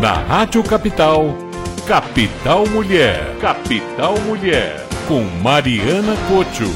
Na 0.00 0.12
Rádio 0.12 0.62
Capital, 0.62 1.34
Capital 1.88 2.66
Mulher. 2.66 3.34
Capital 3.40 4.18
Mulher. 4.26 4.86
Com 5.08 5.22
Mariana 5.42 6.14
Cocho. 6.28 6.70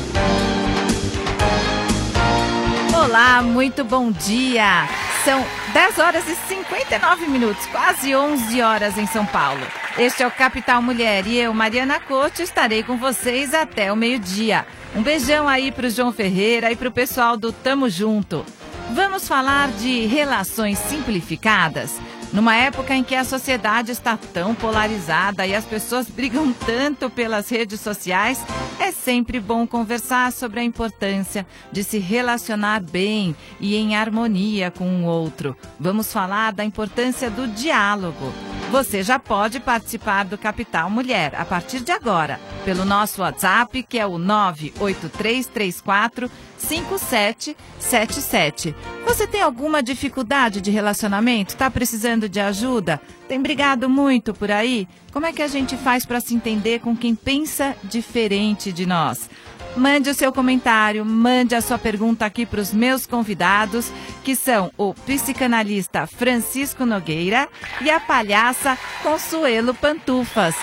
Olá, 2.97 3.43
muito 3.43 3.85
bom 3.85 4.11
dia. 4.11 4.89
São 5.23 5.45
10 5.75 5.99
horas 5.99 6.27
e 6.31 6.35
59 6.35 7.27
minutos, 7.27 7.67
quase 7.67 8.17
11 8.17 8.63
horas 8.63 8.97
em 8.97 9.07
São 9.07 9.27
Paulo. 9.27 9.67
Este 9.99 10.23
é 10.23 10.27
o 10.27 10.31
Capital 10.31 10.81
Mulher 10.81 11.27
e 11.27 11.37
eu, 11.37 11.53
Mariana 11.53 12.01
Cocho, 12.01 12.41
estarei 12.41 12.83
com 12.83 12.97
vocês 12.97 13.53
até 13.53 13.93
o 13.93 13.97
meio-dia. 13.97 14.65
Um 14.97 15.03
beijão 15.03 15.47
aí 15.47 15.71
pro 15.71 15.91
João 15.91 16.11
Ferreira 16.11 16.73
e 16.73 16.77
pro 16.77 16.91
pessoal 16.91 17.37
do 17.37 17.53
Tamo 17.53 17.91
Junto. 17.91 18.47
Vamos 18.95 19.29
falar 19.29 19.69
de 19.73 20.07
relações 20.07 20.79
simplificadas? 20.79 22.01
Numa 22.33 22.55
época 22.55 22.95
em 22.95 23.03
que 23.03 23.17
a 23.17 23.25
sociedade 23.25 23.91
está 23.91 24.17
tão 24.17 24.55
polarizada 24.55 25.45
e 25.45 25.55
as 25.55 25.65
pessoas 25.65 26.09
brigam 26.09 26.53
tanto 26.53 27.11
pelas 27.11 27.49
redes 27.49 27.81
sociais, 27.81 28.41
é 28.79 28.93
sempre 28.93 29.41
bom 29.41 29.67
conversar 29.67 30.31
sobre 30.31 30.61
a 30.61 30.65
importância 30.65 31.45
de 31.73 31.83
se 31.83 31.99
relacionar 31.99 32.81
bem 32.81 33.35
e 33.59 33.75
em 33.75 33.97
harmonia 33.97 34.71
com 34.71 35.03
o 35.03 35.07
outro. 35.07 35.57
Vamos 35.79 36.13
falar 36.13 36.53
da 36.53 36.65
importância 36.65 37.29
do 37.29 37.49
diálogo. 37.49 38.33
Você 38.71 39.03
já 39.03 39.19
pode 39.19 39.59
participar 39.59 40.25
do 40.25 40.39
Capital 40.39 40.89
Mulher 40.89 41.35
a 41.35 41.45
partir 41.45 41.81
de 41.81 41.91
agora, 41.91 42.39
pelo 42.65 42.85
nosso 42.85 43.23
WhatsApp, 43.23 43.83
que 43.83 43.99
é 43.99 44.07
o 44.07 44.17
98334 44.17 46.31
5777. 46.71 48.75
Você 49.05 49.27
tem 49.27 49.43
alguma 49.43 49.83
dificuldade 49.83 50.61
de 50.61 50.71
relacionamento? 50.71 51.55
Está 51.55 51.69
precisando 51.69 52.29
de 52.29 52.39
ajuda? 52.39 53.01
Tem 53.27 53.43
brigado 53.43 53.89
muito 53.89 54.33
por 54.33 54.53
aí? 54.53 54.87
Como 55.13 55.27
é 55.27 55.33
que 55.33 55.43
a 55.43 55.49
gente 55.49 55.77
faz 55.77 56.07
para 56.07 56.21
se 56.21 56.33
entender 56.33 56.79
com 56.79 56.97
quem 56.97 57.17
pensa 57.17 57.75
diferente 57.83 58.71
de 58.71 58.87
nós? 58.87 59.29
Mande 59.77 60.11
o 60.11 60.15
seu 60.15 60.33
comentário, 60.33 61.05
mande 61.05 61.57
a 61.57 61.61
sua 61.61 61.79
pergunta 61.79 62.25
aqui 62.25 62.47
para 62.47 62.61
os 62.61 62.73
meus 62.73 63.05
convidados, 63.05 63.91
que 64.23 64.37
são 64.37 64.71
o 64.79 64.95
psicanalista 64.95 66.07
Francisco 66.07 66.87
Nogueira 66.87 67.49
e 67.81 67.91
a 67.91 67.99
palhaça 67.99 68.79
Consuelo 69.03 69.75
Pantufas. 69.75 70.55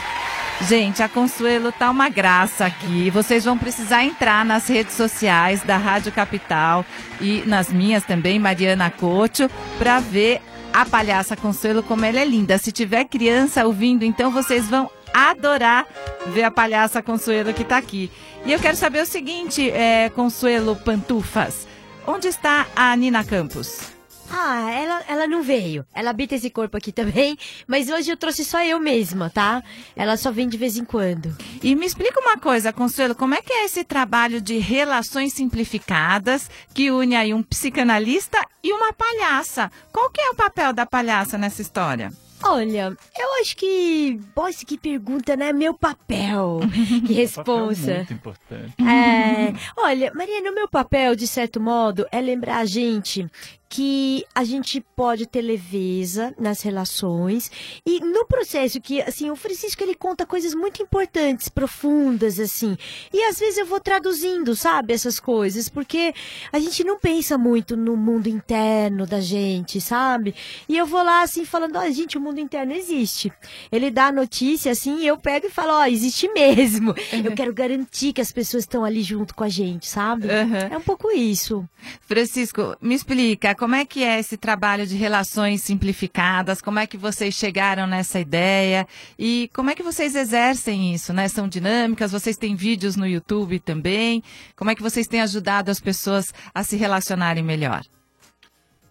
Gente, 0.61 1.03
a 1.03 1.07
Consuelo 1.07 1.71
tá 1.71 1.89
uma 1.89 2.09
graça 2.09 2.65
aqui. 2.65 3.09
Vocês 3.11 3.45
vão 3.45 3.57
precisar 3.57 4.03
entrar 4.03 4.43
nas 4.43 4.67
redes 4.67 4.95
sociais 4.95 5.61
da 5.61 5.77
Rádio 5.77 6.11
Capital 6.11 6.83
e 7.21 7.43
nas 7.45 7.69
minhas 7.69 8.03
também, 8.03 8.39
Mariana 8.39 8.89
Cocho, 8.89 9.49
para 9.77 9.99
ver 9.99 10.41
a 10.73 10.83
palhaça 10.83 11.35
Consuelo 11.35 11.83
como 11.83 12.03
ela 12.03 12.19
é 12.19 12.25
linda. 12.25 12.57
Se 12.57 12.71
tiver 12.71 13.05
criança 13.05 13.65
ouvindo, 13.65 14.03
então 14.03 14.31
vocês 14.31 14.67
vão 14.67 14.89
adorar 15.13 15.85
ver 16.27 16.43
a 16.43 16.51
palhaça 16.51 17.01
Consuelo 17.01 17.53
que 17.53 17.61
está 17.61 17.77
aqui. 17.77 18.11
E 18.43 18.51
eu 18.51 18.59
quero 18.59 18.75
saber 18.75 19.03
o 19.03 19.05
seguinte, 19.05 19.69
é, 19.69 20.09
Consuelo 20.09 20.75
Pantufas, 20.75 21.67
onde 22.05 22.27
está 22.27 22.65
a 22.75 22.95
Nina 22.95 23.23
Campos? 23.23 23.96
Ah, 24.29 24.69
ela, 24.71 25.03
ela 25.07 25.27
não 25.27 25.41
veio. 25.41 25.85
Ela 25.93 26.09
habita 26.09 26.35
esse 26.35 26.49
corpo 26.49 26.77
aqui 26.77 26.91
também, 26.91 27.37
mas 27.67 27.89
hoje 27.89 28.11
eu 28.11 28.17
trouxe 28.17 28.43
só 28.43 28.63
eu 28.63 28.79
mesma, 28.79 29.29
tá? 29.29 29.63
Ela 29.95 30.17
só 30.17 30.31
vem 30.31 30.47
de 30.47 30.57
vez 30.57 30.77
em 30.77 30.85
quando. 30.85 31.35
E 31.63 31.75
me 31.75 31.85
explica 31.85 32.19
uma 32.19 32.37
coisa, 32.37 32.73
Consuelo, 32.73 33.15
como 33.15 33.35
é 33.35 33.41
que 33.41 33.53
é 33.53 33.65
esse 33.65 33.83
trabalho 33.83 34.41
de 34.41 34.57
relações 34.57 35.33
simplificadas 35.33 36.49
que 36.73 36.91
une 36.91 37.15
aí 37.15 37.33
um 37.33 37.43
psicanalista 37.43 38.39
e 38.63 38.71
uma 38.73 38.93
palhaça? 38.93 39.71
Qual 39.91 40.09
que 40.09 40.21
é 40.21 40.29
o 40.29 40.35
papel 40.35 40.73
da 40.73 40.85
palhaça 40.85 41.37
nessa 41.37 41.61
história? 41.61 42.11
Olha, 42.43 42.95
eu 43.17 43.41
acho 43.41 43.57
que. 43.57 44.19
Poxa, 44.35 44.63
que 44.65 44.77
pergunta, 44.77 45.35
né? 45.35 45.51
Meu 45.51 45.73
papel. 45.73 46.59
Que 47.07 47.13
responsa. 47.13 47.95
muito 47.95 48.13
importante. 48.13 48.73
É, 48.81 49.53
olha, 49.75 50.11
Mariana, 50.13 50.51
o 50.51 50.55
meu 50.55 50.67
papel, 50.67 51.15
de 51.15 51.27
certo 51.27 51.59
modo, 51.59 52.05
é 52.11 52.19
lembrar 52.21 52.57
a 52.57 52.65
gente 52.65 53.27
que 53.69 54.25
a 54.33 54.43
gente 54.43 54.81
pode 54.95 55.25
ter 55.25 55.41
leveza 55.41 56.33
nas 56.39 56.61
relações 56.61 57.51
e 57.85 57.99
no 57.99 58.25
processo 58.25 58.79
que 58.79 59.01
assim 59.01 59.29
o 59.29 59.35
Francisco 59.35 59.83
ele 59.83 59.95
conta 59.95 60.25
coisas 60.25 60.53
muito 60.53 60.81
importantes 60.81 61.49
profundas 61.49 62.39
assim. 62.39 62.77
E 63.13 63.23
às 63.23 63.39
vezes 63.39 63.57
eu 63.57 63.65
vou 63.65 63.79
traduzindo 63.79 64.55
sabe 64.55 64.93
essas 64.93 65.19
coisas 65.19 65.67
porque 65.69 66.13
a 66.51 66.59
gente 66.59 66.83
não 66.83 66.99
pensa 66.99 67.37
muito 67.37 67.75
no 67.75 67.97
mundo 67.97 68.27
interno 68.27 69.05
da 69.05 69.19
gente 69.19 69.81
sabe? 69.81 70.33
E 70.67 70.77
eu 70.77 70.85
vou 70.85 71.03
lá 71.03 71.21
assim 71.21 71.43
falando 71.45 71.75
ó 71.77 71.87
gente 71.89 72.17
o 72.17 72.21
mundo 72.21 72.39
interno 72.39 72.73
existe. 72.73 73.31
Ele 73.71 73.89
dá 73.89 74.07
a 74.07 74.11
notícia 74.11 74.71
assim 74.71 74.99
e 74.99 75.07
eu 75.07 75.17
pego 75.17 75.47
e 75.47 75.49
falo 75.49 75.73
ó 75.73 75.85
existe 75.85 76.27
mesmo. 76.31 76.93
Eu 77.23 77.33
quero 77.35 77.53
garantir 77.53 78.13
que 78.13 78.21
as 78.21 78.31
pessoas 78.31 78.63
estão 78.63 78.83
ali 78.83 79.01
junto 79.01 79.35
com 79.35 79.43
a 79.43 79.49
gente 79.49 79.87
sabe? 79.87 80.27
Uhum. 80.27 80.55
é 80.71 80.77
um 80.77 80.81
pouco 80.81 81.11
isso. 81.11 81.67
Francisco, 82.01 82.75
me 82.81 82.95
explica, 82.95 83.49
como 83.57 83.75
é 83.75 83.85
que 83.85 84.03
é 84.03 84.19
esse 84.19 84.37
trabalho 84.37 84.85
de 84.85 84.95
relações 84.95 85.63
simplificadas? 85.63 86.61
Como 86.61 86.79
é 86.79 86.87
que 86.87 86.95
vocês 86.95 87.33
chegaram 87.33 87.87
nessa 87.87 88.19
ideia? 88.19 88.87
E 89.17 89.49
como 89.53 89.69
é 89.69 89.75
que 89.75 89.83
vocês 89.83 90.15
exercem 90.15 90.93
isso, 90.93 91.11
né? 91.11 91.27
São 91.27 91.47
dinâmicas, 91.47 92.11
vocês 92.11 92.37
têm 92.37 92.55
vídeos 92.55 92.95
no 92.95 93.07
YouTube 93.07 93.59
também. 93.59 94.23
Como 94.55 94.69
é 94.69 94.75
que 94.75 94.81
vocês 94.81 95.07
têm 95.07 95.21
ajudado 95.21 95.71
as 95.71 95.79
pessoas 95.79 96.33
a 96.53 96.63
se 96.63 96.77
relacionarem 96.77 97.43
melhor? 97.43 97.83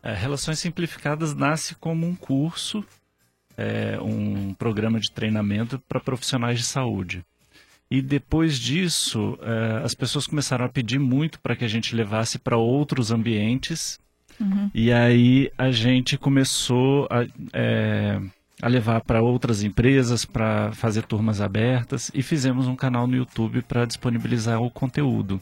É, 0.03 0.13
Relações 0.13 0.59
Simplificadas 0.59 1.35
nasce 1.35 1.75
como 1.75 2.07
um 2.07 2.15
curso, 2.15 2.85
é, 3.57 3.99
um 4.01 4.53
programa 4.55 5.01
de 5.01 5.11
treinamento 5.11 5.79
para 5.89 6.01
profissionais 6.01 6.59
de 6.59 6.65
saúde. 6.65 7.25
E 7.91 8.03
depois 8.03 8.59
disso, 8.59 9.39
é, 9.41 9.85
as 9.85 9.95
pessoas 9.95 10.27
começaram 10.27 10.65
a 10.65 10.69
pedir 10.69 10.99
muito 10.99 11.41
para 11.41 11.55
que 11.55 11.65
a 11.65 11.69
gente 11.69 11.95
levasse 11.95 12.39
para 12.39 12.57
outros 12.57 13.13
ambientes. 13.13 13.99
E 14.75 14.93
aí 14.93 15.51
a 15.57 15.71
gente 15.71 16.17
começou 16.19 17.07
a, 17.11 17.25
é, 17.53 18.21
a 18.63 18.69
levar 18.69 19.01
para 19.03 19.23
outras 19.23 19.63
empresas, 19.63 20.25
para 20.25 20.73
fazer 20.73 21.03
turmas 21.05 21.41
abertas 21.41 22.11
e 22.15 22.23
fizemos 22.23 22.67
um 22.67 22.77
canal 22.77 23.07
no 23.07 23.17
YouTube 23.17 23.63
para 23.63 23.85
disponibilizar 23.85 24.61
o 24.63 24.71
conteúdo. 24.71 25.41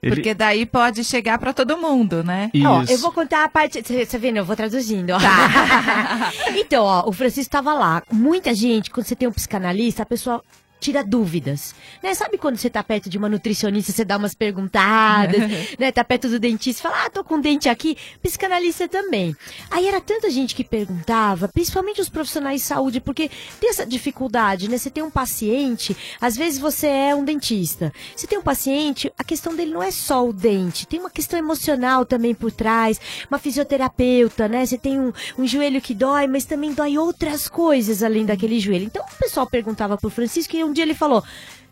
Ele- 0.00 0.14
Porque 0.14 0.32
daí 0.32 0.64
pode 0.64 1.02
chegar 1.02 1.38
para 1.38 1.52
todo 1.52 1.76
mundo, 1.76 2.22
né? 2.22 2.50
Ó, 2.64 2.82
Isso. 2.82 2.92
eu 2.92 2.98
vou 2.98 3.10
contar 3.10 3.44
a 3.44 3.48
parte. 3.48 3.82
Você 3.82 4.06
tá 4.06 4.16
vendo? 4.16 4.36
Eu 4.36 4.44
vou 4.44 4.54
traduzindo. 4.54 5.10
Ó. 5.10 5.18
Tá. 5.18 6.32
então, 6.54 6.84
ó, 6.84 7.08
o 7.08 7.12
Francisco 7.12 7.48
estava 7.48 7.74
lá. 7.74 8.02
Muita 8.12 8.54
gente, 8.54 8.90
quando 8.92 9.06
você 9.06 9.16
tem 9.16 9.26
um 9.26 9.32
psicanalista, 9.32 10.04
a 10.04 10.06
pessoa 10.06 10.40
tira 10.80 11.04
dúvidas. 11.04 11.74
Né? 12.02 12.14
Sabe 12.14 12.38
quando 12.38 12.56
você 12.56 12.70
tá 12.70 12.82
perto 12.82 13.08
de 13.08 13.18
uma 13.18 13.28
nutricionista, 13.28 13.92
você 13.92 14.04
dá 14.04 14.16
umas 14.16 14.34
perguntadas, 14.34 15.40
né? 15.78 15.90
Tá 15.92 16.04
perto 16.04 16.28
do 16.28 16.38
dentista, 16.38 16.82
fala, 16.82 17.04
ah, 17.06 17.10
tô 17.10 17.24
com 17.24 17.36
um 17.36 17.40
dente 17.40 17.68
aqui. 17.68 17.96
Psicanalista 18.22 18.88
também. 18.88 19.36
Aí 19.70 19.86
era 19.86 20.00
tanta 20.00 20.30
gente 20.30 20.54
que 20.54 20.64
perguntava, 20.64 21.48
principalmente 21.48 22.00
os 22.00 22.08
profissionais 22.08 22.62
de 22.62 22.66
saúde, 22.66 23.00
porque 23.00 23.30
tem 23.60 23.70
essa 23.70 23.84
dificuldade, 23.84 24.68
né? 24.68 24.78
Você 24.78 24.90
tem 24.90 25.02
um 25.02 25.10
paciente, 25.10 25.96
às 26.20 26.36
vezes 26.36 26.58
você 26.58 26.86
é 26.86 27.14
um 27.14 27.24
dentista. 27.24 27.92
Você 28.14 28.26
tem 28.26 28.38
um 28.38 28.42
paciente, 28.42 29.12
a 29.18 29.24
questão 29.24 29.54
dele 29.54 29.72
não 29.72 29.82
é 29.82 29.90
só 29.90 30.26
o 30.26 30.32
dente, 30.32 30.86
tem 30.86 31.00
uma 31.00 31.10
questão 31.10 31.38
emocional 31.38 32.04
também 32.04 32.34
por 32.34 32.52
trás, 32.52 33.00
uma 33.30 33.38
fisioterapeuta, 33.38 34.48
né? 34.48 34.64
Você 34.64 34.78
tem 34.78 34.98
um, 34.98 35.12
um 35.38 35.46
joelho 35.46 35.80
que 35.80 35.94
dói, 35.94 36.26
mas 36.26 36.44
também 36.44 36.72
dói 36.72 36.98
outras 36.98 37.48
coisas 37.48 38.02
além 38.02 38.24
daquele 38.24 38.60
joelho. 38.60 38.84
Então 38.84 39.04
o 39.04 39.18
pessoal 39.18 39.46
perguntava 39.46 39.96
pro 39.96 40.10
Francisco 40.10 40.56
e 40.56 40.67
um 40.68 40.72
dia 40.72 40.84
ele 40.84 40.94
falou. 40.94 41.22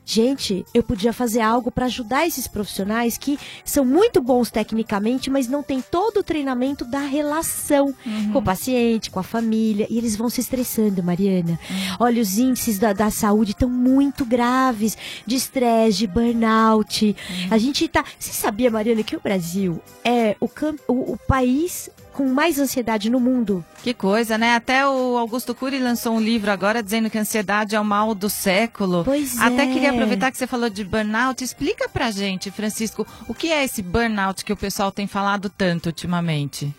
Gente, 0.08 0.64
eu 0.72 0.84
podia 0.84 1.12
fazer 1.12 1.40
algo 1.40 1.68
para 1.68 1.86
ajudar 1.86 2.24
esses 2.28 2.46
profissionais 2.46 3.18
que 3.18 3.36
são 3.64 3.84
muito 3.84 4.20
bons 4.20 4.52
tecnicamente, 4.52 5.28
mas 5.28 5.48
não 5.48 5.64
tem 5.64 5.80
todo 5.82 6.18
o 6.18 6.22
treinamento 6.22 6.84
da 6.84 7.00
relação 7.00 7.92
com 8.32 8.38
o 8.38 8.42
paciente, 8.42 9.10
com 9.10 9.18
a 9.18 9.24
família, 9.24 9.84
e 9.90 9.98
eles 9.98 10.14
vão 10.14 10.30
se 10.30 10.40
estressando, 10.40 11.02
Mariana. 11.02 11.58
Olha, 11.98 12.22
os 12.22 12.38
índices 12.38 12.78
da, 12.78 12.92
da 12.92 13.10
saúde 13.10 13.50
estão 13.50 13.68
muito 13.68 14.24
graves, 14.24 14.96
de 15.26 15.34
estresse, 15.34 15.98
de 15.98 16.06
burnout. 16.06 17.16
A 17.50 17.58
gente 17.58 17.88
tá. 17.88 18.04
Você 18.16 18.32
sabia, 18.32 18.70
Mariana, 18.70 19.02
que 19.02 19.16
o 19.16 19.20
Brasil 19.20 19.82
é 20.04 20.36
o, 20.38 20.46
cam- 20.46 20.76
o, 20.86 21.14
o 21.14 21.18
país 21.26 21.90
com 22.16 22.26
mais 22.32 22.58
ansiedade 22.58 23.10
no 23.10 23.20
mundo? 23.20 23.62
Que 23.82 23.92
coisa, 23.92 24.38
né? 24.38 24.54
Até 24.54 24.86
o 24.88 25.18
Augusto 25.18 25.54
Cury 25.54 25.78
lançou 25.78 26.14
um 26.16 26.20
livro 26.20 26.50
agora 26.50 26.82
dizendo 26.82 27.10
que 27.10 27.18
a 27.18 27.20
ansiedade 27.20 27.76
é 27.76 27.80
o 27.80 27.84
mal 27.84 28.14
do 28.14 28.30
século. 28.30 29.04
Pois 29.04 29.38
Até 29.38 29.64
é. 29.64 29.72
queria 29.72 29.90
aproveitar 29.90 30.32
que 30.32 30.38
você 30.38 30.46
falou 30.46 30.70
de 30.70 30.82
burnout. 30.82 31.44
Explica 31.44 31.88
pra 31.88 32.10
gente, 32.10 32.50
Francisco, 32.50 33.06
o 33.28 33.34
que 33.34 33.52
é 33.52 33.62
esse 33.64 33.82
burnout 33.82 34.44
que 34.44 34.52
o 34.52 34.56
pessoal 34.56 34.90
tem 34.90 35.06
falado 35.06 35.50
tanto 35.50 35.86
ultimamente? 35.86 36.74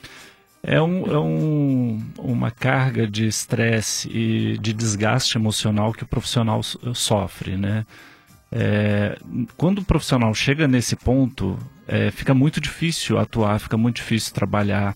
É, 0.64 0.82
um, 0.82 1.06
é 1.06 1.20
um- 1.20 2.02
uma 2.18 2.50
carga 2.52 3.08
de 3.08 3.28
estresse 3.28 4.10
e 4.10 4.58
de 4.58 4.74
desgaste 4.74 5.38
emocional 5.38 5.94
que 5.94 6.04
o 6.04 6.08
profissional 6.08 6.62
so- 6.64 6.94
sofre, 6.96 7.56
né? 7.56 7.86
É, 8.52 9.18
quando 9.56 9.80
o 9.80 9.84
profissional 9.86 10.34
chega 10.34 10.68
nesse 10.68 10.96
ponto, 10.96 11.58
é, 11.88 12.12
fica 12.12 12.34
muito 12.34 12.60
difícil 12.60 13.18
atuar, 13.20 13.60
fica 13.60 13.78
muito 13.78 13.98
difícil 13.98 14.34
trabalhar. 14.34 14.96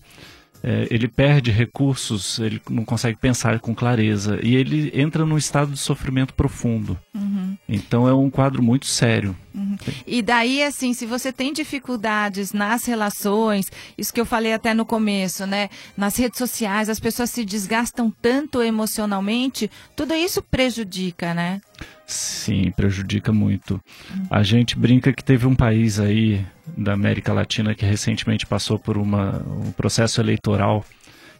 É, 0.62 0.86
ele 0.90 1.08
perde 1.08 1.50
recursos, 1.50 2.38
ele 2.38 2.62
não 2.70 2.84
consegue 2.84 3.18
pensar 3.18 3.58
com 3.58 3.74
clareza 3.74 4.38
e 4.42 4.54
ele 4.54 4.92
entra 4.94 5.26
num 5.26 5.36
estado 5.36 5.72
de 5.72 5.78
sofrimento 5.78 6.34
profundo. 6.34 6.96
Uhum. 7.12 7.56
Então 7.68 8.06
é 8.06 8.14
um 8.14 8.30
quadro 8.30 8.62
muito 8.62 8.86
sério. 8.86 9.36
Uhum. 9.54 9.76
E 10.06 10.22
daí, 10.22 10.62
assim, 10.62 10.94
se 10.94 11.04
você 11.04 11.32
tem 11.32 11.52
dificuldades 11.52 12.52
nas 12.52 12.84
relações, 12.84 13.70
isso 13.98 14.14
que 14.14 14.20
eu 14.20 14.26
falei 14.26 14.52
até 14.52 14.72
no 14.72 14.86
começo, 14.86 15.46
né? 15.46 15.68
Nas 15.96 16.16
redes 16.16 16.38
sociais, 16.38 16.88
as 16.88 17.00
pessoas 17.00 17.30
se 17.30 17.44
desgastam 17.44 18.12
tanto 18.22 18.62
emocionalmente, 18.62 19.70
tudo 19.96 20.14
isso 20.14 20.40
prejudica, 20.42 21.34
né? 21.34 21.60
Sim, 22.06 22.70
prejudica 22.70 23.32
muito. 23.32 23.80
A 24.30 24.42
gente 24.42 24.78
brinca 24.78 25.12
que 25.12 25.24
teve 25.24 25.46
um 25.46 25.54
país 25.54 25.98
aí 25.98 26.44
da 26.66 26.92
América 26.92 27.32
Latina 27.32 27.74
que 27.74 27.84
recentemente 27.84 28.46
passou 28.46 28.78
por 28.78 28.96
uma, 28.96 29.42
um 29.46 29.72
processo 29.72 30.20
eleitoral 30.20 30.84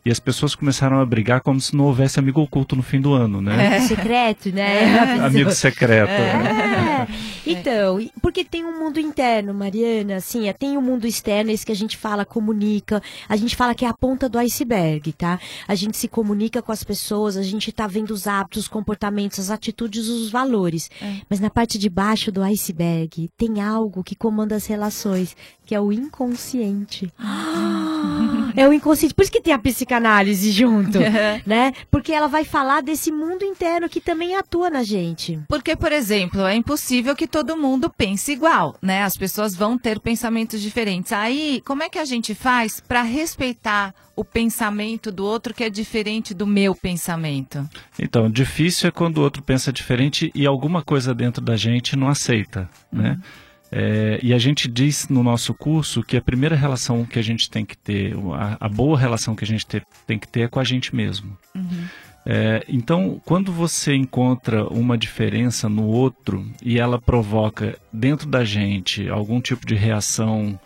e 0.05 0.11
as 0.11 0.19
pessoas 0.19 0.55
começaram 0.55 1.01
a 1.01 1.07
brigar 1.07 1.41
como 1.41 1.61
se 1.61 1.77
não 1.77 1.85
houvesse 1.85 2.19
amigo 2.19 2.41
oculto 2.41 2.75
no 2.75 2.83
fim 2.83 3.01
do 3.01 3.13
ano, 3.13 3.41
né? 3.41 3.77
É. 3.77 3.81
Secreto, 3.81 4.51
né? 4.51 4.85
É. 4.85 5.21
Amigo 5.25 5.51
secreto. 5.53 6.11
É. 6.11 6.39
Né? 6.39 7.09
Então, 7.47 7.99
porque 8.21 8.45
tem 8.45 8.65
um 8.65 8.79
mundo 8.79 8.99
interno, 8.99 9.55
Mariana, 9.55 10.17
assim, 10.17 10.49
é, 10.49 10.53
tem 10.53 10.77
um 10.77 10.81
mundo 10.81 11.07
externo, 11.07 11.51
esse 11.51 11.65
que 11.65 11.71
a 11.71 11.77
gente 11.77 11.97
fala, 11.97 12.25
comunica, 12.25 13.01
a 13.29 13.37
gente 13.37 13.55
fala 13.55 13.75
que 13.75 13.85
é 13.85 13.89
a 13.89 13.95
ponta 13.95 14.29
do 14.29 14.39
iceberg, 14.39 15.13
tá? 15.13 15.39
A 15.69 15.75
gente 15.75 15.97
se 15.97 16.09
comunica 16.09 16.61
com 16.61 16.73
as 16.73 16.83
pessoas, 16.83 17.37
a 17.37 17.43
gente 17.43 17.71
tá 17.71 17.87
vendo 17.87 18.11
os 18.11 18.27
hábitos, 18.27 18.63
os 18.65 18.69
comportamentos, 18.69 19.39
as 19.39 19.51
atitudes, 19.51 20.09
os 20.09 20.31
valores. 20.31 20.91
É. 21.01 21.17
Mas 21.31 21.39
na 21.39 21.51
parte 21.51 21.79
de 21.79 21.89
baixo 21.89 22.33
do 22.33 22.43
iceberg 22.43 23.31
tem 23.37 23.61
algo 23.61 24.03
que 24.03 24.17
comanda 24.17 24.57
as 24.57 24.67
relações, 24.67 25.37
que 25.65 25.75
é 25.75 25.81
o 25.81 25.93
inconsciente. 25.93 27.13
é 28.57 28.69
o 28.69 28.73
inconsciente. 28.73 29.15
Por 29.15 29.23
isso 29.23 29.33
que 29.33 29.41
tem 29.41 29.53
a 29.53 29.59
psicanálise 29.59 30.51
junto, 30.51 30.99
né? 31.47 31.73
Porque 31.91 32.13
ela 32.13 32.29
vai 32.29 32.45
falar 32.45 32.83
desse 32.83 33.11
mundo 33.11 33.45
interno 33.45 33.89
que 33.89 34.01
também 34.01 34.37
atua 34.37 34.71
na 34.71 34.83
gente. 34.83 35.39
Porque, 35.49 35.77
por 35.77 35.93
exemplo, 35.93 36.43
é 36.43 36.55
impossível 36.55 37.15
que 37.15 37.27
todo 37.27 37.57
mundo 37.57 37.91
pense 37.91 38.33
igual, 38.33 38.77
né? 38.83 39.03
As 39.03 39.17
pessoas 39.17 39.55
vão 39.55 39.79
ter 39.79 40.01
pensamentos 40.01 40.61
diferentes. 40.61 41.13
Aí, 41.13 41.63
como 41.65 41.83
é 41.83 41.89
que 41.89 41.99
a 41.99 42.05
gente 42.05 42.35
faz 42.35 42.81
para 42.81 43.03
respeitar 43.03 43.95
o 44.15 44.25
pensamento 44.25 45.11
do 45.11 45.25
outro 45.25 45.55
que 45.55 45.65
é 45.65 45.71
diferente 45.71 46.35
do 46.35 46.47
meu 46.47 46.75
pensamento? 46.75 47.69
Então, 47.99 48.31
difícil 48.31 48.89
é 48.89 48.91
quando 48.91 49.19
o 49.19 49.23
outro 49.23 49.43
pensa 49.43 49.73
diferente 49.73 50.31
e 50.35 50.47
alguma 50.47 50.83
coisa 50.83 51.15
dentro 51.15 51.43
da 51.43 51.57
gente 51.57 51.97
não 51.97 52.09
aceita, 52.09 52.69
né? 52.93 53.13
Uhum. 53.13 53.52
É, 53.75 54.21
e 54.23 54.35
a 54.35 54.39
gente 54.39 54.69
diz 54.69 55.09
no 55.09 55.23
nosso 55.23 55.55
curso 55.55 56.03
que 56.03 56.19
a 56.19 56.21
primeira 56.21 56.55
relação 56.55 57.07
que 57.07 57.19
a 57.19 57.23
gente 57.23 57.51
tem 57.51 57.65
que 57.65 57.77
ter, 57.77 58.15
a, 58.35 58.67
a 58.67 58.69
boa 58.69 58.99
relação 58.99 59.35
que 59.35 59.45
a 59.45 59.47
gente 59.47 59.67
ter, 59.67 59.83
tem 60.07 60.19
que 60.19 60.29
ter 60.29 60.43
é 60.43 60.49
com 60.49 60.61
a 60.61 60.65
gente 60.65 60.95
mesmo. 60.95 61.37
Uhum. 61.55 61.87
É, 62.25 62.65
então, 62.69 63.21
quando 63.25 63.51
você 63.51 63.95
encontra 63.95 64.65
uma 64.69 64.97
diferença 64.97 65.69
no 65.69 65.87
outro 65.87 66.47
e 66.63 66.79
ela 66.79 67.01
provoca 67.01 67.77
dentro 67.91 68.29
da 68.29 68.45
gente 68.45 69.09
algum 69.09 69.41
tipo 69.41 69.67
de 69.67 69.75
reação 69.75 70.61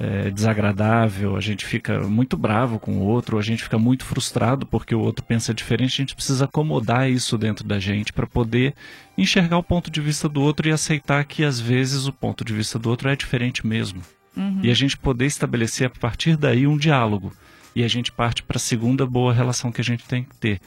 é, 0.00 0.30
desagradável, 0.30 1.36
a 1.36 1.42
gente 1.42 1.66
fica 1.66 2.00
muito 2.00 2.34
bravo 2.34 2.78
com 2.78 2.92
o 2.92 3.00
outro, 3.00 3.38
a 3.38 3.42
gente 3.42 3.62
fica 3.62 3.78
muito 3.78 4.02
frustrado 4.02 4.64
porque 4.64 4.94
o 4.94 5.00
outro 5.00 5.22
pensa 5.22 5.52
diferente, 5.52 5.92
a 5.92 6.02
gente 6.02 6.14
precisa 6.14 6.46
acomodar 6.46 7.10
isso 7.10 7.36
dentro 7.36 7.66
da 7.66 7.78
gente 7.78 8.10
para 8.10 8.26
poder 8.26 8.74
enxergar 9.18 9.58
o 9.58 9.62
ponto 9.62 9.90
de 9.90 10.00
vista 10.00 10.26
do 10.26 10.40
outro 10.40 10.66
e 10.66 10.72
aceitar 10.72 11.22
que 11.26 11.44
às 11.44 11.60
vezes 11.60 12.06
o 12.06 12.12
ponto 12.14 12.42
de 12.42 12.54
vista 12.54 12.78
do 12.78 12.88
outro 12.88 13.10
é 13.10 13.14
diferente 13.14 13.66
mesmo. 13.66 14.00
Uhum. 14.34 14.60
E 14.62 14.70
a 14.70 14.74
gente 14.74 14.96
poder 14.96 15.26
estabelecer 15.26 15.88
a 15.88 15.90
partir 15.90 16.34
daí 16.34 16.66
um 16.66 16.78
diálogo. 16.78 17.30
E 17.76 17.84
a 17.84 17.88
gente 17.88 18.10
parte 18.10 18.42
para 18.42 18.56
a 18.56 18.60
segunda 18.60 19.04
boa 19.04 19.34
relação 19.34 19.70
que 19.70 19.82
a 19.82 19.84
gente 19.84 20.04
tem 20.04 20.24
que 20.24 20.34
ter, 20.36 20.60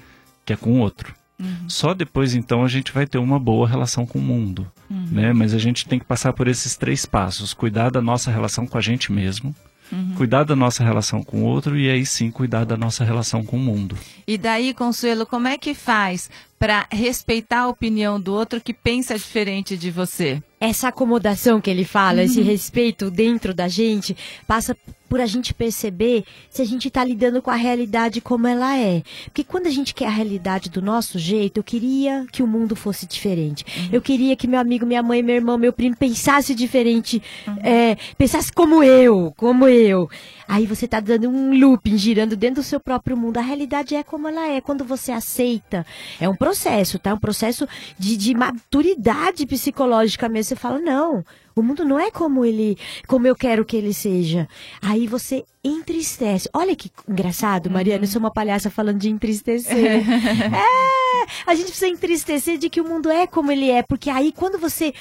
que 0.46 0.54
é 0.54 0.56
com 0.56 0.74
o 0.74 0.80
outro. 0.80 1.14
Uhum. 1.40 1.68
Só 1.68 1.94
depois 1.94 2.34
então 2.36 2.64
a 2.64 2.68
gente 2.68 2.92
vai 2.92 3.06
ter 3.06 3.18
uma 3.18 3.40
boa 3.40 3.68
relação 3.68 4.06
com 4.06 4.20
o 4.20 4.22
mundo, 4.22 4.72
uhum. 4.90 5.08
né? 5.12 5.34
Mas 5.34 5.54
a 5.54 5.58
gente 5.58 5.88
tem 5.88 6.00
que 6.00 6.06
passar 6.06 6.34
por 6.34 6.48
esses 6.48 6.76
três 6.76 7.06
passos: 7.06 7.54
cuidar 7.54 7.90
da 7.90 8.02
nossa 8.02 8.32
relação 8.32 8.68
com 8.68 8.78
a 8.78 8.82
gente 8.82 9.12
mesmo, 9.12 9.56
Uhum. 9.94 10.16
Cuidar 10.16 10.44
da 10.44 10.56
nossa 10.56 10.84
relação 10.84 11.24
com 11.24 11.44
o 11.44 11.46
outro 11.46 11.78
e 11.78 11.90
aí 11.90 12.04
sim 12.04 12.32
cuidar 12.32 12.66
da 12.66 12.76
nossa 12.76 13.04
relação 13.04 13.44
com 13.44 13.58
o 13.58 13.60
mundo. 13.60 13.96
E 14.26 14.38
daí, 14.38 14.74
Consuelo, 14.74 15.26
como 15.26 15.48
é 15.48 15.58
que 15.58 15.76
faz 15.76 16.30
para 16.58 16.88
respeitar 16.92 17.62
a 17.62 17.68
opinião 17.68 18.20
do 18.20 18.34
outro 18.34 18.60
que 18.60 18.74
pensa 18.74 19.16
diferente 19.16 19.78
de 19.78 19.92
você? 19.92 20.42
Essa 20.60 20.88
acomodação 20.88 21.62
que 21.62 21.70
ele 21.70 21.86
fala, 21.86 22.20
uhum. 22.20 22.26
esse 22.26 22.42
respeito 22.42 23.12
dentro 23.12 23.54
da 23.54 23.68
gente, 23.68 24.18
passa 24.48 24.76
por 25.14 25.22
a 25.22 25.28
gente 25.28 25.54
perceber 25.54 26.26
se 26.50 26.60
a 26.60 26.66
gente 26.66 26.88
está 26.88 27.06
lidando 27.06 27.40
com 27.40 27.52
a 27.52 27.56
realidade 27.56 28.20
como 28.20 28.48
ela 28.48 28.76
é. 28.76 29.04
Porque 29.26 29.44
quando 29.44 29.68
a 29.68 29.70
gente 29.70 29.94
quer 29.94 30.08
a 30.08 30.10
realidade 30.10 30.72
do 30.72 30.82
nosso 30.82 31.20
jeito, 31.20 31.60
eu 31.60 31.64
queria 31.64 32.26
que 32.32 32.42
o 32.42 32.48
mundo 32.48 32.76
fosse 32.76 33.06
diferente. 33.06 33.64
Uhum. 33.78 33.90
Eu 33.92 34.02
queria 34.02 34.36
que 34.36 34.48
meu 34.48 34.60
amigo, 34.60 34.88
minha 34.88 35.04
mãe, 35.04 35.22
meu 35.22 35.36
irmão, 35.36 35.56
meu 35.56 35.72
primo 35.72 35.96
pensasse 35.96 36.56
diferente, 36.56 37.22
uhum. 37.48 37.58
é, 37.62 37.96
pensasse 38.18 38.52
como 38.52 38.84
eu, 38.84 39.32
como 39.38 39.68
eu. 39.68 40.10
Aí 40.48 40.66
você 40.66 40.86
está 40.86 41.00
dando 41.00 41.30
um 41.30 41.60
looping, 41.60 41.96
girando 41.96 42.36
dentro 42.36 42.64
do 42.64 42.66
seu 42.66 42.80
próprio 42.80 43.16
mundo. 43.16 43.38
A 43.38 43.42
realidade 43.42 43.94
é 43.94 44.02
como 44.02 44.28
ela 44.28 44.48
é. 44.48 44.62
Quando 44.62 44.84
você 44.84 45.12
aceita, 45.12 45.86
é 46.20 46.28
um 46.28 46.36
processo, 46.36 46.98
tá? 46.98 47.14
Um 47.14 47.20
processo 47.20 47.68
de, 48.00 48.18
de 48.18 48.34
maturidade 48.34 49.46
psicológica 49.46 50.28
mesmo. 50.28 50.50
Você 50.50 50.56
fala, 50.56 50.80
não, 50.80 51.24
o 51.56 51.62
mundo 51.62 51.86
não 51.86 52.00
é 52.00 52.10
como 52.10 52.44
ele, 52.44 52.78
como 53.08 53.28
eu 53.28 53.36
quero 53.36 53.66
que 53.66 53.78
ele 53.78 53.94
seja. 53.94 54.48
Aí 54.82 55.08
você 55.08 55.44
entristece. 55.64 56.50
Olha 56.54 56.76
que 56.76 56.92
engraçado, 57.08 57.70
Mariana, 57.70 58.04
eu 58.04 58.08
sou 58.08 58.20
uma 58.20 58.32
palhaça 58.32 58.70
falando 58.70 59.00
de 59.00 59.10
entristecer. 59.10 60.04
é, 60.08 61.26
a 61.46 61.56
gente 61.56 61.68
precisa 61.68 61.88
entristecer 61.88 62.58
de 62.58 62.70
que 62.70 62.82
o 62.82 62.88
mundo 62.88 63.10
é 63.10 63.28
como 63.28 63.52
ele 63.52 63.70
é, 63.70 63.84
porque 63.84 64.10
aí 64.10 64.32
quando 64.32 64.58
você 64.58 64.94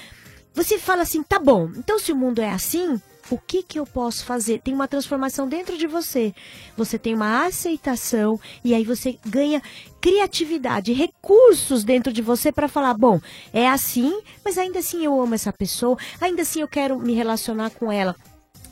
você 0.55 0.79
fala 0.79 1.03
assim, 1.03 1.23
tá 1.23 1.39
bom, 1.39 1.71
então 1.77 1.99
se 1.99 2.13
o 2.13 2.17
mundo 2.17 2.43
é 2.43 2.51
assim, 2.51 3.01
o 3.31 3.39
que, 3.39 3.63
que 3.63 3.79
eu 3.79 3.87
posso 3.87 4.25
fazer? 4.25 4.61
Tem 4.61 4.75
uma 4.75 4.89
transformação 4.89 5.49
dentro 5.49 5.77
de 5.77 5.87
você. 5.87 6.35
Você 6.77 6.99
tem 6.99 7.15
uma 7.15 7.47
aceitação 7.47 8.39
e 8.65 8.75
aí 8.75 8.85
você 8.85 9.19
ganha 9.27 9.63
criatividade, 10.01 10.93
recursos 10.93 11.85
dentro 11.85 12.13
de 12.13 12.21
você 12.21 12.51
para 12.51 12.69
falar, 12.69 12.95
bom, 12.95 13.21
é 13.53 13.69
assim, 13.69 14.21
mas 14.45 14.59
ainda 14.59 14.81
assim 14.81 15.05
eu 15.05 15.21
amo 15.21 15.35
essa 15.35 15.53
pessoa, 15.53 15.97
ainda 16.21 16.43
assim 16.43 16.61
eu 16.61 16.69
quero 16.69 16.99
me 16.99 17.15
relacionar 17.15 17.71
com 17.71 17.91
ela. 17.91 18.17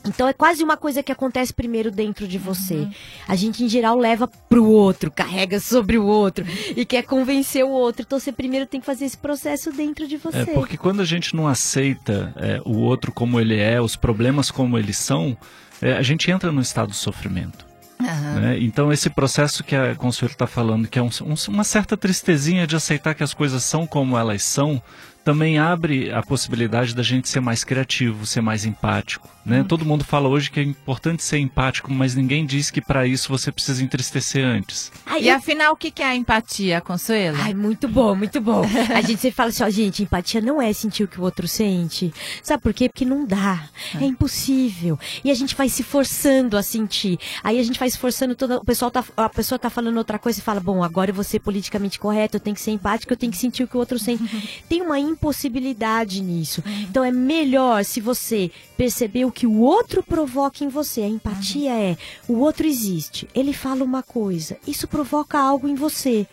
Então 0.04 0.26
é 0.26 0.32
quase 0.32 0.62
uma 0.64 0.76
coisa 0.76 1.02
que 1.02 1.12
acontece 1.12 1.52
primeiro 1.52 1.90
dentro 1.90 2.26
de 2.26 2.38
você. 2.38 2.74
Uhum. 2.74 2.92
A 3.28 3.36
gente 3.36 3.62
em 3.62 3.68
geral 3.68 3.98
leva 3.98 4.26
pro 4.26 4.64
outro, 4.64 5.10
carrega 5.10 5.60
sobre 5.60 5.98
o 5.98 6.06
outro 6.06 6.44
e 6.74 6.84
quer 6.84 7.02
convencer 7.02 7.64
o 7.64 7.70
outro. 7.70 8.02
Então 8.06 8.18
você 8.18 8.32
primeiro 8.32 8.66
tem 8.66 8.80
que 8.80 8.86
fazer 8.86 9.04
esse 9.04 9.18
processo 9.18 9.70
dentro 9.72 10.06
de 10.06 10.16
você. 10.16 10.38
É 10.38 10.46
porque 10.46 10.76
quando 10.76 11.00
a 11.00 11.04
gente 11.04 11.36
não 11.36 11.46
aceita 11.46 12.32
é, 12.36 12.60
o 12.64 12.78
outro 12.78 13.12
como 13.12 13.38
ele 13.38 13.58
é, 13.58 13.80
os 13.80 13.96
problemas 13.96 14.50
como 14.50 14.78
eles 14.78 14.96
são, 14.96 15.36
é, 15.82 15.92
a 15.92 16.02
gente 16.02 16.30
entra 16.30 16.50
no 16.50 16.60
estado 16.60 16.90
de 16.90 16.96
sofrimento. 16.96 17.70
Uhum. 18.00 18.40
Né? 18.40 18.58
Então 18.60 18.90
esse 18.90 19.10
processo 19.10 19.62
que 19.62 19.76
a 19.76 19.94
Consuelo 19.94 20.32
está 20.32 20.46
falando, 20.46 20.88
que 20.88 20.98
é 20.98 21.02
um, 21.02 21.10
um, 21.22 21.34
uma 21.48 21.64
certa 21.64 21.96
tristezinha 21.96 22.66
de 22.66 22.74
aceitar 22.74 23.14
que 23.14 23.22
as 23.22 23.34
coisas 23.34 23.62
são 23.62 23.86
como 23.86 24.16
elas 24.16 24.42
são, 24.42 24.82
também 25.24 25.58
abre 25.58 26.12
a 26.12 26.22
possibilidade 26.22 26.94
da 26.94 27.02
gente 27.02 27.28
ser 27.28 27.40
mais 27.40 27.64
criativo, 27.64 28.26
ser 28.26 28.40
mais 28.40 28.64
empático. 28.64 29.28
Né? 29.44 29.60
Hum. 29.60 29.64
Todo 29.64 29.84
mundo 29.84 30.04
fala 30.04 30.28
hoje 30.28 30.50
que 30.50 30.60
é 30.60 30.62
importante 30.62 31.22
ser 31.22 31.38
empático, 31.38 31.90
mas 31.90 32.14
ninguém 32.14 32.44
diz 32.44 32.70
que 32.70 32.80
para 32.80 33.06
isso 33.06 33.28
você 33.28 33.50
precisa 33.50 33.82
entristecer 33.82 34.44
antes. 34.44 34.92
Ai, 35.06 35.22
e 35.22 35.30
afinal, 35.30 35.72
o 35.72 35.76
que 35.76 35.92
é 36.02 36.06
a 36.06 36.14
empatia, 36.14 36.80
Consuelo? 36.80 37.38
Ai, 37.40 37.54
muito 37.54 37.88
bom, 37.88 38.14
muito 38.14 38.40
bom. 38.40 38.62
a 38.94 39.00
gente 39.00 39.20
sempre 39.20 39.36
fala 39.36 39.48
assim, 39.48 39.62
ó, 39.62 39.70
gente, 39.70 40.02
empatia 40.02 40.40
não 40.40 40.60
é 40.60 40.72
sentir 40.72 41.04
o 41.04 41.08
que 41.08 41.20
o 41.20 41.24
outro 41.24 41.48
sente. 41.48 42.12
Sabe 42.42 42.62
por 42.62 42.74
quê? 42.74 42.88
Porque 42.88 43.04
não 43.04 43.26
dá. 43.26 43.68
É, 43.94 44.04
é 44.04 44.06
impossível. 44.06 44.98
E 45.24 45.30
a 45.30 45.34
gente 45.34 45.54
vai 45.54 45.68
se 45.68 45.82
forçando 45.82 46.56
a 46.56 46.62
sentir. 46.62 47.18
Aí 47.42 47.58
a 47.58 47.62
gente 47.62 47.78
vai 47.78 47.88
se 47.90 47.98
forçando 47.98 48.34
toda. 48.34 48.58
O 48.58 48.64
pessoal 48.64 48.90
tá, 48.90 49.04
a 49.16 49.28
pessoa 49.28 49.58
tá 49.58 49.70
falando 49.70 49.96
outra 49.96 50.18
coisa 50.18 50.38
e 50.38 50.42
fala, 50.42 50.60
bom, 50.60 50.84
agora 50.84 51.10
eu 51.10 51.14
vou 51.14 51.24
ser 51.24 51.40
politicamente 51.40 51.98
correto, 51.98 52.36
eu 52.36 52.40
tenho 52.40 52.54
que 52.54 52.62
ser 52.62 52.72
empático, 52.72 53.12
eu 53.12 53.16
tenho 53.16 53.32
que 53.32 53.38
sentir 53.38 53.62
o 53.62 53.68
que 53.68 53.76
o 53.76 53.80
outro 53.80 53.98
sente. 53.98 54.22
Tem 54.68 54.82
uma 54.82 54.98
impossibilidade 55.20 56.22
nisso. 56.22 56.62
Uhum. 56.64 56.80
Então 56.82 57.04
é 57.04 57.12
melhor 57.12 57.84
se 57.84 58.00
você 58.00 58.50
perceber 58.76 59.26
o 59.26 59.32
que 59.32 59.46
o 59.46 59.58
outro 59.60 60.02
provoca 60.02 60.64
em 60.64 60.68
você. 60.68 61.02
A 61.02 61.08
empatia 61.08 61.70
uhum. 61.70 61.78
é 61.78 61.96
o 62.26 62.38
outro 62.38 62.66
existe, 62.66 63.28
ele 63.34 63.52
fala 63.52 63.84
uma 63.84 64.02
coisa, 64.02 64.56
isso 64.66 64.88
provoca 64.88 65.38
algo 65.38 65.68
em 65.68 65.74
você. 65.74 66.26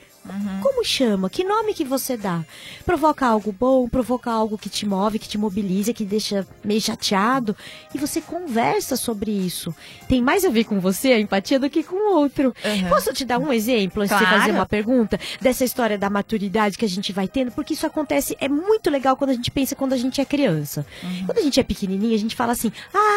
Como 0.61 0.83
chama? 0.83 1.29
Que 1.29 1.43
nome 1.43 1.73
que 1.73 1.83
você 1.83 2.15
dá? 2.17 2.43
Provoca 2.85 3.25
algo 3.25 3.51
bom, 3.51 3.87
provoca 3.87 4.31
algo 4.31 4.57
que 4.57 4.69
te 4.69 4.85
move, 4.85 5.19
que 5.19 5.27
te 5.27 5.37
mobiliza, 5.37 5.93
que 5.93 6.03
deixa 6.05 6.45
meio 6.63 6.81
chateado. 6.81 7.55
E 7.93 7.97
você 7.97 8.21
conversa 8.21 8.95
sobre 8.95 9.31
isso. 9.31 9.73
Tem 10.07 10.21
mais 10.21 10.43
a 10.45 10.49
ver 10.49 10.63
com 10.65 10.79
você, 10.79 11.13
a 11.13 11.19
empatia, 11.19 11.59
do 11.59 11.69
que 11.69 11.83
com 11.83 11.95
o 11.95 12.15
outro. 12.17 12.53
Uhum. 12.63 12.89
Posso 12.89 13.13
te 13.13 13.23
dar 13.25 13.39
um 13.39 13.51
exemplo 13.53 14.01
antes 14.03 14.15
de 14.15 14.23
Claro. 14.23 14.35
você 14.35 14.39
fazer 14.41 14.51
uma 14.57 14.65
pergunta? 14.65 15.19
Dessa 15.41 15.63
história 15.63 15.97
da 15.97 16.09
maturidade 16.09 16.77
que 16.77 16.85
a 16.85 16.89
gente 16.89 17.11
vai 17.13 17.27
tendo? 17.27 17.51
Porque 17.51 17.73
isso 17.73 17.85
acontece, 17.85 18.35
é 18.39 18.47
muito 18.49 18.89
legal 18.89 19.15
quando 19.15 19.31
a 19.31 19.33
gente 19.33 19.51
pensa 19.51 19.75
quando 19.75 19.93
a 19.93 19.97
gente 19.97 20.19
é 20.21 20.25
criança. 20.25 20.85
Quando 21.25 21.37
a 21.37 21.41
gente 21.41 21.59
é 21.59 21.63
pequenininha, 21.63 22.15
a 22.15 22.19
gente 22.19 22.35
fala 22.35 22.51
assim, 22.53 22.71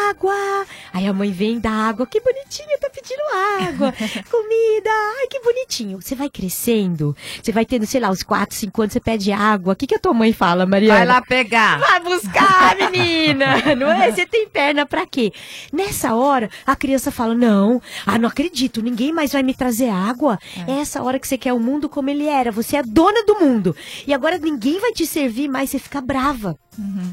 água! 0.09 0.33
Aí 0.93 1.07
a 1.07 1.13
mãe 1.13 1.31
vem 1.31 1.59
dá 1.59 1.71
água, 1.71 2.05
que 2.05 2.19
bonitinha, 2.19 2.77
tá 2.79 2.89
pedindo 2.89 3.21
água. 3.67 3.93
Comida, 4.29 4.89
ai 5.19 5.27
que 5.27 5.39
bonitinho. 5.41 6.01
Você 6.01 6.15
vai 6.15 6.29
crescendo, 6.29 7.00
você 7.41 7.51
vai 7.51 7.65
tendo, 7.65 7.85
sei 7.85 7.99
lá, 7.99 8.09
uns 8.09 8.23
4, 8.23 8.55
5 8.55 8.81
anos, 8.81 8.93
você 8.93 8.99
pede 8.99 9.31
água. 9.31 9.73
O 9.73 9.75
que, 9.75 9.87
que 9.87 9.95
a 9.95 9.99
tua 9.99 10.13
mãe 10.13 10.31
fala, 10.33 10.65
Mariana? 10.65 10.97
Vai 10.97 11.07
lá 11.07 11.21
pegar. 11.21 11.79
Vai 11.79 11.99
buscar, 12.01 12.75
menina! 12.75 13.57
Não 13.75 13.91
é? 13.91 14.11
Você 14.11 14.25
tem 14.25 14.47
perna 14.47 14.85
pra 14.85 15.05
quê? 15.05 15.31
Nessa 15.73 16.13
hora, 16.15 16.49
a 16.65 16.75
criança 16.75 17.11
fala: 17.11 17.33
Não, 17.33 17.81
ah, 18.05 18.17
não 18.17 18.29
acredito, 18.29 18.81
ninguém 18.81 19.11
mais 19.11 19.31
vai 19.31 19.43
me 19.43 19.53
trazer 19.53 19.89
água. 19.89 20.37
É. 20.67 20.79
essa 20.81 21.01
hora 21.01 21.19
que 21.19 21.27
você 21.27 21.37
quer 21.37 21.53
o 21.53 21.59
mundo 21.59 21.89
como 21.89 22.09
ele 22.09 22.27
era. 22.27 22.51
Você 22.51 22.75
é 22.75 22.79
a 22.79 22.83
dona 22.83 23.23
do 23.25 23.39
mundo. 23.39 23.75
E 24.05 24.13
agora 24.13 24.37
ninguém 24.37 24.79
vai 24.79 24.91
te 24.91 25.05
servir 25.05 25.47
mais, 25.47 25.69
você 25.69 25.79
fica 25.79 26.01
brava. 26.01 26.57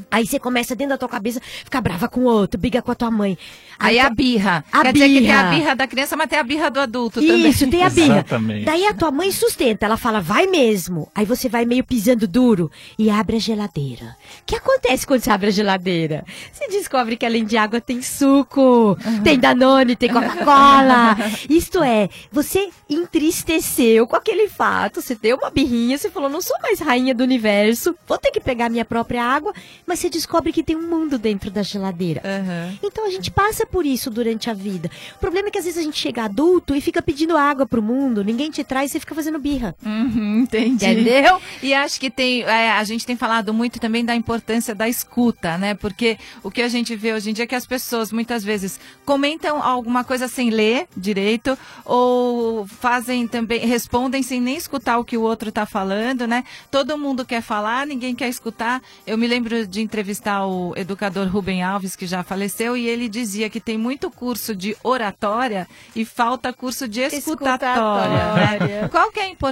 Aí 0.09 0.25
você 0.25 0.39
começa 0.39 0.75
dentro 0.75 0.91
da 0.91 0.97
tua 0.97 1.09
cabeça, 1.09 1.41
ficar 1.63 1.81
brava 1.81 2.07
com 2.07 2.21
o 2.21 2.23
outro, 2.23 2.59
briga 2.59 2.81
com 2.81 2.91
a 2.91 2.95
tua 2.95 3.11
mãe. 3.11 3.37
Aí 3.77 3.99
a 3.99 4.09
birra. 4.09 4.63
A 4.71 4.81
Quer 4.81 4.93
dizer 4.93 5.07
que 5.09 5.21
tem 5.21 5.31
a 5.31 5.43
birra. 5.43 5.55
birra 5.55 5.75
da 5.75 5.87
criança, 5.87 6.17
mas 6.17 6.27
tem 6.27 6.39
a 6.39 6.43
birra 6.43 6.71
do 6.71 6.79
adulto 6.79 7.21
também. 7.21 7.49
Isso, 7.49 7.69
tem 7.69 7.83
a 7.83 7.89
birra. 7.89 8.15
Exatamente. 8.15 8.65
Daí 8.65 8.85
a 8.85 8.93
tua 8.93 9.11
mãe 9.11 9.31
sustenta, 9.31 9.78
ela 9.85 9.97
fala, 9.97 10.21
vai 10.21 10.47
mesmo. 10.47 11.09
Aí 11.13 11.25
você 11.25 11.49
vai 11.49 11.65
meio 11.65 11.83
pisando 11.83 12.27
duro 12.27 12.71
e 12.97 13.09
abre 13.09 13.37
a 13.37 13.39
geladeira. 13.39 14.15
O 14.41 14.45
que 14.45 14.55
acontece 14.55 15.05
quando 15.05 15.21
você 15.21 15.31
abre 15.31 15.47
a 15.47 15.51
geladeira? 15.51 16.25
Você 16.51 16.67
descobre 16.67 17.17
que 17.17 17.25
além 17.25 17.45
de 17.45 17.57
água 17.57 17.79
tem 17.81 18.01
suco, 18.01 18.97
tem 19.23 19.39
Danone, 19.39 19.95
tem 19.95 20.11
Coca-Cola. 20.11 21.15
Isto 21.49 21.83
é, 21.83 22.09
você 22.31 22.69
entristeceu 22.89 24.07
com 24.07 24.15
aquele 24.15 24.47
fato, 24.47 25.01
você 25.01 25.15
deu 25.15 25.37
uma 25.37 25.49
birrinha, 25.49 25.97
você 25.97 26.09
falou, 26.09 26.29
não 26.29 26.41
sou 26.41 26.57
mais 26.61 26.79
rainha 26.79 27.13
do 27.13 27.23
universo, 27.23 27.95
vou 28.07 28.17
ter 28.17 28.31
que 28.31 28.39
pegar 28.39 28.69
minha 28.69 28.85
própria 28.85 29.23
água, 29.23 29.53
mas 29.85 29.99
você 29.99 30.09
descobre 30.09 30.51
que 30.51 30.63
tem 30.63 30.75
um 30.75 30.87
mundo 30.87 31.17
dentro 31.17 31.51
da 31.51 31.63
geladeira. 31.63 32.21
Aham. 32.23 32.77
Então 32.81 33.05
a 33.05 33.09
gente 33.09 33.29
passa 33.29 33.65
por 33.65 33.85
isso 33.85 34.09
durante 34.09 34.49
a 34.49 34.53
vida. 34.53 34.89
O 35.15 35.19
problema 35.19 35.49
é 35.49 35.51
que 35.51 35.59
às 35.59 35.65
vezes 35.65 35.79
a 35.79 35.83
gente 35.83 35.99
chega 35.99 36.23
adulto 36.23 36.75
e 36.75 36.81
fica 36.81 37.01
pedindo 37.01 37.37
água 37.37 37.65
pro 37.65 37.81
mundo, 37.81 38.23
ninguém 38.23 38.49
te 38.49 38.63
traz 38.63 38.89
e 38.89 38.93
você 38.93 38.99
fica 38.99 39.13
fazendo 39.13 39.39
birra. 39.39 39.58
Uhum, 39.85 40.41
entendi. 40.41 40.85
Entendeu? 40.85 41.41
E 41.61 41.73
acho 41.73 41.99
que 41.99 42.09
tem, 42.09 42.43
é, 42.43 42.71
a 42.71 42.83
gente 42.83 43.05
tem 43.05 43.15
falado 43.15 43.53
muito 43.53 43.79
também 43.79 44.03
da 44.03 44.15
importância 44.15 44.73
da 44.73 44.87
escuta, 44.87 45.57
né? 45.57 45.73
Porque 45.73 46.17
o 46.43 46.49
que 46.49 46.61
a 46.61 46.67
gente 46.67 46.95
vê 46.95 47.13
hoje 47.13 47.29
em 47.29 47.33
dia 47.33 47.43
é 47.43 47.47
que 47.47 47.55
as 47.55 47.65
pessoas 47.65 48.11
muitas 48.11 48.43
vezes 48.43 48.79
comentam 49.05 49.61
alguma 49.61 50.03
coisa 50.03 50.27
sem 50.27 50.49
ler 50.49 50.87
direito 50.95 51.57
ou 51.85 52.65
fazem 52.67 53.27
também, 53.27 53.59
respondem 53.65 54.23
sem 54.23 54.39
nem 54.39 54.55
escutar 54.55 54.97
o 54.97 55.03
que 55.05 55.17
o 55.17 55.21
outro 55.21 55.49
está 55.49 55.65
falando, 55.65 56.25
né? 56.27 56.43
Todo 56.71 56.97
mundo 56.97 57.25
quer 57.25 57.41
falar, 57.41 57.85
ninguém 57.85 58.15
quer 58.15 58.29
escutar. 58.29 58.81
Eu 59.05 59.17
me 59.17 59.27
lembro 59.27 59.67
de 59.67 59.81
entrevistar 59.81 60.45
o 60.45 60.73
educador 60.75 61.27
Rubem 61.27 61.61
Alves, 61.63 61.95
que 61.95 62.07
já 62.07 62.23
faleceu, 62.23 62.77
e 62.77 62.87
ele 62.87 63.09
dizia 63.09 63.49
que 63.49 63.59
tem 63.59 63.77
muito 63.77 64.09
curso 64.09 64.55
de 64.55 64.75
oratória 64.83 65.67
e 65.95 66.05
falta 66.05 66.53
curso 66.53 66.87
de 66.87 67.01
escutatória. 67.01 68.33
né? 68.35 68.53
Escutatória. 68.53 68.89
Qual 68.91 69.11
que 69.11 69.19
é 69.19 69.23
a 69.23 69.29
importância 69.29 69.48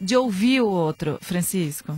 de 0.00 0.16
ouvir 0.16 0.60
o 0.60 0.68
outro, 0.68 1.18
Francisco? 1.20 1.96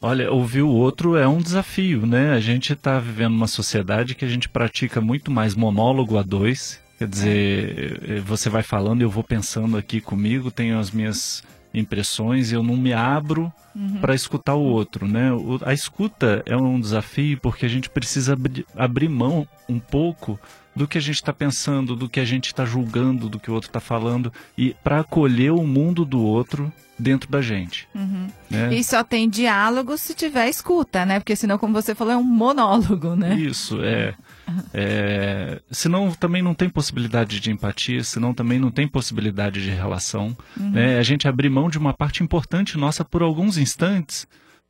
Olha, 0.00 0.30
ouvir 0.30 0.62
o 0.62 0.68
outro 0.68 1.16
é 1.16 1.26
um 1.26 1.38
desafio, 1.38 2.06
né? 2.06 2.32
A 2.32 2.40
gente 2.40 2.72
está 2.72 2.98
vivendo 2.98 3.34
uma 3.34 3.46
sociedade 3.46 4.14
que 4.14 4.24
a 4.24 4.28
gente 4.28 4.48
pratica 4.48 5.00
muito 5.00 5.30
mais 5.30 5.54
monólogo 5.54 6.18
a 6.18 6.22
dois. 6.22 6.80
Quer 6.98 7.08
dizer, 7.08 8.00
eh, 8.08 8.20
você 8.20 8.48
vai 8.48 8.62
falando, 8.62 9.02
eu 9.02 9.10
vou 9.10 9.24
pensando 9.24 9.76
aqui 9.76 10.00
comigo, 10.00 10.50
tenho 10.50 10.78
as 10.78 10.90
minhas 10.90 11.42
impressões, 11.74 12.52
eu 12.52 12.62
não 12.62 12.76
me 12.76 12.92
abro 12.92 13.52
para 14.00 14.14
escutar 14.14 14.54
o 14.54 14.62
outro, 14.62 15.06
né? 15.06 15.30
A 15.64 15.74
escuta 15.74 16.42
é 16.46 16.56
um 16.56 16.80
desafio 16.80 17.38
porque 17.40 17.66
a 17.66 17.68
gente 17.68 17.90
precisa 17.90 18.32
abri- 18.32 18.66
abrir 18.74 19.08
mão 19.10 19.46
um 19.68 19.78
pouco 19.78 20.40
do 20.76 20.86
que 20.86 20.98
a 20.98 21.00
gente 21.00 21.16
está 21.16 21.32
pensando, 21.32 21.96
do 21.96 22.08
que 22.08 22.20
a 22.20 22.24
gente 22.24 22.46
está 22.46 22.66
julgando, 22.66 23.28
do 23.30 23.40
que 23.40 23.50
o 23.50 23.54
outro 23.54 23.70
está 23.70 23.80
falando 23.80 24.30
e 24.56 24.76
para 24.84 25.00
acolher 25.00 25.50
o 25.50 25.66
mundo 25.66 26.04
do 26.04 26.22
outro 26.22 26.70
dentro 26.98 27.30
da 27.30 27.40
gente. 27.40 27.88
né? 28.50 28.74
E 28.74 28.84
só 28.84 29.02
tem 29.02 29.28
diálogo 29.28 29.96
se 29.96 30.14
tiver 30.14 30.48
escuta, 30.48 31.04
né? 31.04 31.18
Porque 31.18 31.36
senão, 31.36 31.58
como 31.58 31.74
você 31.74 31.94
falou, 31.94 32.12
é 32.12 32.16
um 32.16 32.24
monólogo, 32.24 33.14
né? 33.14 33.34
Isso, 33.34 33.82
é. 33.82 34.14
é 34.72 35.60
senão 35.70 36.10
também 36.12 36.42
não 36.42 36.54
tem 36.54 36.68
possibilidade 36.68 37.40
de 37.40 37.50
empatia, 37.50 38.02
senão 38.02 38.32
também 38.32 38.58
não 38.58 38.70
tem 38.70 38.86
possibilidade 38.86 39.62
de 39.62 39.70
relação. 39.70 40.36
né? 40.56 40.98
A 40.98 41.02
gente 41.02 41.28
abrir 41.28 41.50
mão 41.50 41.68
de 41.68 41.78
uma 41.78 41.92
parte 41.92 42.22
importante 42.22 42.78
nossa 42.78 43.04
por 43.04 43.22
alguns 43.22 43.58
instantes 43.58 44.26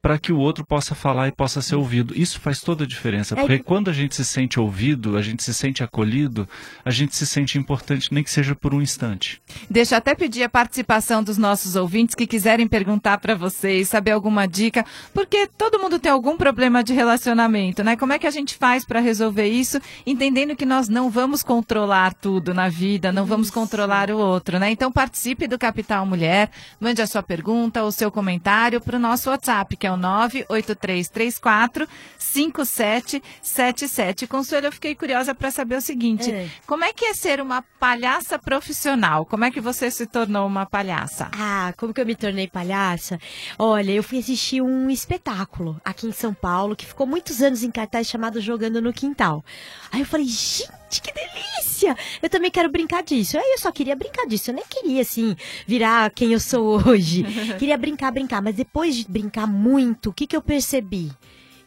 para 0.06 0.20
que 0.20 0.32
o 0.32 0.38
outro 0.38 0.64
possa 0.64 0.94
falar 0.94 1.26
e 1.26 1.32
possa 1.32 1.60
ser 1.60 1.74
ouvido. 1.74 2.14
Isso 2.16 2.38
faz 2.38 2.60
toda 2.60 2.84
a 2.84 2.86
diferença, 2.86 3.34
É 3.34 3.40
porque 3.40 3.58
que- 3.58 3.64
quando 3.64 3.90
a 3.90 3.92
gente 3.92 4.14
se 4.14 4.24
sente 4.24 4.60
ouvido, 4.60 5.16
a 5.16 5.20
gente 5.20 5.42
se 5.42 5.52
sente 5.52 5.82
acolhido, 5.82 6.48
a 6.84 6.92
gente 6.92 7.16
se 7.16 7.26
sente 7.26 7.58
importante, 7.58 8.14
nem 8.14 8.22
que 8.22 8.30
seja 8.30 8.54
por 8.54 8.72
um 8.72 8.80
instante. 8.80 9.42
Deixa 9.68 9.96
eu 9.96 9.98
até 9.98 10.14
pedir 10.14 10.44
a 10.44 10.48
participação 10.48 11.24
dos 11.24 11.36
nossos 11.36 11.74
ouvintes 11.74 12.14
que 12.14 12.24
quiserem 12.24 12.68
perguntar 12.68 13.18
para 13.18 13.34
vocês, 13.34 13.88
saber 13.88 14.12
alguma 14.12 14.46
dica, 14.46 14.84
porque 15.12 15.48
todo 15.58 15.80
mundo 15.80 15.98
tem 15.98 16.12
algum 16.12 16.36
problema 16.36 16.84
de 16.84 16.92
relacionamento, 16.92 17.82
né? 17.82 17.96
Como 17.96 18.12
é 18.12 18.18
que 18.20 18.28
a 18.28 18.30
gente 18.30 18.54
faz 18.54 18.84
para 18.84 19.00
resolver 19.00 19.48
isso, 19.48 19.80
entendendo 20.06 20.54
que 20.54 20.64
nós 20.64 20.88
não 20.88 21.10
vamos 21.10 21.42
controlar 21.42 22.14
tudo 22.14 22.54
na 22.54 22.68
vida, 22.68 23.10
não 23.10 23.26
vamos 23.26 23.50
controlar 23.50 24.08
o 24.12 24.18
outro, 24.18 24.60
né? 24.60 24.70
Então 24.70 24.92
participe 24.92 25.48
do 25.48 25.58
Capital 25.58 26.06
Mulher, 26.06 26.48
mande 26.78 27.02
a 27.02 27.08
sua 27.08 27.24
pergunta 27.24 27.82
ou 27.82 27.90
seu 27.90 28.08
comentário 28.08 28.80
para 28.80 28.94
o 28.96 29.00
nosso 29.00 29.30
WhatsApp, 29.30 29.76
que 29.76 29.84
é 29.84 29.90
o 29.90 29.95
98334 29.96 31.86
5777. 32.18 34.26
Consuelo, 34.26 34.66
eu 34.66 34.72
fiquei 34.72 34.94
curiosa 34.94 35.34
para 35.34 35.50
saber 35.50 35.76
o 35.76 35.80
seguinte: 35.80 36.30
É. 36.30 36.48
como 36.66 36.84
é 36.84 36.92
que 36.92 37.04
é 37.04 37.14
ser 37.14 37.40
uma 37.40 37.62
palhaça 37.80 38.38
profissional? 38.38 39.24
Como 39.24 39.44
é 39.44 39.50
que 39.50 39.60
você 39.60 39.90
se 39.90 40.06
tornou 40.06 40.46
uma 40.46 40.66
palhaça? 40.66 41.30
Ah, 41.32 41.72
como 41.76 41.94
que 41.94 42.00
eu 42.00 42.06
me 42.06 42.14
tornei 42.14 42.48
palhaça? 42.48 43.18
Olha, 43.58 43.92
eu 43.92 44.02
fui 44.02 44.18
assistir 44.18 44.60
um 44.62 44.90
espetáculo 44.90 45.80
aqui 45.84 46.06
em 46.06 46.12
São 46.12 46.34
Paulo 46.34 46.76
que 46.76 46.86
ficou 46.86 47.06
muitos 47.06 47.42
anos 47.42 47.62
em 47.62 47.70
cartaz 47.70 48.06
chamado 48.06 48.40
Jogando 48.40 48.80
no 48.80 48.92
Quintal. 48.92 49.44
Aí 49.90 50.00
eu 50.00 50.06
falei, 50.06 50.26
gente, 50.26 50.70
que 50.90 51.12
delícia! 51.12 51.96
Eu 52.22 52.28
também 52.28 52.50
quero 52.50 52.70
brincar 52.70 53.02
disso. 53.02 53.36
Aí 53.38 53.52
eu 53.52 53.58
só 53.58 53.70
queria 53.72 53.96
brincar 53.96 54.26
disso. 54.26 54.50
Eu 54.50 54.54
nem 54.54 54.64
queria, 54.68 55.02
assim, 55.02 55.36
virar 55.66 56.10
quem 56.10 56.32
eu 56.32 56.40
sou 56.40 56.86
hoje. 56.86 57.24
queria 57.58 57.76
brincar, 57.76 58.10
brincar. 58.10 58.42
Mas 58.42 58.54
depois 58.54 58.96
de 58.96 59.06
brincar 59.08 59.46
muito, 59.46 60.10
o 60.10 60.12
que, 60.12 60.26
que 60.26 60.36
eu 60.36 60.42
percebi? 60.42 61.10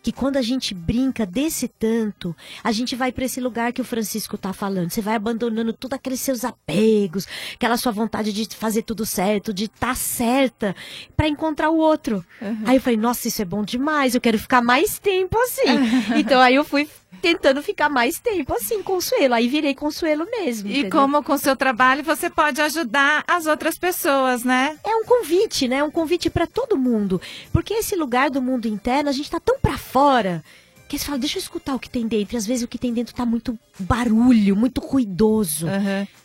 que 0.02 0.12
quando 0.12 0.38
a 0.38 0.42
gente 0.42 0.74
brinca 0.74 1.26
desse 1.26 1.68
tanto, 1.68 2.36
a 2.64 2.72
gente 2.72 2.96
vai 2.96 3.12
para 3.12 3.26
esse 3.26 3.40
lugar 3.40 3.74
que 3.74 3.82
o 3.82 3.86
Francisco 3.86 4.38
tá 4.38 4.54
falando. 4.54 4.90
Você 4.90 5.02
vai 5.02 5.16
abandonando 5.16 5.74
todos 5.74 5.96
aqueles 5.96 6.22
seus 6.22 6.46
apegos, 6.46 7.28
aquela 7.54 7.78
sua 7.78 7.92
vontade 7.92 8.32
de 8.32 8.48
fazer 8.56 8.84
tudo 8.84 9.06
certo, 9.06 9.54
de 9.54 9.66
estar 9.66 9.96
certa, 9.96 10.76
para 11.16 11.28
encontrar 11.28 11.70
o 11.70 11.78
outro. 11.78 12.26
Aí 12.66 12.78
eu 12.78 12.82
falei, 12.82 12.98
nossa, 12.98 13.28
isso 13.28 13.42
é 13.42 13.46
bom 13.46 13.64
demais, 13.64 14.16
eu 14.16 14.22
quero 14.22 14.40
ficar 14.40 14.62
mais 14.62 15.00
tempo 15.00 15.38
assim. 15.38 16.16
então 16.18 16.42
aí 16.42 16.56
eu 16.56 16.64
fui 16.64 16.88
tentando 17.22 17.62
ficar 17.62 17.90
mais 17.90 18.20
tempo 18.20 18.54
assim, 18.54 18.82
Consuelo. 18.82 19.34
Aí 19.34 19.48
virei 19.48 19.76
Consuelo 19.76 20.26
mesmo. 20.30 20.70
E 20.70 20.80
entendeu? 20.80 20.92
como 20.92 21.24
com 21.24 21.38
seu 21.38 21.56
trabalho 21.56 22.04
você 22.04 22.30
pode 22.30 22.62
ajudar 22.62 23.24
as 23.28 23.46
outras 23.46 23.78
pessoas, 23.78 24.44
né? 24.44 24.78
É 24.84 24.96
um 24.96 25.06
convite, 25.06 25.68
né? 25.68 25.84
Um 25.84 25.92
convite 25.92 26.30
para 26.30 26.48
todo 26.48 26.78
mundo. 26.78 27.22
Porque 27.52 27.74
esse 27.74 27.96
lugar 27.96 28.30
do 28.30 28.42
mundo 28.42 28.68
interno, 28.68 29.10
a 29.10 29.14
gente 29.14 29.30
tá 29.30 29.40
tão 29.40 29.60
pra 29.60 29.78
fora. 29.78 30.44
Que 30.90 30.98
você 30.98 31.06
fala, 31.06 31.20
deixa 31.20 31.38
eu 31.38 31.42
escutar 31.42 31.76
o 31.76 31.80
que 31.80 31.88
tem 31.88 32.08
dentro. 32.08 32.36
E 32.36 32.38
às 32.38 32.48
vezes 32.48 32.64
o 32.64 32.68
que 32.68 32.80
tem 32.80 32.92
dentro 32.92 33.14
tá 33.14 33.24
muito 33.24 33.58
barulho, 33.80 34.56
muito 34.56 34.82
ruidoso, 34.82 35.68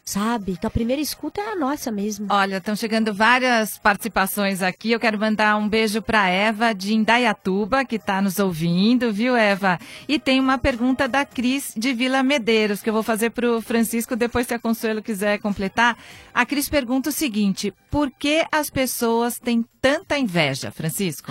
sabe? 0.02 0.52
Então 0.52 0.68
a 0.68 0.70
primeira 0.70 1.02
escuta 1.02 1.38
é 1.42 1.52
a 1.52 1.54
nossa 1.54 1.92
mesmo. 1.92 2.28
Olha, 2.30 2.56
estão 2.56 2.74
chegando 2.74 3.12
várias 3.12 3.76
participações 3.76 4.62
aqui. 4.62 4.90
Eu 4.90 4.98
quero 4.98 5.18
mandar 5.18 5.54
um 5.56 5.68
beijo 5.68 6.00
para 6.00 6.30
Eva 6.30 6.72
de 6.72 6.94
Indaiatuba, 6.94 7.84
que 7.84 7.96
está 7.96 8.22
nos 8.22 8.38
ouvindo, 8.38 9.12
viu, 9.12 9.36
Eva? 9.36 9.78
E 10.08 10.18
tem 10.18 10.40
uma 10.40 10.56
pergunta 10.56 11.06
da 11.06 11.26
Cris 11.26 11.74
de 11.76 11.92
Vila 11.92 12.22
Medeiros, 12.22 12.80
que 12.80 12.88
eu 12.88 12.94
vou 12.94 13.02
fazer 13.02 13.30
para 13.30 13.58
o 13.58 13.60
Francisco, 13.60 14.16
depois 14.16 14.46
se 14.46 14.54
a 14.54 14.58
Consuelo 14.58 15.02
quiser 15.02 15.38
completar. 15.40 15.94
A 16.32 16.46
Cris 16.46 16.70
pergunta 16.70 17.10
o 17.10 17.12
seguinte: 17.12 17.70
por 17.90 18.10
que 18.10 18.46
as 18.50 18.70
pessoas 18.70 19.38
têm 19.38 19.62
tanta 19.82 20.18
inveja, 20.18 20.70
Francisco? 20.70 21.30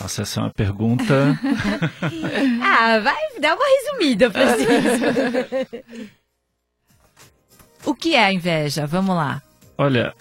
Nossa, 0.00 0.22
essa 0.22 0.40
é 0.40 0.42
uma 0.44 0.50
pergunta. 0.50 1.38
Ah, 2.64 2.98
vai 3.00 3.40
dar 3.40 3.54
uma 3.54 3.64
resumida, 3.64 4.30
Francisco. 4.30 5.76
O 7.84 7.94
que 7.94 8.14
é 8.14 8.24
a 8.24 8.32
inveja? 8.32 8.86
Vamos 8.86 9.14
lá. 9.16 9.42
Olha, 9.76 10.14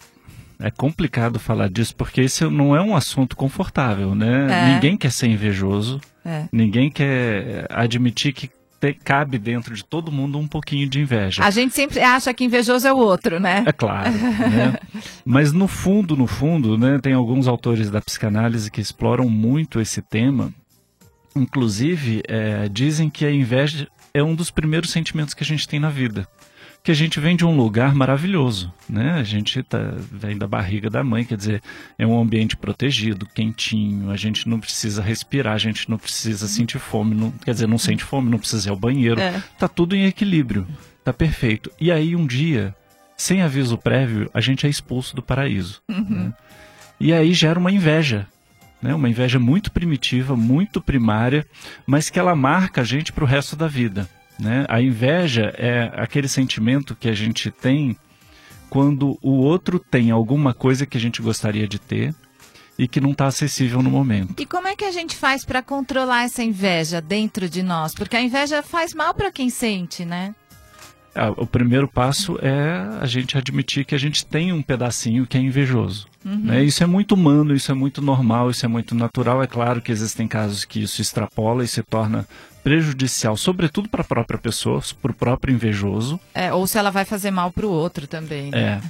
é 0.60 0.72
complicado 0.72 1.40
falar 1.40 1.70
disso 1.70 1.96
porque 1.96 2.22
esse 2.22 2.44
não 2.46 2.75
é 2.75 2.82
um 2.82 2.96
assunto 2.96 3.36
confortável, 3.36 4.16
né? 4.16 4.48
É. 4.70 4.74
Ninguém 4.74 4.98
quer 4.98 5.12
ser 5.12 5.28
invejoso, 5.28 6.01
É. 6.25 6.46
ninguém 6.51 6.90
quer 6.90 7.68
admitir 7.70 8.34
que 8.34 8.50
te- 8.81 8.93
cabe 8.95 9.38
dentro 9.38 9.75
de 9.75 9.85
todo 9.85 10.11
mundo 10.11 10.39
um 10.39 10.47
pouquinho 10.47 10.89
de 10.89 11.00
inveja. 11.00 11.43
A 11.43 11.51
gente 11.51 11.73
sempre 11.75 12.00
acha 12.01 12.33
que 12.33 12.43
invejoso 12.43 12.88
é 12.88 12.91
o 12.91 12.97
outro, 12.97 13.39
né? 13.39 13.63
É 13.67 13.71
claro, 13.71 14.11
né? 14.11 14.77
Mas 15.23 15.53
no 15.53 15.67
fundo, 15.67 16.17
no 16.17 16.25
fundo, 16.25 16.77
né, 16.77 17.00
tem 17.01 17.13
alguns 17.13 17.47
autores 17.47 17.91
da 17.91 18.01
psicanálise 18.01 18.71
que 18.71 18.81
exploram 18.81 19.29
muito 19.29 19.79
esse 19.79 20.01
tema. 20.01 20.51
Inclusive, 21.35 22.23
é, 22.27 22.67
dizem 22.67 23.09
que 23.09 23.23
a 23.25 23.31
inveja 23.31 23.88
é 24.13 24.21
um 24.21 24.35
dos 24.35 24.51
primeiros 24.51 24.89
sentimentos 24.91 25.33
que 25.33 25.43
a 25.43 25.45
gente 25.45 25.67
tem 25.67 25.79
na 25.79 25.89
vida. 25.89 26.27
Que 26.83 26.89
a 26.91 26.95
gente 26.95 27.19
vem 27.19 27.35
de 27.35 27.45
um 27.45 27.55
lugar 27.55 27.93
maravilhoso, 27.93 28.73
né? 28.89 29.11
A 29.11 29.23
gente 29.23 29.61
tá, 29.61 29.77
vem 30.11 30.35
da 30.35 30.47
barriga 30.47 30.89
da 30.89 31.03
mãe, 31.03 31.23
quer 31.23 31.38
dizer, 31.38 31.61
é 31.95 32.07
um 32.07 32.19
ambiente 32.19 32.57
protegido, 32.57 33.27
quentinho, 33.27 34.09
a 34.09 34.17
gente 34.17 34.50
não 34.50 34.59
precisa 34.59 35.00
respirar, 35.01 35.53
a 35.53 35.57
gente 35.59 35.88
não 35.88 36.00
precisa 36.00 36.47
sentir 36.47 36.79
fome, 36.79 37.13
não, 37.13 37.29
quer 37.29 37.53
dizer, 37.53 37.67
não 37.67 37.77
sente 37.77 38.03
fome, 38.03 38.31
não 38.31 38.39
precisa 38.39 38.67
ir 38.67 38.71
ao 38.71 38.75
banheiro, 38.75 39.19
É. 39.21 39.43
tá 39.59 39.67
tudo 39.67 39.95
em 39.95 40.05
equilíbrio, 40.05 40.67
tá 41.03 41.13
perfeito. 41.13 41.69
E 41.79 41.91
aí 41.91 42.15
um 42.15 42.25
dia, 42.25 42.73
sem 43.15 43.43
aviso 43.43 43.77
prévio, 43.77 44.27
a 44.33 44.41
gente 44.41 44.65
é 44.65 44.69
expulso 44.69 45.15
do 45.15 45.21
paraíso. 45.21 45.81
né? 45.88 46.33
E 47.00 47.13
aí 47.13 47.31
gera 47.33 47.59
uma 47.59 47.71
inveja, 47.71 48.25
né? 48.81 48.95
Uma 48.95 49.07
inveja 49.09 49.38
muito 49.38 49.71
primitiva, 49.71 50.35
muito 50.35 50.81
primária, 50.81 51.45
mas 51.85 52.09
que 52.09 52.17
ela 52.17 52.35
marca 52.35 52.81
a 52.81 52.83
gente 52.83 53.13
para 53.13 53.23
o 53.23 53.27
resto 53.27 53.55
da 53.55 53.67
vida. 53.67 54.09
Né? 54.41 54.65
A 54.67 54.81
inveja 54.81 55.53
é 55.55 55.91
aquele 55.93 56.27
sentimento 56.27 56.95
que 56.95 57.07
a 57.07 57.13
gente 57.13 57.51
tem 57.51 57.95
quando 58.71 59.19
o 59.21 59.33
outro 59.33 59.77
tem 59.77 60.10
alguma 60.10 60.51
coisa 60.51 60.83
que 60.86 60.98
a 60.98 61.00
gente 61.00 61.21
gostaria 61.21 61.67
de 61.67 61.77
ter 61.77 62.15
e 62.79 62.88
que 62.88 63.00
não 63.00 63.12
está 63.12 63.27
acessível 63.27 63.83
no 63.83 63.91
momento. 63.91 64.41
E 64.41 64.45
como 64.48 64.67
é 64.67 64.75
que 64.75 64.86
a 64.86 64.91
gente 64.91 65.15
faz 65.15 65.45
para 65.45 65.62
controlar 65.62 66.24
essa 66.24 66.41
inveja 66.41 67.00
dentro 67.00 67.48
de 67.48 67.62
nós? 67.62 67.93
Porque 67.93 68.15
a 68.15 68.21
inveja 68.21 68.63
faz 68.63 68.95
mal 68.95 69.13
para 69.13 69.31
quem 69.31 69.50
sente, 69.51 70.03
né? 70.03 70.33
Ah, 71.13 71.29
O 71.31 71.45
primeiro 71.45 71.88
passo 71.88 72.39
é 72.41 72.88
a 73.00 73.05
gente 73.05 73.38
admitir 73.38 73.86
que 73.86 73.93
a 73.93 74.00
gente 74.00 74.25
tem 74.25 74.51
um 74.53 74.62
pedacinho 74.62 75.27
que 75.27 75.38
é 75.38 75.41
invejoso. 75.41 76.07
né? 76.24 76.63
Isso 76.63 76.81
é 76.83 76.88
muito 76.88 77.13
humano, 77.13 77.53
isso 77.53 77.71
é 77.71 77.75
muito 77.75 78.01
normal, 78.01 78.50
isso 78.50 78.65
é 78.65 78.69
muito 78.69 78.95
natural. 78.95 79.43
É 79.43 79.48
claro 79.48 79.81
que 79.81 79.91
existem 79.91 80.27
casos 80.27 80.63
que 80.65 80.81
isso 80.81 81.01
extrapola 81.01 81.63
e 81.63 81.67
se 81.67 81.83
torna 81.83 82.25
prejudicial, 82.63 83.36
sobretudo 83.36 83.89
para 83.89 84.01
a 84.01 84.06
própria 84.06 84.39
pessoa, 84.39 84.82
para 85.01 85.12
o 85.12 85.15
próprio 85.15 85.53
invejoso. 85.53 86.20
É, 86.34 86.53
ou 86.53 86.65
se 86.68 86.77
ela 86.77 86.91
vai 86.91 87.06
fazer 87.06 87.32
mal 87.32 87.51
para 87.51 87.65
o 87.65 87.70
outro 87.70 88.08
também. 88.08 88.51
Né? 88.51 88.82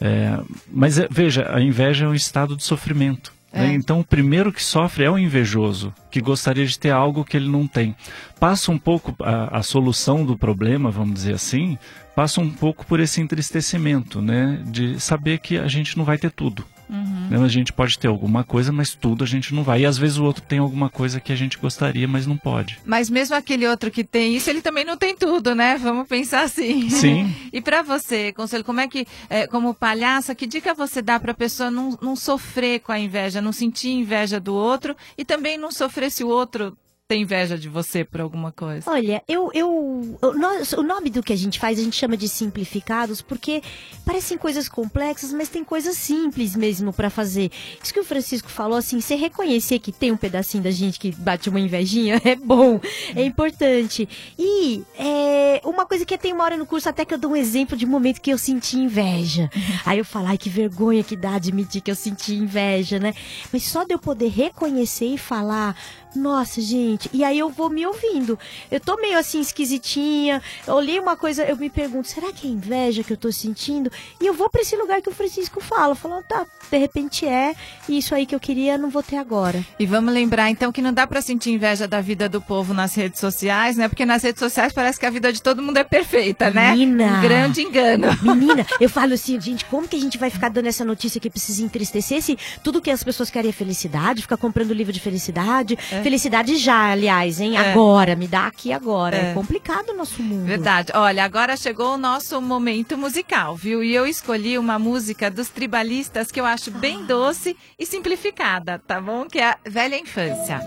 É, 0.00 0.06
é, 0.08 0.38
mas 0.70 0.98
é, 0.98 1.08
veja, 1.10 1.50
a 1.52 1.60
inveja 1.60 2.04
é 2.04 2.08
um 2.08 2.14
estado 2.14 2.56
de 2.56 2.62
sofrimento. 2.62 3.32
né? 3.52 3.68
É. 3.68 3.72
Então, 3.72 4.00
o 4.00 4.04
primeiro 4.04 4.52
que 4.52 4.62
sofre 4.62 5.04
é 5.04 5.10
o 5.10 5.18
invejoso, 5.18 5.92
que 6.10 6.20
gostaria 6.20 6.66
de 6.66 6.78
ter 6.78 6.90
algo 6.90 7.24
que 7.24 7.36
ele 7.36 7.48
não 7.48 7.66
tem. 7.66 7.96
Passa 8.38 8.70
um 8.70 8.78
pouco 8.78 9.14
a, 9.22 9.58
a 9.58 9.62
solução 9.62 10.24
do 10.24 10.36
problema, 10.36 10.90
vamos 10.90 11.14
dizer 11.14 11.34
assim, 11.34 11.78
passa 12.14 12.40
um 12.40 12.50
pouco 12.50 12.84
por 12.86 13.00
esse 13.00 13.20
entristecimento, 13.20 14.20
né? 14.20 14.62
De 14.66 15.00
saber 15.00 15.38
que 15.38 15.58
a 15.58 15.68
gente 15.68 15.96
não 15.96 16.04
vai 16.04 16.18
ter 16.18 16.30
tudo. 16.30 16.64
Né? 16.88 17.42
A 17.42 17.48
gente 17.48 17.72
pode 17.72 17.98
ter 17.98 18.08
alguma 18.08 18.44
coisa, 18.44 18.72
mas 18.72 18.94
tudo 18.94 19.24
a 19.24 19.26
gente 19.26 19.54
não 19.54 19.62
vai. 19.62 19.80
E 19.80 19.86
às 19.86 19.98
vezes 19.98 20.18
o 20.18 20.24
outro 20.24 20.42
tem 20.42 20.58
alguma 20.58 20.88
coisa 20.88 21.20
que 21.20 21.32
a 21.32 21.36
gente 21.36 21.58
gostaria, 21.58 22.06
mas 22.06 22.26
não 22.26 22.36
pode. 22.36 22.78
Mas 22.84 23.10
mesmo 23.10 23.34
aquele 23.34 23.66
outro 23.66 23.90
que 23.90 24.04
tem 24.04 24.36
isso, 24.36 24.48
ele 24.48 24.62
também 24.62 24.84
não 24.84 24.96
tem 24.96 25.16
tudo, 25.16 25.54
né? 25.54 25.76
Vamos 25.76 26.08
pensar 26.08 26.42
assim. 26.42 26.88
Sim. 26.88 27.34
e 27.52 27.60
para 27.60 27.82
você, 27.82 28.32
Conselho, 28.32 28.64
como 28.64 28.80
é 28.80 28.88
que, 28.88 29.06
é, 29.28 29.46
como 29.46 29.74
palhaça, 29.74 30.34
que 30.34 30.46
dica 30.46 30.74
você 30.74 31.02
dá 31.02 31.18
para 31.18 31.32
a 31.32 31.34
pessoa 31.34 31.70
não, 31.70 31.98
não 32.00 32.16
sofrer 32.16 32.80
com 32.80 32.92
a 32.92 32.98
inveja, 32.98 33.40
não 33.40 33.52
sentir 33.52 33.90
inveja 33.90 34.38
do 34.38 34.54
outro 34.54 34.96
e 35.16 35.24
também 35.24 35.56
não 35.58 35.70
sofrer 35.70 36.10
se 36.10 36.22
o 36.22 36.28
outro 36.28 36.76
tem 37.08 37.22
inveja 37.22 37.56
de 37.56 37.68
você 37.68 38.04
por 38.04 38.20
alguma 38.20 38.50
coisa? 38.50 38.90
Olha, 38.90 39.22
eu, 39.28 39.50
eu, 39.54 39.68
o, 39.70 40.32
nós- 40.34 40.72
o 40.72 40.82
nome 40.82 41.08
do 41.08 41.22
que 41.22 41.32
a 41.32 41.36
gente 41.36 41.58
faz, 41.58 41.78
a 41.78 41.82
gente 41.82 41.94
chama 41.94 42.16
de 42.16 42.28
simplificados, 42.28 43.22
porque 43.22 43.62
parecem 44.04 44.36
coisas 44.36 44.68
complexas, 44.68 45.32
mas 45.32 45.48
tem 45.48 45.62
coisas 45.62 45.96
simples 45.96 46.56
mesmo 46.56 46.92
pra 46.92 47.08
fazer. 47.08 47.50
Isso 47.82 47.94
que 47.94 48.00
o 48.00 48.04
Francisco 48.04 48.48
falou, 48.48 48.76
assim, 48.76 49.00
você 49.00 49.14
reconhecer 49.14 49.78
que 49.78 49.92
tem 49.92 50.10
um 50.10 50.16
pedacinho 50.16 50.64
da 50.64 50.70
gente 50.72 50.98
que 50.98 51.12
bate 51.12 51.48
uma 51.48 51.60
invejinha 51.60 52.20
é 52.24 52.34
bom, 52.34 52.80
é 53.14 53.22
importante. 53.24 54.08
E 54.36 54.82
é, 54.98 55.60
uma 55.64 55.86
coisa 55.86 56.04
que 56.04 56.18
tem 56.18 56.32
uma 56.32 56.42
hora 56.42 56.56
no 56.56 56.66
curso 56.66 56.88
até 56.88 57.04
que 57.04 57.14
eu 57.14 57.18
dou 57.18 57.30
um 57.32 57.36
exemplo 57.36 57.76
de 57.76 57.86
um 57.86 57.88
momento 57.88 58.20
que 58.20 58.32
eu 58.32 58.38
senti 58.38 58.76
inveja. 58.78 59.48
Aí 59.86 59.98
eu 59.98 60.04
falo, 60.04 60.26
ai, 60.26 60.38
que 60.38 60.48
vergonha 60.50 61.04
que 61.04 61.14
dá 61.16 61.36
admitir 61.36 61.80
que 61.82 61.90
eu 61.90 61.94
senti 61.94 62.34
inveja, 62.34 62.98
né? 62.98 63.14
Mas 63.52 63.62
só 63.62 63.84
de 63.84 63.94
eu 63.94 63.98
poder 63.98 64.28
reconhecer 64.28 65.06
e 65.06 65.18
falar, 65.18 65.76
nossa, 66.16 66.60
gente, 66.60 67.08
e 67.12 67.22
aí 67.22 67.38
eu 67.38 67.50
vou 67.50 67.70
me 67.70 67.86
ouvindo. 67.86 68.38
Eu 68.70 68.80
tô 68.80 68.96
meio 68.96 69.18
assim 69.18 69.40
esquisitinha. 69.40 70.42
Eu 70.66 70.74
olhei 70.74 70.98
uma 70.98 71.16
coisa, 71.16 71.44
eu 71.44 71.56
me 71.56 71.70
pergunto, 71.70 72.08
será 72.08 72.32
que 72.32 72.46
é 72.46 72.50
inveja 72.50 73.02
que 73.02 73.12
eu 73.12 73.16
tô 73.16 73.30
sentindo? 73.30 73.90
E 74.20 74.26
eu 74.26 74.34
vou 74.34 74.48
pra 74.50 74.62
esse 74.62 74.76
lugar 74.76 75.00
que 75.00 75.08
o 75.08 75.12
Francisco 75.12 75.60
fala, 75.60 75.94
falando, 75.94 76.24
tá, 76.24 76.46
de 76.70 76.78
repente 76.78 77.26
é, 77.26 77.54
e 77.88 77.98
isso 77.98 78.14
aí 78.14 78.26
que 78.26 78.34
eu 78.34 78.40
queria 78.40 78.78
não 78.78 78.90
vou 78.90 79.02
ter 79.02 79.16
agora. 79.16 79.64
E 79.78 79.86
vamos 79.86 80.12
lembrar 80.12 80.50
então 80.50 80.72
que 80.72 80.82
não 80.82 80.92
dá 80.92 81.06
para 81.06 81.20
sentir 81.20 81.50
inveja 81.50 81.86
da 81.86 82.00
vida 82.00 82.28
do 82.28 82.40
povo 82.40 82.74
nas 82.74 82.94
redes 82.94 83.20
sociais, 83.20 83.76
né? 83.76 83.88
Porque 83.88 84.04
nas 84.04 84.22
redes 84.22 84.40
sociais 84.40 84.72
parece 84.72 84.98
que 84.98 85.06
a 85.06 85.10
vida 85.10 85.32
de 85.32 85.42
todo 85.42 85.62
mundo 85.62 85.76
é 85.76 85.84
perfeita, 85.84 86.50
né? 86.50 86.72
Menina! 86.72 87.18
Um 87.18 87.22
grande 87.22 87.62
engano. 87.62 88.08
Menina, 88.22 88.66
eu 88.80 88.88
falo 88.88 89.14
assim, 89.14 89.40
gente, 89.40 89.64
como 89.66 89.86
que 89.86 89.96
a 89.96 90.00
gente 90.00 90.18
vai 90.18 90.30
ficar 90.30 90.48
dando 90.48 90.66
essa 90.66 90.84
notícia 90.84 91.20
que 91.20 91.30
precisa 91.30 91.62
entristecer 91.62 92.22
se 92.22 92.36
tudo 92.62 92.80
que 92.80 92.90
as 92.90 93.02
pessoas 93.02 93.30
querem 93.30 93.50
é 93.50 93.52
felicidade, 93.52 94.22
ficar 94.22 94.36
comprando 94.36 94.72
livro 94.72 94.92
de 94.92 95.00
felicidade? 95.00 95.78
Felicidade 96.06 96.54
já, 96.56 96.92
aliás, 96.92 97.40
hein? 97.40 97.56
É. 97.56 97.72
Agora, 97.72 98.14
me 98.14 98.28
dá 98.28 98.46
aqui 98.46 98.72
agora. 98.72 99.16
É, 99.16 99.30
É. 99.30 99.34
complicado 99.34 99.88
o 99.88 99.96
nosso 99.96 100.22
mundo. 100.22 100.46
Verdade. 100.46 100.92
Olha, 100.94 101.24
agora 101.24 101.56
chegou 101.56 101.94
o 101.94 101.98
nosso 101.98 102.40
momento 102.40 102.96
musical, 102.96 103.56
viu? 103.56 103.82
E 103.82 103.92
eu 103.92 104.06
escolhi 104.06 104.56
uma 104.56 104.78
música 104.78 105.28
dos 105.28 105.48
tribalistas 105.48 106.30
que 106.30 106.38
eu 106.40 106.46
acho 106.46 106.70
bem 106.70 107.04
doce 107.06 107.56
e 107.76 107.84
simplificada, 107.84 108.80
tá 108.86 109.00
bom? 109.00 109.24
Que 109.26 109.40
é 109.40 109.48
a 109.50 109.56
Velha 109.66 109.98
Infância. 109.98 110.60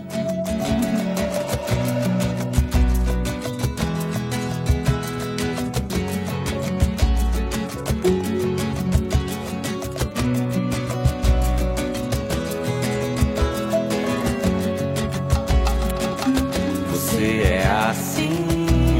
É 17.31 17.63
assim, 17.87 18.31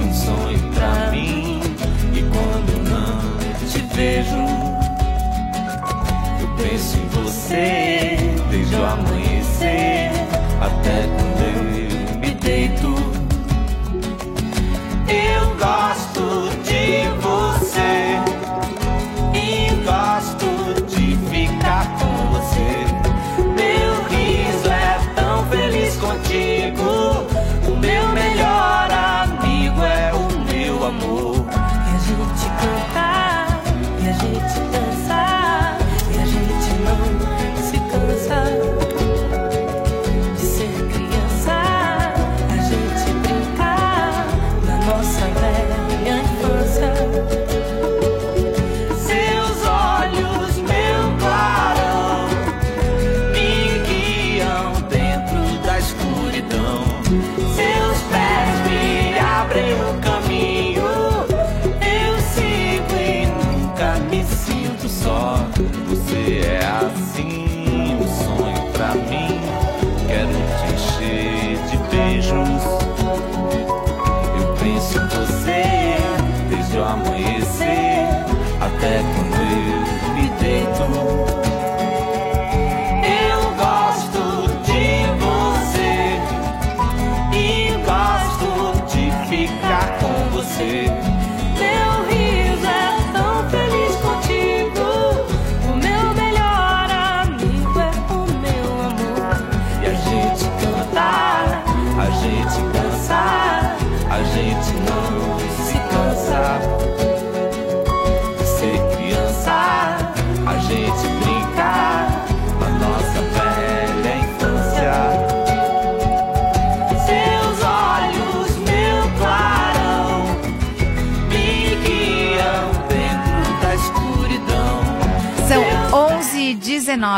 um 0.04 0.14
sonho 0.14 0.60
pra 0.74 1.10
mim. 1.10 1.60
E 2.14 2.22
quando 2.22 2.78
não 2.88 3.18
te 3.68 3.80
vejo, 3.96 4.38
eu 6.40 6.48
penso 6.56 6.98
em 6.98 7.08
você 7.08 8.18
desde 8.52 8.76
o 8.76 8.86
amanhecer 8.86 10.12
até 10.62 11.08
quando 11.08 11.42
eu 11.44 12.20
me 12.20 12.32
deito. 12.36 12.96
Eu 15.08 15.56
gosto 15.58 15.99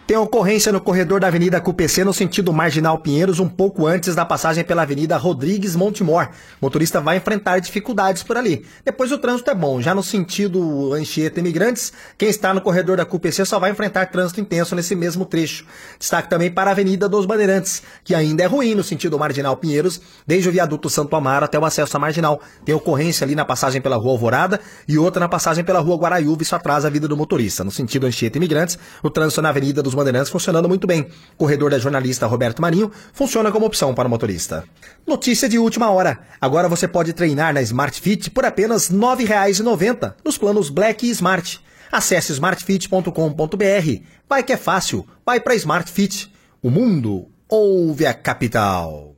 Tem 0.07 0.15
ocorrência 0.15 0.71
no 0.71 0.79
corredor 0.79 1.19
da 1.19 1.25
Avenida 1.25 1.59
CUPC 1.59 2.03
no 2.03 2.13
sentido 2.13 2.53
Marginal 2.53 2.99
Pinheiros, 2.99 3.39
um 3.39 3.49
pouco 3.49 3.87
antes 3.87 4.13
da 4.13 4.23
passagem 4.23 4.63
pela 4.63 4.83
Avenida 4.83 5.17
Rodrigues 5.17 5.75
Montemor. 5.75 6.29
O 6.61 6.65
motorista 6.67 7.01
vai 7.01 7.17
enfrentar 7.17 7.57
dificuldades 7.57 8.21
por 8.21 8.37
ali. 8.37 8.63
Depois 8.85 9.11
o 9.11 9.17
trânsito 9.17 9.49
é 9.49 9.55
bom. 9.55 9.81
Já 9.81 9.95
no 9.95 10.03
sentido 10.03 10.93
Anchieta 10.93 11.39
Imigrantes, 11.39 11.91
quem 12.19 12.29
está 12.29 12.53
no 12.53 12.61
corredor 12.61 12.97
da 12.97 13.03
CUPC 13.03 13.45
só 13.45 13.57
vai 13.57 13.71
enfrentar 13.71 14.05
trânsito 14.11 14.39
intenso 14.39 14.75
nesse 14.75 14.95
mesmo 14.95 15.25
trecho. 15.25 15.65
Destaque 15.97 16.29
também 16.29 16.51
para 16.51 16.69
a 16.69 16.73
Avenida 16.73 17.09
dos 17.09 17.25
Bandeirantes, 17.25 17.81
que 18.03 18.13
ainda 18.13 18.43
é 18.43 18.45
ruim 18.45 18.75
no 18.75 18.83
sentido 18.83 19.17
Marginal 19.17 19.57
Pinheiros, 19.57 19.99
desde 20.27 20.47
o 20.47 20.51
viaduto 20.51 20.87
Santo 20.87 21.15
Amaro 21.15 21.45
até 21.45 21.57
o 21.57 21.65
acesso 21.65 21.97
à 21.97 21.99
Marginal. 21.99 22.39
Tem 22.63 22.75
ocorrência 22.75 23.25
ali 23.25 23.33
na 23.33 23.43
passagem 23.43 23.81
pela 23.81 23.95
Rua 23.95 24.11
Alvorada 24.11 24.59
e 24.87 24.99
outra 24.99 25.19
na 25.19 25.27
passagem 25.27 25.63
pela 25.63 25.79
Rua 25.79 25.97
Guaraiúva, 25.97 26.43
isso 26.43 26.55
atrasa 26.55 26.89
a 26.89 26.91
vida 26.91 27.07
do 27.07 27.17
motorista. 27.17 27.63
No 27.63 27.71
sentido 27.71 28.05
Anchieta 28.05 28.37
Imigrantes, 28.37 28.77
o 29.01 29.09
trânsito 29.09 29.41
na 29.41 29.49
Avenida 29.49 29.81
dos 29.81 29.94
Bandeirantes 29.95 30.29
funcionando 30.29 30.67
muito 30.67 30.85
bem. 30.85 31.07
Corredor 31.37 31.71
da 31.71 31.79
jornalista 31.79 32.27
Roberto 32.27 32.61
Marinho 32.61 32.91
funciona 33.13 33.51
como 33.51 33.65
opção 33.65 33.93
para 33.93 34.07
o 34.07 34.11
motorista. 34.11 34.63
Notícia 35.07 35.49
de 35.49 35.57
última 35.57 35.89
hora. 35.89 36.19
Agora 36.39 36.69
você 36.69 36.87
pode 36.87 37.13
treinar 37.13 37.53
na 37.53 37.61
Smart 37.61 37.99
Fit 37.99 38.29
por 38.29 38.45
apenas 38.45 38.89
R$ 38.89 38.97
9,90 38.97 40.15
nos 40.23 40.37
planos 40.37 40.69
Black 40.69 41.05
e 41.05 41.09
Smart. 41.09 41.59
Acesse 41.91 42.33
smartfit.com.br. 42.33 44.01
Vai 44.27 44.43
que 44.43 44.53
é 44.53 44.57
fácil. 44.57 45.07
Vai 45.25 45.39
para 45.39 45.55
Smart 45.55 45.91
Fit. 45.91 46.31
O 46.61 46.69
mundo 46.69 47.27
ouve 47.47 48.05
a 48.05 48.13
capital. 48.13 49.15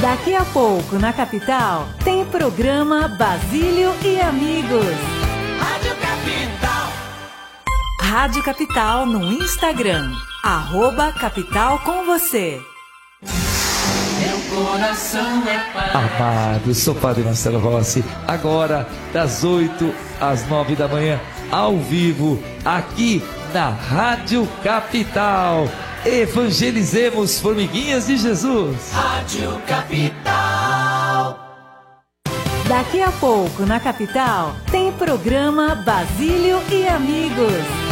Daqui 0.00 0.34
a 0.34 0.44
pouco, 0.44 0.98
na 0.98 1.12
capital, 1.12 1.88
tem 2.04 2.26
programa 2.26 3.08
Basílio 3.08 3.90
e 4.04 4.20
Amigos. 4.20 4.94
Rádio 5.58 5.96
Capital. 5.96 6.63
Rádio 8.04 8.42
Capital 8.42 9.06
no 9.06 9.32
Instagram. 9.32 10.12
Arroba 10.42 11.10
Capital 11.10 11.78
com 11.78 12.04
você. 12.04 12.60
Meu 13.22 14.38
coração 14.54 15.42
é 15.48 15.58
paz. 15.72 15.94
Amados, 15.94 16.76
sou 16.76 16.94
Padre 16.94 17.24
Marcelo 17.24 17.58
Rossi. 17.58 18.04
Agora, 18.28 18.86
das 19.10 19.42
8 19.42 19.92
às 20.20 20.46
9 20.46 20.76
da 20.76 20.86
manhã, 20.86 21.18
ao 21.50 21.78
vivo, 21.78 22.38
aqui 22.62 23.22
na 23.54 23.70
Rádio 23.70 24.46
Capital. 24.62 25.66
Evangelizemos, 26.04 27.40
formiguinhas 27.40 28.06
de 28.06 28.18
Jesus. 28.18 28.92
Rádio 28.92 29.58
Capital. 29.66 31.40
Daqui 32.68 33.02
a 33.02 33.10
pouco, 33.12 33.64
na 33.64 33.80
capital, 33.80 34.54
tem 34.70 34.92
programa 34.92 35.74
Basílio 35.74 36.60
e 36.70 36.86
Amigos. 36.86 37.83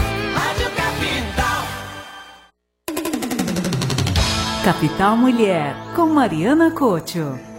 Capital 4.64 5.16
Mulher, 5.16 5.74
com 5.92 6.06
Mariana 6.06 6.70
Cocho. 6.70 7.51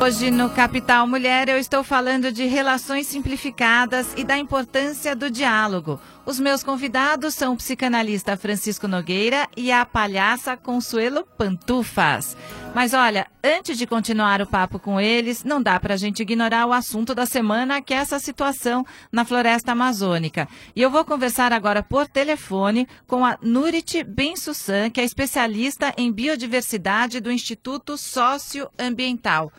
Hoje 0.00 0.30
no 0.30 0.48
Capital 0.48 1.08
Mulher 1.08 1.48
eu 1.48 1.58
estou 1.58 1.82
falando 1.82 2.30
de 2.30 2.46
relações 2.46 3.08
simplificadas 3.08 4.14
e 4.16 4.22
da 4.22 4.38
importância 4.38 5.14
do 5.14 5.28
diálogo. 5.28 6.00
Os 6.24 6.38
meus 6.38 6.62
convidados 6.62 7.34
são 7.34 7.54
o 7.54 7.56
psicanalista 7.56 8.36
Francisco 8.36 8.86
Nogueira 8.86 9.48
e 9.56 9.72
a 9.72 9.84
palhaça 9.84 10.56
Consuelo 10.56 11.26
Pantufas. 11.36 12.36
Mas 12.72 12.94
olha, 12.94 13.26
antes 13.42 13.76
de 13.76 13.88
continuar 13.88 14.40
o 14.40 14.46
papo 14.46 14.78
com 14.78 15.00
eles, 15.00 15.42
não 15.42 15.60
dá 15.60 15.80
para 15.80 15.94
a 15.94 15.96
gente 15.96 16.22
ignorar 16.22 16.66
o 16.66 16.72
assunto 16.72 17.12
da 17.12 17.26
semana, 17.26 17.82
que 17.82 17.92
é 17.92 17.96
essa 17.96 18.20
situação 18.20 18.86
na 19.10 19.24
floresta 19.24 19.72
amazônica. 19.72 20.48
E 20.76 20.80
eu 20.80 20.90
vou 20.90 21.04
conversar 21.04 21.52
agora 21.52 21.82
por 21.82 22.06
telefone 22.06 22.86
com 23.04 23.26
a 23.26 23.36
Nurit 23.42 24.04
Bensussan, 24.04 24.90
que 24.90 25.00
é 25.00 25.04
especialista 25.04 25.92
em 25.96 26.12
biodiversidade 26.12 27.18
do 27.18 27.32
Instituto 27.32 27.98
Socioambiental. 27.98 29.52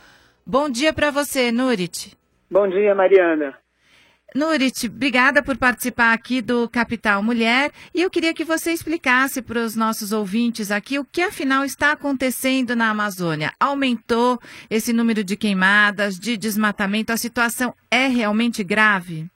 Bom 0.51 0.67
dia 0.67 0.91
para 0.91 1.11
você, 1.11 1.51
Nurit. 1.51 2.17
Bom 2.49 2.67
dia, 2.67 2.95
Mariana. 2.95 3.55
Nurit, 4.35 4.87
obrigada 4.87 5.43
por 5.43 5.55
participar 5.55 6.11
aqui 6.11 6.41
do 6.41 6.67
Capital 6.67 7.21
Mulher. 7.21 7.69
E 7.93 8.01
eu 8.01 8.09
queria 8.09 8.33
que 8.33 8.43
você 8.43 8.71
explicasse 8.71 9.43
para 9.43 9.59
os 9.59 9.75
nossos 9.75 10.11
ouvintes 10.11 10.71
aqui 10.71 10.97
o 10.97 11.05
que 11.05 11.21
afinal 11.21 11.63
está 11.63 11.91
acontecendo 11.91 12.75
na 12.75 12.89
Amazônia. 12.89 13.51
Aumentou 13.59 14.39
esse 14.71 14.91
número 14.91 15.23
de 15.23 15.37
queimadas, 15.37 16.19
de 16.19 16.35
desmatamento? 16.35 17.13
A 17.13 17.17
situação 17.17 17.71
é 17.91 18.07
realmente 18.07 18.63
grave? 18.63 19.27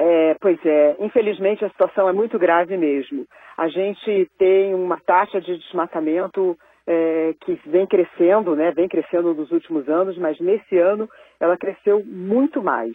É, 0.00 0.34
pois 0.40 0.58
é, 0.66 0.96
infelizmente 0.98 1.64
a 1.64 1.70
situação 1.70 2.08
é 2.08 2.12
muito 2.12 2.40
grave 2.40 2.76
mesmo. 2.76 3.24
A 3.56 3.68
gente 3.68 4.28
tem 4.36 4.74
uma 4.74 4.98
taxa 4.98 5.40
de 5.40 5.56
desmatamento 5.58 6.58
é, 6.86 7.34
que 7.40 7.58
vem 7.66 7.86
crescendo, 7.86 8.54
né? 8.54 8.70
Vem 8.72 8.88
crescendo 8.88 9.34
nos 9.34 9.50
últimos 9.50 9.88
anos, 9.88 10.16
mas 10.18 10.38
nesse 10.40 10.78
ano 10.78 11.08
ela 11.40 11.56
cresceu 11.56 12.04
muito 12.04 12.62
mais. 12.62 12.92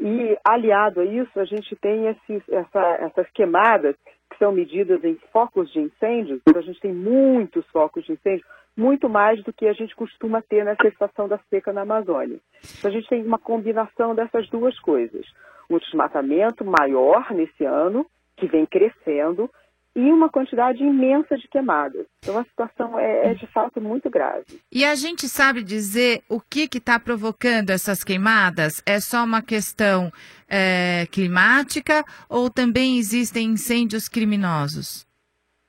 E 0.00 0.38
aliado 0.44 1.00
a 1.00 1.04
isso, 1.04 1.40
a 1.40 1.44
gente 1.44 1.74
tem 1.76 2.06
esses, 2.06 2.48
essa, 2.48 2.80
essas 3.00 3.28
queimadas 3.30 3.96
que 4.30 4.38
são 4.38 4.52
medidas 4.52 5.02
em 5.02 5.16
focos 5.32 5.70
de 5.72 5.80
incêndios. 5.80 6.40
Então, 6.46 6.60
a 6.60 6.64
gente 6.64 6.80
tem 6.80 6.92
muitos 6.92 7.66
focos 7.68 8.04
de 8.04 8.12
incêndio, 8.12 8.44
muito 8.76 9.08
mais 9.08 9.42
do 9.42 9.52
que 9.52 9.66
a 9.66 9.72
gente 9.72 9.96
costuma 9.96 10.40
ter 10.40 10.64
nessa 10.64 10.86
estação 10.86 11.26
da 11.26 11.38
seca 11.50 11.72
na 11.72 11.80
Amazônia. 11.82 12.38
Então, 12.78 12.90
a 12.90 12.94
gente 12.94 13.08
tem 13.08 13.24
uma 13.24 13.38
combinação 13.38 14.14
dessas 14.14 14.48
duas 14.48 14.78
coisas: 14.78 15.26
um 15.68 15.78
desmatamento 15.78 16.64
maior 16.64 17.32
nesse 17.32 17.64
ano, 17.64 18.06
que 18.36 18.46
vem 18.46 18.66
crescendo, 18.66 19.50
e 19.94 20.12
uma 20.12 20.28
quantidade 20.28 20.82
imensa 20.82 21.36
de 21.36 21.48
queimadas. 21.48 22.06
Então 22.22 22.38
a 22.38 22.44
situação 22.44 22.98
é, 22.98 23.30
é, 23.30 23.34
de 23.34 23.46
fato 23.48 23.80
muito 23.80 24.08
grave. 24.08 24.60
E 24.72 24.84
a 24.84 24.94
gente 24.94 25.28
sabe 25.28 25.62
dizer 25.62 26.22
o 26.28 26.40
que 26.40 26.68
está 26.72 27.00
provocando 27.00 27.70
essas 27.70 28.04
queimadas? 28.04 28.82
É 28.86 29.00
só 29.00 29.24
uma 29.24 29.42
questão 29.42 30.10
é, 30.48 31.06
climática 31.10 32.04
ou 32.28 32.50
também 32.50 32.98
existem 32.98 33.48
incêndios 33.48 34.08
criminosos? 34.08 35.06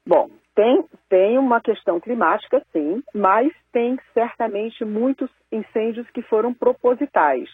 Bom, 0.06 0.30
tem, 0.56 0.84
tem 1.10 1.38
uma 1.38 1.62
questão 1.62 2.00
climática, 2.00 2.62
sim, 2.72 3.02
mas 3.14 3.52
tem 3.72 3.98
certamente 4.14 4.84
muitos 4.84 5.30
incêndios 5.52 6.08
que 6.12 6.22
foram 6.24 6.54
propositais. 6.54 7.50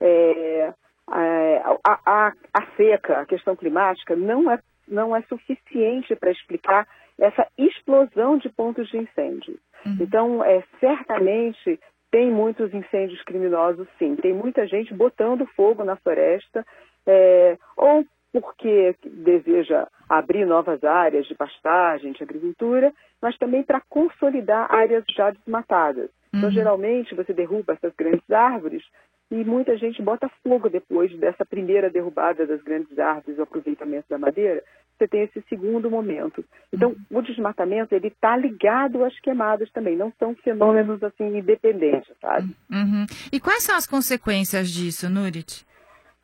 É, 0.00 0.72
a, 1.06 2.00
a, 2.04 2.32
a 2.52 2.66
seca, 2.76 3.20
a 3.20 3.26
questão 3.26 3.56
climática, 3.56 4.14
não 4.14 4.50
é 4.50 4.58
não 4.90 5.14
é 5.14 5.22
suficiente 5.22 6.14
para 6.16 6.30
explicar 6.30 6.86
essa 7.18 7.46
explosão 7.56 8.38
de 8.38 8.48
pontos 8.48 8.88
de 8.88 8.98
incêndio. 8.98 9.58
Uhum. 9.84 9.96
Então, 10.00 10.44
é, 10.44 10.62
certamente 10.80 11.78
tem 12.10 12.30
muitos 12.30 12.72
incêndios 12.72 13.22
criminosos, 13.22 13.86
sim. 13.98 14.16
Tem 14.16 14.32
muita 14.32 14.66
gente 14.66 14.94
botando 14.94 15.46
fogo 15.54 15.84
na 15.84 15.96
floresta, 15.96 16.64
é, 17.06 17.58
ou 17.76 18.04
porque 18.32 18.94
deseja 19.04 19.88
abrir 20.08 20.44
novas 20.44 20.84
áreas 20.84 21.26
de 21.26 21.34
pastagem, 21.34 22.12
de 22.12 22.22
agricultura, 22.22 22.92
mas 23.20 23.36
também 23.38 23.62
para 23.62 23.82
consolidar 23.88 24.72
áreas 24.72 25.04
já 25.14 25.30
desmatadas. 25.30 26.10
Então, 26.32 26.50
geralmente, 26.50 27.14
você 27.14 27.32
derruba 27.32 27.72
essas 27.72 27.94
grandes 27.96 28.30
árvores 28.30 28.84
e 29.30 29.44
muita 29.44 29.76
gente 29.76 30.02
bota 30.02 30.30
fogo 30.42 30.68
depois 30.68 31.14
dessa 31.18 31.44
primeira 31.44 31.90
derrubada 31.90 32.46
das 32.46 32.62
grandes 32.62 32.98
árvores, 32.98 33.38
o 33.38 33.42
aproveitamento 33.42 34.06
da 34.08 34.18
madeira, 34.18 34.62
você 34.98 35.06
tem 35.06 35.22
esse 35.22 35.42
segundo 35.48 35.90
momento. 35.90 36.44
Então, 36.72 36.96
o 37.10 37.22
desmatamento, 37.22 37.94
ele 37.94 38.08
está 38.08 38.36
ligado 38.36 39.04
às 39.04 39.18
queimadas 39.20 39.70
também, 39.70 39.96
não 39.96 40.12
são 40.18 40.34
fenômenos, 40.34 41.02
assim, 41.02 41.38
independentes, 41.38 42.12
sabe? 42.20 42.54
Uhum. 42.70 43.06
E 43.32 43.38
quais 43.38 43.62
são 43.62 43.76
as 43.76 43.86
consequências 43.86 44.70
disso, 44.70 45.08
Nurit? 45.08 45.64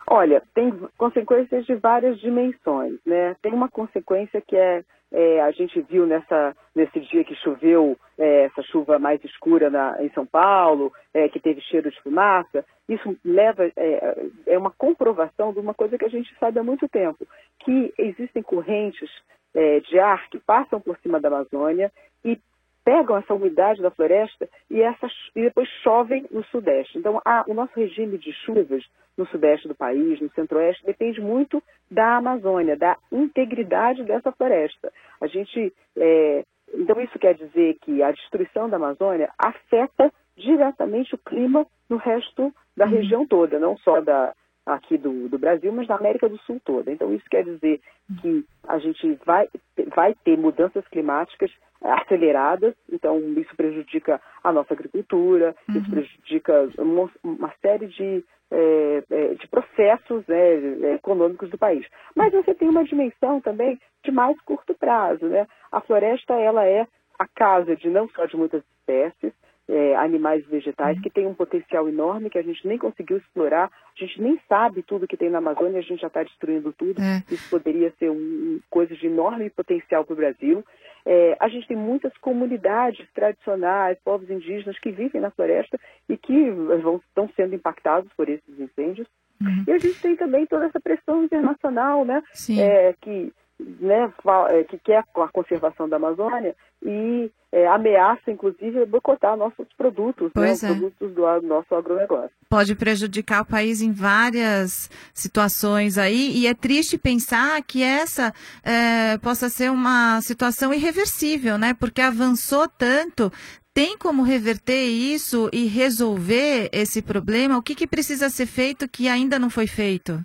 Olha, 0.07 0.43
tem 0.55 0.71
consequências 0.99 1.65
de 1.65 1.75
várias 1.75 2.19
dimensões, 2.21 2.99
né? 3.07 3.35
Tem 3.41 3.53
uma 3.53 3.71
consequência 3.71 4.41
que 4.41 4.55
é, 4.55 4.85
é 5.11 5.41
a 5.41 5.51
gente 5.51 5.81
viu 5.81 6.07
nessa, 6.07 6.55
nesse 6.75 7.01
dia 7.01 7.25
que 7.25 7.35
choveu, 7.37 7.97
é, 8.19 8.45
essa 8.45 8.63
chuva 8.63 8.99
mais 8.99 9.25
escura 9.25 9.71
na, 9.71 10.03
em 10.03 10.11
São 10.11 10.27
Paulo, 10.27 10.93
é, 11.13 11.29
que 11.29 11.41
teve 11.41 11.61
cheiro 11.63 11.91
de 11.91 12.01
fumaça. 12.03 12.65
Isso 12.87 13.17
leva, 13.25 13.65
é, 13.77 14.27
é 14.47 14.59
uma 14.59 14.71
comprovação 14.71 15.53
de 15.53 15.59
uma 15.59 15.73
coisa 15.73 15.97
que 15.97 16.05
a 16.05 16.11
gente 16.11 16.35
sabe 16.39 16.59
há 16.59 16.63
muito 16.63 16.87
tempo, 16.87 17.27
que 17.61 17.95
existem 17.97 18.43
correntes 18.43 19.11
é, 19.55 19.81
de 19.81 19.99
ar 19.99 20.29
que 20.29 20.39
passam 20.39 20.81
por 20.81 20.99
cima 20.99 21.19
da 21.19 21.29
Amazônia 21.29 21.91
e 22.23 22.39
pegam 22.85 23.17
essa 23.17 23.35
umidade 23.35 23.81
da 23.81 23.91
floresta 23.91 24.49
e, 24.71 24.83
essa, 24.83 25.09
e 25.35 25.43
depois 25.43 25.69
chovem 25.83 26.27
no 26.31 26.45
sudeste. 26.45 26.99
Então, 26.99 27.21
a, 27.25 27.45
o 27.49 27.55
nosso 27.55 27.73
regime 27.75 28.19
de 28.19 28.33
chuvas 28.45 28.85
no 29.17 29.27
sudeste 29.27 29.67
do 29.67 29.75
país, 29.75 30.21
no 30.21 30.31
centro-oeste, 30.31 30.85
depende 30.85 31.21
muito 31.21 31.63
da 31.91 32.17
Amazônia, 32.17 32.77
da 32.77 32.97
integridade 33.11 34.03
dessa 34.05 34.33
floresta. 34.33 34.93
A 35.21 35.27
gente, 35.27 35.73
é, 35.97 36.45
então, 36.75 37.01
isso 37.01 37.19
quer 37.19 37.35
dizer 37.35 37.77
que 37.81 38.03
a 38.03 38.11
destruição 38.11 38.69
da 38.69 38.77
Amazônia 38.77 39.31
afeta 39.39 40.13
diretamente 40.37 41.15
o 41.15 41.19
clima 41.19 41.67
no 41.89 41.97
resto 41.97 42.53
da 42.77 42.85
região 42.85 43.25
toda, 43.27 43.59
não 43.59 43.79
só 43.79 44.01
da, 44.01 44.35
aqui 44.67 44.99
do, 44.99 45.29
do, 45.29 45.39
Brasil, 45.39 45.73
mas 45.73 45.87
da 45.87 45.97
América 45.97 46.29
do 46.29 46.39
Sul 46.39 46.61
toda. 46.65 46.91
Então, 46.91 47.15
isso 47.15 47.25
quer 47.31 47.45
dizer 47.45 47.81
que 48.21 48.45
a 48.67 48.79
gente 48.79 49.19
vai, 49.25 49.49
vai 49.95 50.15
ter 50.25 50.37
mudanças 50.37 50.87
climáticas 50.89 51.51
aceleradas, 51.85 52.75
então 52.91 53.19
isso 53.37 53.55
prejudica 53.55 54.21
a 54.43 54.53
nossa 54.53 54.73
agricultura, 54.73 55.55
uhum. 55.69 55.77
isso 55.77 55.91
prejudica 55.91 56.69
uma, 56.79 57.11
uma 57.23 57.53
série 57.61 57.87
de, 57.87 58.25
é, 58.51 59.05
é, 59.11 59.35
de 59.35 59.47
processos 59.49 60.27
né, 60.27 60.95
econômicos 60.95 61.51
do 61.51 61.59
país. 61.59 61.87
Mas 62.17 62.33
você 62.33 62.55
tem 62.55 62.69
uma 62.69 62.85
dimensão 62.85 63.41
também 63.41 63.79
de 64.03 64.11
mais 64.11 64.41
curto 64.43 64.75
prazo. 64.75 65.27
Né? 65.27 65.47
A 65.71 65.81
floresta 65.81 66.35
ela 66.35 66.65
é 66.65 66.87
a 67.19 67.29
casa 67.29 67.77
de 67.77 67.89
não 67.91 68.09
só 68.09 68.25
de 68.25 68.37
muitas 68.37 68.63
espécies, 68.79 69.33
é, 69.69 69.97
animais 69.97 70.45
e 70.45 70.51
vegetais 70.51 71.01
que 71.01 71.11
têm 71.11 71.27
um 71.27 71.35
potencial 71.35 71.89
enorme 71.89 72.29
que 72.29 72.39
a 72.39 72.43
gente 72.43 72.67
nem 72.67 72.77
conseguiu 72.77 73.17
explorar, 73.17 73.67
a 73.67 74.05
gente 74.05 74.21
nem 74.21 74.39
sabe 74.49 74.83
tudo 74.83 75.09
que 75.09 75.17
tem 75.17 75.31
na 75.31 75.39
Amazônia, 75.39 75.79
a 75.79 75.83
gente 75.83 76.01
já 76.01 76.09
está 76.09 76.23
destruindo 76.23 76.73
tudo. 76.73 77.01
É. 77.01 77.23
Isso 77.33 77.49
poderia 77.49 77.93
ser 77.99 78.11
um, 78.11 78.15
um, 78.15 78.61
coisa 78.69 78.95
de 78.95 79.07
enorme 79.07 79.49
potencial 79.51 80.05
para 80.05 80.13
o 80.13 80.17
Brasil. 80.17 80.65
É, 81.07 81.37
a 81.41 81.49
gente 81.49 81.67
tem 81.67 81.77
muitas 81.77 82.17
comunidades 82.19 83.07
tradicionais, 83.15 83.99
povos 84.05 84.29
indígenas 84.31 84.79
que 84.79 84.91
vivem 84.91 85.21
na 85.21 85.31
floresta 85.31 85.79
e 86.09 86.17
que 86.17 86.51
vão, 86.51 86.97
estão 86.97 87.29
sendo 87.37 87.55
impactados 87.55 88.11
por 88.17 88.29
esses 88.29 88.59
incêndios. 88.59 89.07
Uhum. 89.41 89.65
E 89.67 89.73
a 89.73 89.79
gente 89.79 90.01
tem 90.01 90.17
também 90.17 90.47
toda 90.47 90.67
essa 90.67 90.81
pressão 90.81 91.25
internacional, 91.25 92.05
né? 92.05 92.23
É, 92.61 92.95
que 93.01 93.33
né, 93.61 94.13
é, 94.51 94.65
que 94.65 94.79
quer 94.79 94.99
a 94.99 95.29
conservação 95.29 95.89
da 95.89 95.97
Amazônia 95.97 96.55
e 96.83 97.31
é, 97.53 97.69
ameaça, 97.69 98.31
inclusive, 98.31 98.85
boicotar 98.85 99.37
nossos 99.37 99.67
produtos, 99.77 100.31
né, 100.35 100.53
os 100.53 100.63
é. 100.63 100.67
produtos 100.67 101.15
do 101.15 101.43
nosso 101.43 101.75
agronegócio. 101.75 102.31
Pode 102.51 102.75
prejudicar 102.75 103.43
o 103.43 103.47
país 103.47 103.81
em 103.81 103.93
várias 103.93 104.91
situações 105.15 105.97
aí, 105.97 106.33
e 106.37 106.47
é 106.47 106.55
triste 106.55 106.99
pensar 106.99 107.63
que 107.63 107.83
essa 107.83 108.35
é, 108.65 109.17
possa 109.19 109.49
ser 109.49 109.71
uma 109.71 110.21
situação 110.21 110.75
irreversível, 110.75 111.57
né? 111.57 111.75
Porque 111.75 112.01
avançou 112.01 112.69
tanto, 112.69 113.33
tem 113.73 113.97
como 113.97 114.23
reverter 114.23 114.85
isso 114.85 115.49
e 115.53 115.67
resolver 115.67 116.69
esse 116.73 117.01
problema? 117.03 117.59
O 117.59 117.63
que, 117.63 117.75
que 117.75 117.87
precisa 117.87 118.29
ser 118.31 118.47
feito 118.47 118.89
que 118.89 119.09
ainda 119.09 119.39
não 119.39 119.49
foi 119.49 119.67
feito? 119.67 120.25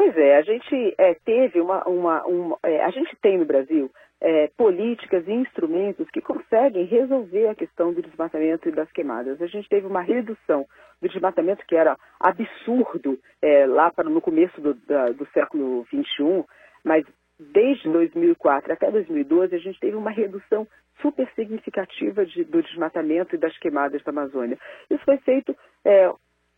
Pois 0.00 0.16
é, 0.16 0.38
a 0.38 0.40
gente 0.40 0.94
é, 0.96 1.12
teve 1.26 1.60
uma, 1.60 1.84
uma, 1.86 2.24
uma 2.24 2.58
é, 2.62 2.82
a 2.82 2.88
gente 2.88 3.14
tem 3.20 3.36
no 3.36 3.44
Brasil 3.44 3.90
é, 4.18 4.48
políticas 4.56 5.28
e 5.28 5.30
instrumentos 5.30 6.08
que 6.08 6.22
conseguem 6.22 6.86
resolver 6.86 7.48
a 7.48 7.54
questão 7.54 7.92
do 7.92 8.00
desmatamento 8.00 8.66
e 8.66 8.72
das 8.72 8.90
queimadas. 8.92 9.42
A 9.42 9.46
gente 9.46 9.68
teve 9.68 9.86
uma 9.86 10.00
redução 10.00 10.64
do 11.02 11.08
desmatamento 11.10 11.66
que 11.66 11.76
era 11.76 11.98
absurdo 12.18 13.18
é, 13.42 13.66
lá 13.66 13.92
para 13.92 14.08
no 14.08 14.22
começo 14.22 14.58
do, 14.58 14.72
da, 14.72 15.10
do 15.10 15.26
século 15.34 15.84
XXI, 15.88 16.46
mas 16.82 17.04
desde 17.38 17.86
2004 17.90 18.72
até 18.72 18.90
2012 18.90 19.54
a 19.54 19.58
gente 19.58 19.78
teve 19.78 19.96
uma 19.96 20.10
redução 20.10 20.66
super 21.02 21.30
significativa 21.34 22.24
de, 22.24 22.42
do 22.44 22.62
desmatamento 22.62 23.34
e 23.34 23.38
das 23.38 23.54
queimadas 23.58 24.02
da 24.02 24.10
Amazônia. 24.12 24.58
Isso 24.88 25.04
foi 25.04 25.18
feito 25.18 25.54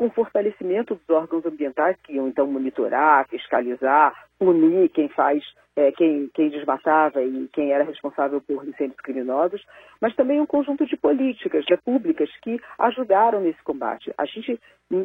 com 0.02 0.10
fortalecimento 0.10 0.96
dos 0.96 1.16
órgãos 1.16 1.46
ambientais 1.46 1.96
que 2.02 2.14
iam 2.14 2.26
então 2.26 2.44
monitorar, 2.44 3.28
fiscalizar, 3.28 4.12
punir 4.36 4.88
quem 4.88 5.08
faz, 5.08 5.40
é, 5.76 5.92
quem, 5.92 6.28
quem 6.34 6.50
desmatava 6.50 7.22
e 7.22 7.48
quem 7.52 7.70
era 7.70 7.84
responsável 7.84 8.40
por 8.40 8.66
incêndios 8.66 9.00
criminosos, 9.00 9.64
mas 10.00 10.12
também 10.16 10.40
um 10.40 10.46
conjunto 10.46 10.84
de 10.86 10.96
políticas 10.96 11.64
de 11.64 11.76
públicas 11.76 12.28
que 12.42 12.60
ajudaram 12.80 13.42
nesse 13.42 13.62
combate. 13.62 14.12
A 14.18 14.24
gente, 14.24 14.58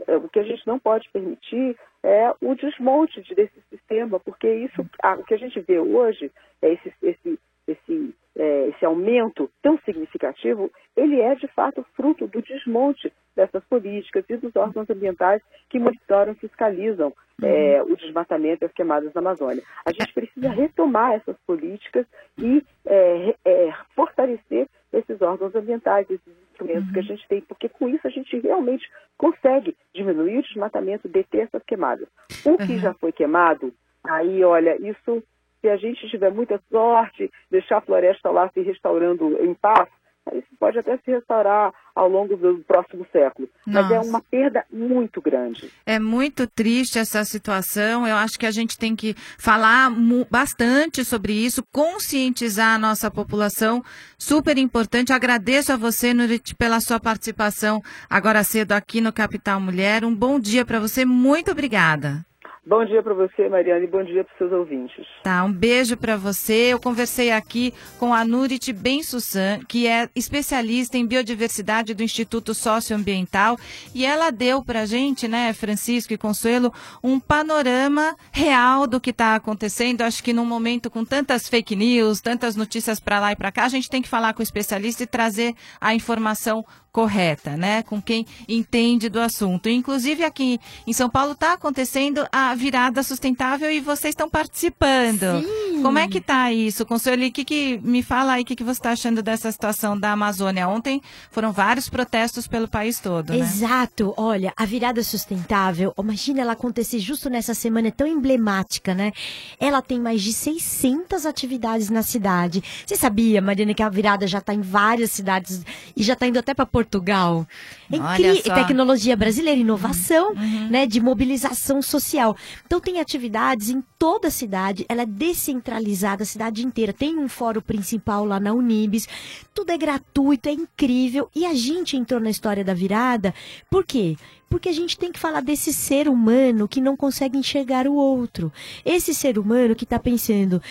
é, 0.08 0.18
o 0.18 0.28
que 0.30 0.40
a 0.40 0.44
gente 0.44 0.66
não 0.66 0.80
pode 0.80 1.08
permitir 1.12 1.78
é 2.02 2.34
o 2.42 2.56
desmonte 2.56 3.22
desse 3.36 3.62
sistema, 3.70 4.20
porque 4.20 4.52
isso, 4.52 4.82
o 4.82 5.24
que 5.26 5.36
a 5.36 5.38
gente 5.38 5.60
vê 5.60 5.78
hoje 5.78 6.32
é 6.60 6.74
esse, 6.74 6.92
esse, 7.04 7.40
esse 7.68 8.16
é, 8.36 8.68
esse 8.70 8.86
aumento 8.86 9.50
tão 9.62 9.78
significativo, 9.80 10.72
ele 10.96 11.22
é 11.22 11.36
de 11.36 11.48
fato 11.50 11.86
fruto 11.96 12.28
do 12.28 12.42
desmonte 12.42 13.12
dessas 13.38 13.63
políticas 13.65 14.26
e 14.28 14.36
dos 14.36 14.54
órgãos 14.56 14.89
ambientais 14.89 15.41
que 15.69 15.80
monitoram 15.80 16.34
e 16.34 16.36
fiscalizam 16.36 17.13
é, 17.41 17.82
o 17.84 17.95
desmatamento 17.95 18.63
e 18.63 18.65
as 18.65 18.73
queimadas 18.73 19.13
na 19.13 19.21
Amazônia. 19.21 19.63
A 19.86 19.91
gente 19.91 20.12
precisa 20.12 20.50
retomar 20.50 21.13
essas 21.13 21.38
políticas 21.45 22.06
e 22.38 22.65
é, 22.86 23.36
é, 23.45 23.73
fortalecer 23.95 24.67
esses 24.91 25.21
órgãos 25.21 25.54
ambientais, 25.56 26.10
esses 26.10 26.34
instrumentos 26.50 26.91
que 26.91 27.00
a 27.00 27.04
gente 27.04 27.28
tem, 27.28 27.41
porque 27.41 27.69
com 27.69 27.88
isso 27.88 28.08
a 28.08 28.10
gente 28.10 28.39
realmente 28.39 28.89
consegue 29.15 29.78
diminuir 29.93 30.39
o 30.39 30.43
desmatamento, 30.43 31.08
deter 31.08 31.41
essas 31.41 31.62
queimadas. 31.63 32.08
O 32.43 32.58
que 32.58 32.80
já 32.80 32.95
foi 32.95 33.12
queimado, 33.12 33.71
aí, 34.04 34.43
olha, 34.43 34.76
isso 34.82 35.23
se 35.62 35.69
a 35.69 35.78
gente 35.78 36.08
tiver 36.10 36.32
muita 36.32 36.60
sorte, 36.71 37.32
deixar 37.52 37.78
a 37.78 37.82
floresta 37.82 38.32
lá 38.32 38.50
se 38.50 38.62
restaurando 38.62 39.38
em 39.43 39.54
paz, 39.54 39.88
isso 40.34 40.48
pode 40.60 40.80
até 40.80 40.98
se 40.98 41.12
restaurar 41.12 41.74
ao 41.96 42.08
longo 42.08 42.36
do 42.36 42.60
próximo 42.68 43.06
século. 43.12 43.50
Nossa. 43.66 43.90
Mas 43.90 43.92
é 43.92 44.10
uma 44.10 44.22
perda 44.22 44.66
muito 44.72 45.22
grande. 45.22 45.72
É 45.86 46.00
muito 46.00 46.48
triste 46.48 47.00
essa 47.00 47.24
situação. 47.24 48.08
Eu 48.08 48.16
acho 48.16 48.38
que 48.38 48.46
a 48.46 48.52
gente 48.52 48.78
tem 48.78 48.96
que 48.96 49.16
falar 49.38 49.90
bastante 50.30 51.04
sobre 51.04 51.34
isso, 51.34 51.63
conscientizar 51.72 52.76
a 52.76 52.80
nossa 52.80 53.10
população. 53.10 53.84
Super 54.18 54.58
importante. 54.58 55.13
Agradeço 55.13 55.74
a 55.74 55.78
você, 55.78 56.13
Nurit, 56.13 56.56
pela 56.56 56.80
sua 56.80 57.00
participação 57.00 57.82
agora 58.10 58.44
cedo 58.44 58.74
aqui 58.74 59.02
no 59.02 59.13
Capital 59.13 59.60
Mulher. 59.60 60.06
Um 60.06 60.16
bom 60.16 60.40
dia 60.40 60.66
para 60.66 60.80
você. 60.80 61.06
Muito 61.06 61.52
obrigada. 61.52 62.26
Bom 62.68 62.84
dia 62.84 63.02
para 63.02 63.14
você, 63.14 63.48
Mariana, 63.48 63.86
e 63.86 63.88
bom 63.88 64.04
dia 64.04 64.26
para 64.26 64.38
seus 64.38 64.52
ouvintes. 64.52 65.08
Tá, 65.24 65.42
um 65.46 65.54
beijo 65.54 65.96
para 65.96 66.18
você. 66.18 66.74
Eu 66.74 66.80
conversei 66.82 67.32
aqui 67.32 67.74
com 67.98 68.14
a 68.14 68.26
Nurit 68.26 68.74
Ben 68.74 69.02
Sussan, 69.02 69.60
que 69.66 69.88
é 69.88 70.10
especialista 70.14 70.98
em 70.98 71.08
biodiversidade 71.08 71.94
do 71.94 72.04
Instituto 72.04 72.54
Socioambiental, 72.54 73.58
e 73.96 74.06
ela 74.06 74.32
deu 74.32 74.62
para 74.62 74.82
a 74.82 74.86
gente, 74.86 75.30
né, 75.30 75.54
Francisco 75.54 76.12
e 76.12 76.18
Consuelo, 76.18 76.74
um 77.02 77.22
panorama 77.22 78.14
real 78.34 78.86
do 78.86 79.00
que 79.00 79.12
está 79.12 79.36
acontecendo. 79.36 80.02
Acho 80.02 80.22
que 80.22 80.34
num 80.34 80.46
momento 80.46 80.90
com 80.90 81.06
tantas 81.06 81.48
fake 81.48 81.74
news, 81.74 82.20
tantas 82.20 82.58
notícias 82.58 83.00
para 83.00 83.22
lá 83.22 83.32
e 83.32 83.38
para 83.38 83.50
cá, 83.50 83.64
a 83.64 83.70
gente 83.70 83.90
tem 83.90 84.02
que 84.02 84.10
falar 84.10 84.34
com 84.34 84.42
o 84.42 84.44
especialista 84.44 85.04
e 85.04 85.08
trazer 85.08 85.56
a 85.80 85.96
informação 85.96 86.66
correta, 86.98 87.56
né? 87.56 87.84
Com 87.84 88.02
quem 88.02 88.26
entende 88.50 89.08
do 89.08 89.20
assunto. 89.20 89.70
Inclusive 89.70 90.24
aqui 90.24 90.60
em 90.88 90.92
São 90.92 91.08
Paulo 91.08 91.34
está 91.34 91.54
acontecendo 91.54 92.26
a 92.32 92.56
virada 92.56 93.04
sustentável 93.04 93.72
e 93.72 93.80
vocês 93.80 94.14
estão 94.14 94.28
participando. 94.28 95.44
Sim. 95.44 95.84
Como 95.84 96.00
é 96.00 96.08
que 96.08 96.20
tá 96.20 96.52
isso, 96.52 96.88
Consuelo? 96.88 97.22
E 97.22 97.30
que, 97.30 97.46
que 97.46 97.80
me 97.84 98.02
fala 98.02 98.34
aí 98.34 98.42
o 98.42 98.46
que, 98.46 98.56
que 98.56 98.64
você 98.64 98.80
está 98.80 98.94
achando 98.94 99.22
dessa 99.22 99.52
situação 99.52 99.96
da 99.96 100.12
Amazônia? 100.12 100.68
Ontem 100.68 101.00
foram 101.30 101.52
vários 101.52 101.88
protestos 101.88 102.48
pelo 102.48 102.68
país 102.68 103.00
todo, 103.00 103.32
né? 103.32 103.42
Exato. 103.42 104.16
Olha, 104.18 104.52
a 104.58 104.66
virada 104.66 105.04
sustentável, 105.04 105.94
imagina 106.00 106.42
ela 106.42 106.54
acontecer 106.54 106.98
justo 106.98 107.30
nessa 107.30 107.54
semana, 107.54 107.90
é 107.90 107.92
tão 107.92 108.08
emblemática, 108.08 108.96
né? 108.96 109.12
Ela 109.60 109.84
tem 109.84 110.00
mais 110.00 110.24
de 110.24 110.34
600 110.34 111.28
atividades 111.28 111.92
na 111.92 112.02
cidade. 112.02 112.64
Você 112.84 112.96
sabia, 112.96 113.40
Mariana, 113.40 113.76
que 113.76 113.84
a 113.84 113.90
virada 113.90 114.26
já 114.26 114.40
está 114.40 114.52
em 114.52 114.62
várias 114.62 115.12
cidades 115.12 115.62
e 115.96 116.02
já 116.02 116.14
está 116.14 116.26
indo 116.26 116.40
até 116.40 116.56
para 116.56 116.66
Portugal? 116.88 117.45
É 117.91 118.36
só. 118.41 118.54
Tecnologia 118.56 119.15
brasileira, 119.15 119.60
inovação, 119.60 120.34
né, 120.69 120.86
de 120.86 121.00
mobilização 121.00 121.82
social. 121.82 122.36
Então 122.65 122.80
tem 122.80 123.00
atividades 123.00 123.69
em 123.69 123.84
toda 124.00 124.30
a 124.30 124.32
cidade, 124.32 124.86
ela 124.89 125.04
é 125.04 125.06
descentralizada, 125.06 126.23
a 126.23 126.26
cidade 126.26 126.65
inteira. 126.65 126.93
Tem 126.93 127.17
um 127.17 127.28
fórum 127.30 127.62
principal 127.62 128.26
lá 128.26 128.39
na 128.39 128.54
Unibis, 128.54 129.08
tudo 129.54 129.71
é 129.71 129.78
gratuito, 129.78 130.50
é 130.50 130.54
incrível. 130.54 131.30
E 131.36 131.45
a 131.45 131.54
gente 131.54 131.95
entrou 131.95 132.19
na 132.19 132.30
história 132.30 132.63
da 132.63 132.73
virada, 132.73 133.34
por 133.69 133.86
quê? 133.86 134.15
Porque 134.50 134.69
a 134.69 134.73
gente 134.73 134.97
tem 134.97 135.12
que 135.12 135.19
falar 135.19 135.41
desse 135.41 135.73
ser 135.73 136.08
humano 136.08 136.67
que 136.67 136.80
não 136.80 136.95
consegue 136.95 137.38
enxergar 137.38 137.86
o 137.86 137.93
outro. 137.93 138.52
Esse 138.86 139.13
ser 139.13 139.38
humano 139.38 139.76
que 139.76 139.84
está 139.84 140.00
pensando, 140.00 140.62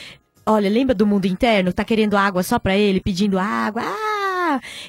olha, 0.46 0.70
lembra 0.70 0.94
do 0.94 1.07
mundo 1.07 1.26
interno? 1.26 1.72
Tá 1.72 1.85
querendo 1.85 2.16
água 2.16 2.42
só 2.42 2.59
para 2.59 2.76
ele, 2.76 3.00
pedindo 3.00 3.38
água. 3.38 3.83
Ah, 3.85 4.26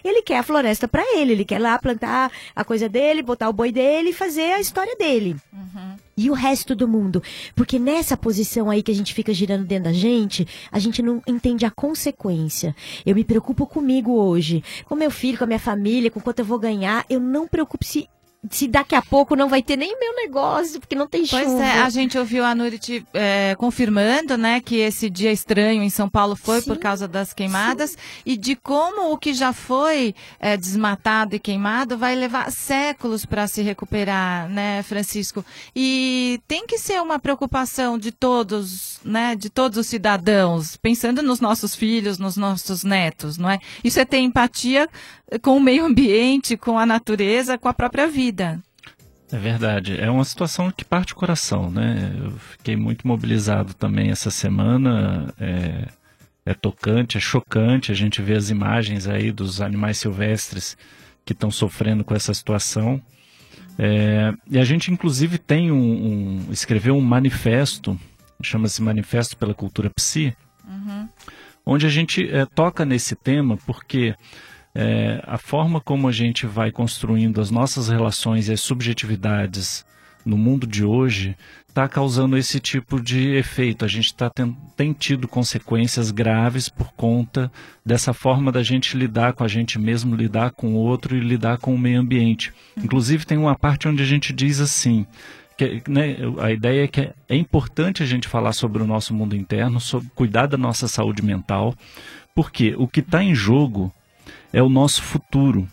ele 0.04 0.22
quer 0.22 0.39
a 0.39 0.43
floresta 0.43 0.88
para 0.88 1.04
ele, 1.17 1.34
ele 1.34 1.46
quer 1.46 1.60
lá 1.60 1.78
plantar 1.80 2.32
a 2.56 2.63
coisa 2.63 2.88
dele, 2.88 3.22
botar 3.22 3.50
o 3.50 3.54
boi 3.54 3.72
dele 3.72 4.10
e 4.10 4.13
fazer 4.13 4.54
a 4.54 4.60
história 4.60 4.96
dele. 4.96 5.36
E 6.15 6.30
o 6.30 6.34
resto 6.34 6.76
do 6.76 6.88
mundo. 6.88 7.22
Porque 7.56 7.78
nessa 7.78 8.17
posição 8.17 8.70
aí 8.70 8.82
que 8.82 8.91
a 8.91 8.96
gente 8.96 9.13
fica 9.13 9.34
girando 9.34 9.65
dentro 9.65 9.86
da 9.86 9.93
gente, 9.93 10.48
a 10.72 10.80
gente 10.80 11.02
não 11.02 11.22
entende 11.28 11.65
a 11.65 11.72
consequência. 11.72 12.76
Eu 13.06 13.15
me 13.15 13.24
preocupo 13.24 13.67
comigo 13.67 14.13
hoje, 14.13 14.63
com 14.86 14.96
meu 14.96 15.12
filho, 15.12 15.38
com 15.38 15.43
a 15.43 15.48
minha 15.48 15.60
família, 15.60 16.10
com 16.10 16.20
quanto 16.20 16.39
eu 16.39 16.46
vou 16.46 16.58
ganhar. 16.58 17.06
Eu 17.10 17.20
não 17.20 17.48
preocupo 17.48 17.86
se, 17.86 18.10
se 18.49 18.67
daqui 18.67 18.95
a 18.95 19.01
pouco 19.01 19.36
não 19.36 19.49
vai 19.49 19.62
ter 19.62 19.75
nem 19.75 19.97
meu 19.99 20.15
negócio, 20.15 20.79
porque 20.79 20.95
não 20.95 21.07
tem 21.07 21.25
chuva. 21.25 21.43
Pois 21.43 21.60
é, 21.60 21.81
a 21.81 21.89
gente 21.89 22.17
ouviu 22.17 22.43
a 22.43 22.53
Nurit 22.53 23.05
é, 23.13 23.55
confirmando, 23.55 24.38
né, 24.38 24.62
que 24.62 24.77
esse 24.77 25.10
dia 25.10 25.31
estranho 25.31 25.83
em 25.83 25.89
São 25.89 26.10
Paulo 26.10 26.36
foi 26.36 26.62
Sim. 26.62 26.67
por 26.69 26.77
causa 26.77 27.07
das 27.07 27.33
queimadas 27.33 27.97
e 28.25 28.38
de 28.38 28.55
como 28.55 29.12
o 29.12 29.17
que 29.17 29.33
já 29.33 29.53
foi 29.53 30.13
é, 30.39 30.55
desmatado 30.55 31.36
e 31.36 31.39
queimado 31.39 31.97
vai 31.97 32.15
levar 32.15 32.51
séculos 32.51 33.25
para 33.25 33.47
se 33.47 33.62
recuperar, 33.62 34.49
né, 34.49 34.83
Francisco? 34.83 35.43
E 35.75 36.39
tem 36.47 36.65
que 36.65 36.77
ser 36.77 37.01
uma 37.01 37.19
preocupação 37.19 37.97
de 37.97 38.12
todos, 38.12 38.99
né, 39.03 39.36
de 39.36 39.49
todos 39.49 39.77
os 39.77 39.88
cidadãos, 39.88 40.77
pensando 40.77 41.21
nos 41.21 41.39
nossos 41.39 41.75
filhos, 41.75 42.17
nos 42.17 42.38
nossos 42.38 42.83
netos, 42.83 43.38
não 43.38 43.49
é? 43.49 43.60
Isso 43.83 43.99
é 43.99 44.05
ter 44.05 44.19
empatia 44.19 44.88
com 45.41 45.57
o 45.57 45.60
meio 45.60 45.86
ambiente, 45.86 46.55
com 46.55 46.79
a 46.79 46.86
natureza, 46.86 47.57
com 47.57 47.67
a 47.67 47.73
própria 47.73 48.07
vida. 48.07 48.37
É 49.32 49.38
verdade. 49.38 50.00
É 50.00 50.10
uma 50.10 50.23
situação 50.23 50.71
que 50.71 50.86
parte 50.86 51.13
o 51.13 51.15
coração, 51.15 51.69
né? 51.69 52.15
Eu 52.23 52.32
fiquei 52.32 52.76
muito 52.76 53.06
mobilizado 53.06 53.73
também 53.73 54.10
essa 54.10 54.32
semana. 54.32 55.34
É, 55.39 55.88
é 56.45 56.54
tocante, 56.54 57.17
é 57.17 57.19
chocante. 57.19 57.91
A 57.91 57.95
gente 57.95 58.21
vê 58.21 58.36
as 58.36 58.50
imagens 58.50 59.08
aí 59.08 59.32
dos 59.32 59.60
animais 59.60 59.97
silvestres 59.97 60.78
que 61.26 61.34
estão 61.34 61.52
sofrendo 61.52 62.06
com 62.06 62.15
essa 62.15 62.34
situação. 62.34 63.02
É, 63.78 64.34
e 64.50 64.58
a 64.58 64.63
gente, 64.63 64.91
inclusive, 64.91 65.38
tem 65.38 65.71
um, 65.71 66.47
um 66.47 66.52
escreveu 66.52 66.95
um 66.95 67.02
manifesto, 67.02 68.00
chama-se 68.41 68.82
Manifesto 68.82 69.36
pela 69.38 69.54
Cultura 69.54 69.89
Psi, 69.89 70.36
onde 71.65 71.86
a 71.86 71.89
gente 71.89 72.28
é, 72.30 72.45
toca 72.45 72.86
nesse 72.86 73.13
tema 73.13 73.58
porque 73.58 74.15
é, 74.79 75.23
a 75.25 75.39
forma 75.39 75.81
como 75.81 76.07
a 76.07 76.11
gente 76.11 76.45
vai 76.45 76.71
construindo 76.71 77.41
as 77.41 77.49
nossas 77.49 77.89
relações 77.89 78.47
e 78.47 78.53
as 78.53 78.61
subjetividades 78.61 79.83
no 80.23 80.37
mundo 80.37 80.67
de 80.67 80.85
hoje 80.85 81.35
está 81.67 81.87
causando 81.87 82.37
esse 82.37 82.59
tipo 82.59 83.01
de 83.01 83.29
efeito. 83.35 83.83
A 83.83 83.87
gente 83.87 84.13
tá 84.13 84.29
tem, 84.29 84.55
tem 84.75 84.93
tido 84.93 85.27
consequências 85.27 86.11
graves 86.11 86.69
por 86.69 86.93
conta 86.93 87.51
dessa 87.83 88.13
forma 88.13 88.51
da 88.51 88.61
gente 88.61 88.95
lidar 88.95 89.33
com 89.33 89.43
a 89.43 89.47
gente 89.47 89.79
mesmo, 89.79 90.15
lidar 90.15 90.51
com 90.51 90.75
o 90.75 90.77
outro 90.77 91.17
e 91.17 91.21
lidar 91.21 91.57
com 91.57 91.73
o 91.73 91.79
meio 91.79 91.99
ambiente. 91.99 92.53
Inclusive 92.77 93.25
tem 93.25 93.37
uma 93.37 93.57
parte 93.57 93.87
onde 93.87 94.03
a 94.03 94.05
gente 94.05 94.31
diz 94.31 94.59
assim, 94.59 95.07
que, 95.57 95.81
né, 95.87 96.17
a 96.39 96.51
ideia 96.51 96.83
é 96.83 96.87
que 96.87 97.01
é, 97.01 97.35
importante 97.35 98.03
a 98.03 98.05
gente 98.05 98.27
falar 98.27 98.53
sobre 98.53 98.83
o 98.83 98.87
nosso 98.87 99.11
mundo 99.11 99.35
interno, 99.35 99.79
sobre 99.79 100.07
cuidar 100.13 100.45
da 100.45 100.57
nossa 100.57 100.87
saúde 100.87 101.25
mental, 101.25 101.73
porque 102.35 102.75
o 102.77 102.87
que 102.87 102.99
está 102.99 103.23
em 103.23 103.33
jogo 103.33 103.91
é 104.51 104.62
o 104.62 104.69
nosso 104.69 105.01
futuro. 105.01 105.67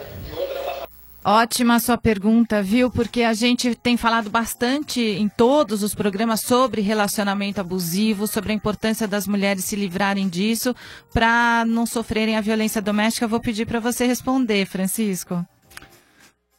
Ótima 1.25 1.79
sua 1.79 1.97
pergunta, 1.97 2.61
viu? 2.61 2.91
Porque 2.91 3.23
a 3.23 3.33
gente 3.33 3.77
tem 3.77 3.97
falado 3.97 4.29
bastante 4.29 5.01
em 5.01 5.29
todos 5.29 5.85
os 5.85 5.95
programas 5.95 6.41
sobre 6.41 6.81
relacionamento 6.81 7.61
abusivo, 7.61 8.27
sobre 8.27 8.51
a 8.51 8.55
importância 8.55 9.07
das 9.07 9.29
mulheres 9.29 9.65
se 9.65 9.77
livrarem 9.77 10.29
disso 10.29 10.75
para 11.15 11.65
não 11.65 11.87
sofrerem 11.87 12.37
a 12.37 12.41
violência 12.41 12.83
doméstica. 12.83 13.29
Vou 13.29 13.39
pedir 13.39 13.67
para 13.67 13.79
você 13.79 14.05
responder, 14.05 14.67
Francisco. 14.67 15.47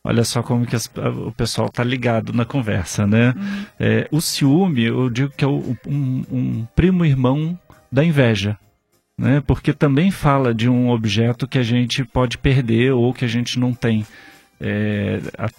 Olha 0.02 0.24
só 0.24 0.42
como 0.42 0.66
que 0.66 0.78
as- 0.78 0.90
o 1.26 1.32
pessoal 1.34 1.70
tá 1.70 1.84
ligado 1.84 2.32
na 2.32 2.46
conversa, 2.46 3.06
né? 3.06 3.34
É, 3.78 4.08
o 4.12 4.22
ciúme, 4.22 4.84
eu 4.84 5.10
digo 5.10 5.32
que 5.36 5.44
é 5.44 5.48
o- 5.48 5.78
um, 5.86 6.24
um 6.32 6.68
primo 6.74 7.04
irmão 7.06 7.58
da 7.92 8.04
inveja, 8.04 8.58
né? 9.18 9.42
Porque 9.46 9.74
também 9.74 10.10
fala 10.10 10.54
de 10.54 10.70
um 10.70 10.90
objeto 10.90 11.48
que 11.48 11.58
a 11.58 11.64
gente 11.64 12.04
pode 12.06 12.38
perder 12.38 12.94
ou 12.94 13.14
que 13.14 13.26
a 13.26 13.30
gente 13.30 13.60
não 13.60 13.74
tem. 13.74 14.06
É, 14.66 15.20
a- 15.38 15.50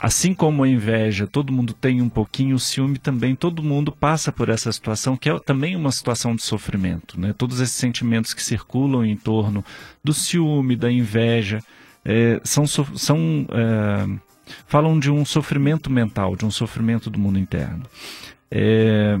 assim 0.00 0.34
como 0.34 0.64
a 0.64 0.68
inveja, 0.68 1.26
todo 1.26 1.52
mundo 1.52 1.72
tem 1.72 2.02
um 2.02 2.08
pouquinho, 2.08 2.56
o 2.56 2.58
ciúme 2.58 2.98
também, 2.98 3.34
todo 3.36 3.62
mundo 3.62 3.92
passa 3.92 4.32
por 4.32 4.48
essa 4.48 4.70
situação, 4.72 5.16
que 5.16 5.30
é 5.30 5.38
também 5.38 5.76
uma 5.76 5.92
situação 5.92 6.34
de 6.34 6.42
sofrimento. 6.42 7.18
Né? 7.18 7.32
Todos 7.32 7.60
esses 7.60 7.76
sentimentos 7.76 8.34
que 8.34 8.42
circulam 8.42 9.04
em 9.04 9.16
torno 9.16 9.64
do 10.02 10.12
ciúme, 10.12 10.76
da 10.76 10.90
inveja, 10.90 11.60
é, 12.04 12.40
são, 12.44 12.66
são, 12.66 13.46
é, 13.50 14.18
falam 14.66 14.98
de 14.98 15.10
um 15.10 15.24
sofrimento 15.24 15.88
mental, 15.90 16.34
de 16.36 16.44
um 16.44 16.50
sofrimento 16.50 17.08
do 17.08 17.18
mundo 17.18 17.38
interno. 17.38 17.84
É, 18.50 19.18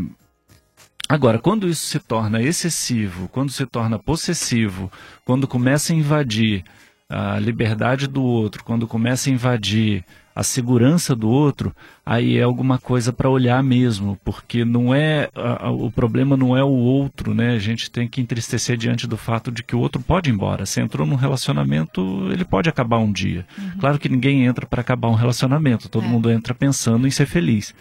Agora, 1.08 1.38
quando 1.38 1.66
isso 1.66 1.86
se 1.86 1.98
torna 1.98 2.42
excessivo, 2.42 3.28
quando 3.28 3.50
se 3.50 3.64
torna 3.64 3.98
possessivo, 3.98 4.92
quando 5.24 5.48
começa 5.48 5.90
a 5.94 5.96
invadir 5.96 6.64
a 7.08 7.38
liberdade 7.38 8.06
do 8.06 8.22
outro, 8.22 8.62
quando 8.62 8.86
começa 8.86 9.30
a 9.30 9.32
invadir 9.32 10.04
a 10.38 10.42
segurança 10.44 11.16
do 11.16 11.28
outro, 11.28 11.74
aí 12.06 12.36
é 12.36 12.42
alguma 12.42 12.78
coisa 12.78 13.12
para 13.12 13.28
olhar 13.28 13.60
mesmo, 13.60 14.16
porque 14.24 14.64
não 14.64 14.94
é 14.94 15.28
a, 15.34 15.68
o 15.68 15.90
problema 15.90 16.36
não 16.36 16.56
é 16.56 16.62
o 16.62 16.68
outro, 16.68 17.34
né? 17.34 17.56
A 17.56 17.58
gente 17.58 17.90
tem 17.90 18.06
que 18.06 18.20
entristecer 18.20 18.76
diante 18.76 19.04
do 19.06 19.16
fato 19.16 19.50
de 19.50 19.64
que 19.64 19.74
o 19.74 19.80
outro 19.80 20.00
pode 20.00 20.30
ir 20.30 20.32
embora. 20.32 20.64
Se 20.64 20.80
entrou 20.80 21.04
num 21.04 21.16
relacionamento, 21.16 22.28
ele 22.30 22.44
pode 22.44 22.68
acabar 22.68 22.98
um 22.98 23.10
dia. 23.10 23.44
Uhum. 23.58 23.80
Claro 23.80 23.98
que 23.98 24.08
ninguém 24.08 24.44
entra 24.44 24.64
para 24.64 24.80
acabar 24.80 25.08
um 25.08 25.14
relacionamento, 25.14 25.88
todo 25.88 26.04
é. 26.04 26.08
mundo 26.08 26.30
entra 26.30 26.54
pensando 26.54 27.08
em 27.08 27.10
ser 27.10 27.26
feliz. 27.26 27.74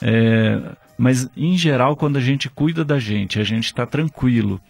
É, 0.00 0.60
mas 0.96 1.28
em 1.36 1.56
geral, 1.56 1.96
quando 1.96 2.16
a 2.16 2.20
gente 2.20 2.48
cuida 2.48 2.84
da 2.84 3.00
gente, 3.00 3.40
a 3.40 3.44
gente 3.44 3.64
está 3.64 3.84
tranquilo 3.84 4.60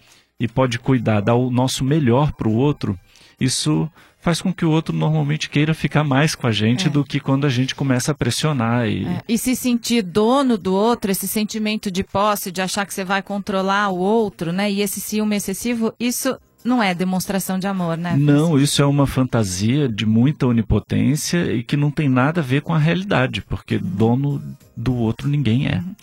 e 0.40 0.48
pode 0.48 0.78
cuidar, 0.78 1.20
dar 1.20 1.34
o 1.34 1.50
nosso 1.50 1.84
melhor 1.84 2.32
para 2.32 2.48
o 2.48 2.54
outro, 2.54 2.98
isso 3.40 3.90
faz 4.20 4.42
com 4.42 4.52
que 4.52 4.64
o 4.64 4.70
outro 4.70 4.94
normalmente 4.94 5.48
queira 5.48 5.72
ficar 5.72 6.04
mais 6.04 6.34
com 6.34 6.46
a 6.46 6.52
gente 6.52 6.88
é. 6.88 6.90
do 6.90 7.04
que 7.04 7.20
quando 7.20 7.46
a 7.46 7.48
gente 7.48 7.74
começa 7.74 8.12
a 8.12 8.14
pressionar. 8.14 8.86
E... 8.86 9.06
É. 9.06 9.22
e 9.28 9.38
se 9.38 9.54
sentir 9.54 10.02
dono 10.02 10.58
do 10.58 10.74
outro, 10.74 11.10
esse 11.10 11.28
sentimento 11.28 11.90
de 11.90 12.02
posse, 12.02 12.50
de 12.50 12.60
achar 12.60 12.84
que 12.84 12.92
você 12.92 13.04
vai 13.04 13.22
controlar 13.22 13.88
o 13.90 13.98
outro, 13.98 14.52
né? 14.52 14.70
E 14.70 14.82
esse 14.82 15.00
ciúme 15.00 15.36
excessivo, 15.36 15.94
isso 15.98 16.36
não 16.64 16.82
é 16.82 16.94
demonstração 16.94 17.58
de 17.58 17.66
amor, 17.66 17.96
né? 17.96 18.16
Não, 18.18 18.58
isso 18.58 18.82
é 18.82 18.86
uma 18.86 19.06
fantasia 19.06 19.88
de 19.88 20.04
muita 20.04 20.46
onipotência 20.46 21.52
e 21.52 21.62
que 21.62 21.76
não 21.76 21.90
tem 21.90 22.08
nada 22.08 22.40
a 22.40 22.44
ver 22.44 22.62
com 22.62 22.74
a 22.74 22.78
realidade, 22.78 23.42
porque 23.42 23.78
dono 23.78 24.42
do 24.78 24.94
outro 24.94 25.28
ninguém 25.28 25.66
é. 25.66 25.78
Uhum. 25.78 25.94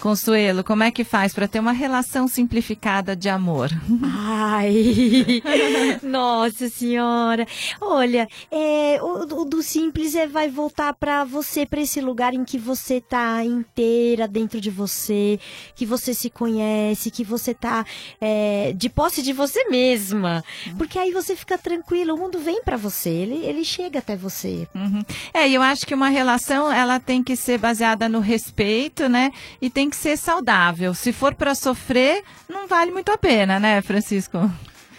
Consuelo, 0.00 0.64
como 0.64 0.82
é 0.82 0.90
que 0.90 1.04
faz 1.04 1.32
para 1.32 1.46
ter 1.46 1.60
uma 1.60 1.70
relação 1.70 2.26
simplificada 2.26 3.14
de 3.14 3.28
amor? 3.28 3.70
Ai, 4.02 5.40
nossa 6.02 6.68
senhora. 6.68 7.46
Olha, 7.80 8.28
é, 8.50 8.98
o, 9.00 9.42
o, 9.42 9.44
do 9.44 9.62
simples 9.62 10.16
é 10.16 10.26
vai 10.26 10.48
voltar 10.48 10.92
para 10.94 11.22
você, 11.22 11.64
para 11.64 11.80
esse 11.80 12.00
lugar 12.00 12.34
em 12.34 12.44
que 12.44 12.58
você 12.58 13.00
tá 13.00 13.44
inteira 13.44 14.26
dentro 14.26 14.60
de 14.60 14.68
você, 14.68 15.38
que 15.76 15.86
você 15.86 16.12
se 16.12 16.28
conhece, 16.28 17.12
que 17.12 17.22
você 17.22 17.54
tá 17.54 17.86
é, 18.20 18.72
de 18.76 18.88
posse 18.88 19.22
de 19.22 19.32
você 19.32 19.68
mesma. 19.68 20.42
Porque 20.76 20.98
aí 20.98 21.12
você 21.12 21.36
fica 21.36 21.56
tranquilo, 21.56 22.16
o 22.16 22.18
mundo 22.18 22.40
vem 22.40 22.64
para 22.64 22.76
você, 22.76 23.10
ele, 23.10 23.46
ele 23.46 23.64
chega 23.64 24.00
até 24.00 24.16
você. 24.16 24.66
Uhum. 24.74 25.04
É, 25.32 25.48
e 25.48 25.54
eu 25.54 25.62
acho 25.62 25.86
que 25.86 25.94
uma 25.94 26.08
relação 26.08 26.70
ela 26.70 26.98
tem 26.98 27.22
que 27.22 27.36
ser 27.36 27.58
baseada 27.58 28.08
no 28.08 28.23
respeito, 28.24 29.08
né? 29.08 29.30
E 29.60 29.70
tem 29.70 29.88
que 29.88 29.96
ser 29.96 30.16
saudável. 30.16 30.94
Se 30.94 31.12
for 31.12 31.34
para 31.34 31.54
sofrer, 31.54 32.22
não 32.48 32.66
vale 32.66 32.90
muito 32.90 33.12
a 33.12 33.18
pena, 33.18 33.60
né, 33.60 33.80
Francisco? 33.82 34.50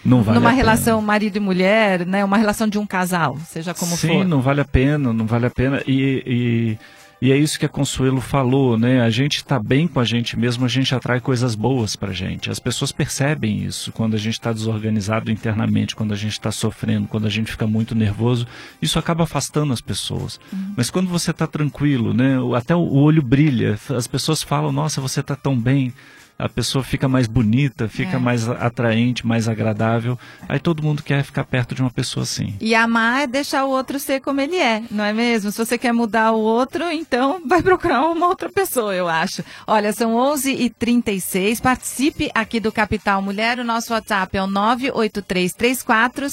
Não 0.04 0.22
vale 0.22 0.38
Numa 0.38 0.50
relação 0.50 1.02
marido 1.02 1.36
e 1.36 1.40
mulher, 1.40 2.06
né? 2.06 2.24
Uma 2.24 2.36
relação 2.36 2.68
de 2.68 2.78
um 2.78 2.86
casal, 2.86 3.36
seja 3.46 3.74
como 3.74 3.96
Sim, 3.96 4.08
for. 4.08 4.22
Sim, 4.22 4.24
não 4.24 4.40
vale 4.40 4.60
a 4.60 4.64
pena, 4.64 5.12
não 5.12 5.26
vale 5.26 5.46
a 5.46 5.50
pena. 5.50 5.82
E, 5.86 6.22
e 6.24 6.78
e 7.26 7.32
é 7.32 7.36
isso 7.36 7.58
que 7.58 7.66
a 7.66 7.68
Consuelo 7.68 8.20
falou, 8.20 8.78
né? 8.78 9.00
A 9.00 9.10
gente 9.10 9.38
está 9.38 9.58
bem 9.58 9.88
com 9.88 9.98
a 9.98 10.04
gente 10.04 10.38
mesmo, 10.38 10.64
a 10.64 10.68
gente 10.68 10.94
atrai 10.94 11.20
coisas 11.20 11.56
boas 11.56 11.96
para 11.96 12.10
a 12.10 12.14
gente. 12.14 12.52
As 12.52 12.60
pessoas 12.60 12.92
percebem 12.92 13.64
isso 13.64 13.90
quando 13.90 14.14
a 14.14 14.16
gente 14.16 14.34
está 14.34 14.52
desorganizado 14.52 15.28
internamente, 15.28 15.96
quando 15.96 16.12
a 16.12 16.16
gente 16.16 16.34
está 16.34 16.52
sofrendo, 16.52 17.08
quando 17.08 17.26
a 17.26 17.28
gente 17.28 17.50
fica 17.50 17.66
muito 17.66 17.96
nervoso. 17.96 18.46
Isso 18.80 18.96
acaba 18.96 19.24
afastando 19.24 19.72
as 19.72 19.80
pessoas. 19.80 20.38
Uhum. 20.52 20.74
Mas 20.76 20.88
quando 20.88 21.08
você 21.08 21.32
está 21.32 21.48
tranquilo, 21.48 22.14
né? 22.14 22.36
Até 22.56 22.76
o 22.76 22.92
olho 22.94 23.22
brilha. 23.22 23.76
As 23.90 24.06
pessoas 24.06 24.40
falam: 24.44 24.70
Nossa, 24.70 25.00
você 25.00 25.18
está 25.18 25.34
tão 25.34 25.58
bem 25.58 25.92
a 26.38 26.48
pessoa 26.48 26.84
fica 26.84 27.08
mais 27.08 27.26
bonita, 27.26 27.88
fica 27.88 28.16
é. 28.16 28.18
mais 28.18 28.48
atraente, 28.48 29.26
mais 29.26 29.48
agradável. 29.48 30.18
Aí 30.48 30.58
todo 30.58 30.82
mundo 30.82 31.02
quer 31.02 31.24
ficar 31.24 31.44
perto 31.44 31.74
de 31.74 31.80
uma 31.80 31.90
pessoa 31.90 32.24
assim. 32.24 32.54
E 32.60 32.74
amar 32.74 33.22
é 33.22 33.26
deixar 33.26 33.64
o 33.64 33.70
outro 33.70 33.98
ser 33.98 34.20
como 34.20 34.40
ele 34.40 34.56
é, 34.56 34.82
não 34.90 35.04
é 35.04 35.12
mesmo? 35.12 35.50
Se 35.50 35.58
você 35.58 35.78
quer 35.78 35.92
mudar 35.92 36.32
o 36.32 36.40
outro, 36.40 36.90
então 36.90 37.40
vai 37.46 37.62
procurar 37.62 38.06
uma 38.06 38.26
outra 38.26 38.50
pessoa, 38.50 38.94
eu 38.94 39.08
acho. 39.08 39.42
Olha, 39.66 39.92
são 39.92 40.14
11h36. 40.14 41.60
Participe 41.60 42.30
aqui 42.34 42.60
do 42.60 42.70
Capital 42.70 43.22
Mulher. 43.22 43.58
O 43.58 43.64
nosso 43.64 43.92
WhatsApp 43.92 44.36
é 44.36 44.42
o 44.42 44.46
98334 44.46 46.26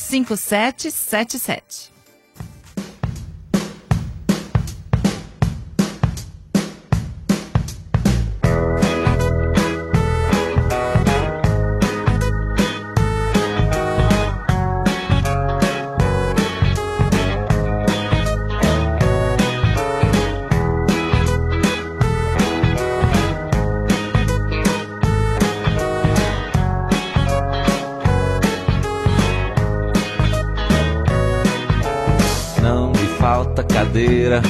cadeira, 33.94 34.42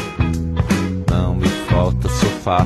não 1.12 1.36
me 1.36 1.48
falta 1.70 2.08
sofá. 2.08 2.66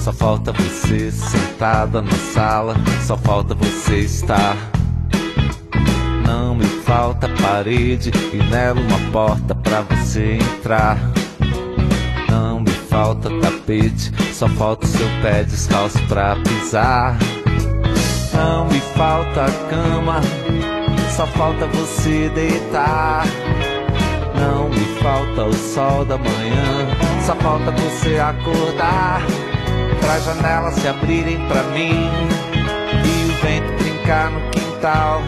Só 0.00 0.12
falta 0.12 0.50
você 0.50 1.12
sentada 1.12 2.02
na 2.02 2.10
sala, 2.10 2.74
só 3.06 3.16
falta 3.16 3.54
você 3.54 4.00
estar. 4.00 4.56
Não 6.26 6.56
me 6.56 6.64
falta 6.64 7.28
parede 7.40 8.10
e 8.32 8.36
nela 8.50 8.80
uma 8.80 8.98
porta 9.12 9.54
pra 9.54 9.82
você 9.82 10.38
entrar. 10.40 10.98
Não 12.28 12.58
me 12.58 12.72
falta 12.72 13.30
tapete, 13.40 14.12
só 14.32 14.48
falta 14.48 14.88
seu 14.88 15.06
pé 15.22 15.44
descalço 15.44 16.02
pra 16.08 16.34
pisar. 16.34 17.16
Não 18.32 18.64
me 18.64 18.80
falta 18.96 19.46
cama, 19.70 20.20
só 21.16 21.28
falta 21.28 21.68
você 21.68 22.28
deitar. 22.30 23.24
Falta 25.04 25.44
o 25.44 25.52
sol 25.52 26.02
da 26.06 26.16
manhã, 26.16 26.88
só 27.26 27.34
falta 27.34 27.70
você 27.72 28.18
acordar. 28.18 29.20
Pra 30.00 30.18
janelas 30.20 30.76
se 30.76 30.88
abrirem 30.88 31.46
pra 31.46 31.62
mim 31.64 32.08
e 33.04 33.30
o 33.30 33.42
vento 33.42 33.70
brincar 33.82 34.30
no 34.30 34.40
quintal, 34.48 35.20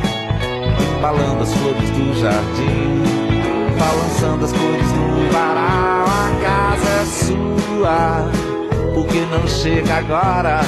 embalando 0.97 1.43
as 1.43 1.53
flores 1.53 1.91
do 1.91 2.19
jardim, 2.19 3.03
balançando 3.79 4.47
as 4.47 4.53
cores 4.53 4.93
no 4.93 5.31
varal. 5.31 6.07
A 6.07 6.31
casa 6.43 6.89
é 6.89 7.05
sua, 7.05 8.31
porque 8.95 9.21
não 9.27 9.47
chega 9.47 9.97
agora? 9.97 10.61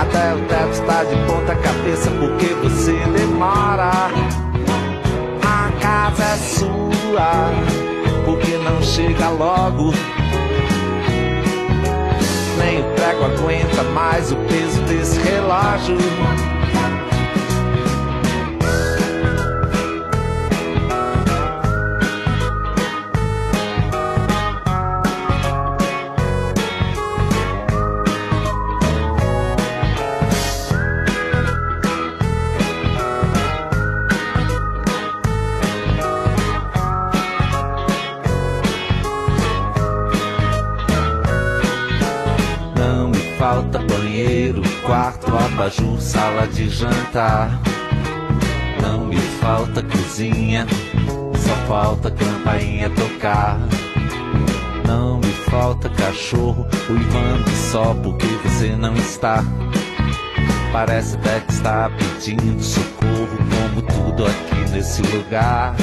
Até 0.00 0.34
o 0.34 0.46
teto 0.46 0.70
está 0.70 1.02
de 1.02 1.16
ponta 1.26 1.56
cabeça 1.56 2.12
porque 2.12 2.46
você 2.62 2.92
demora 3.08 3.90
casa 5.82 6.22
é 6.22 6.36
sua, 6.36 6.81
porque 8.24 8.56
não 8.58 8.82
chega 8.82 9.28
logo. 9.28 9.92
Nem 12.58 12.80
o 12.80 12.84
prego 12.94 13.24
aguenta 13.24 13.82
mais 13.92 14.32
o 14.32 14.36
peso 14.36 14.80
desse 14.82 15.20
relógio. 15.20 15.96
Abajur, 45.62 46.00
sala 46.00 46.46
de 46.46 46.68
jantar. 46.68 47.60
Não 48.80 49.06
me 49.06 49.16
falta 49.16 49.82
cozinha, 49.82 50.66
só 51.36 51.54
falta 51.66 52.10
campainha 52.10 52.90
tocar. 52.90 53.58
Não 54.86 55.18
me 55.18 55.32
falta 55.50 55.88
cachorro 55.90 56.66
uivando 56.90 57.50
só 57.70 57.94
porque 57.94 58.26
você 58.44 58.76
não 58.76 58.94
está. 58.94 59.44
Parece 60.72 61.16
até 61.16 61.40
que 61.40 61.52
está 61.52 61.90
pedindo 61.90 62.62
socorro, 62.62 63.38
como 63.50 63.82
tudo 63.82 64.26
aqui 64.26 64.70
nesse 64.72 65.02
lugar. 65.02 65.74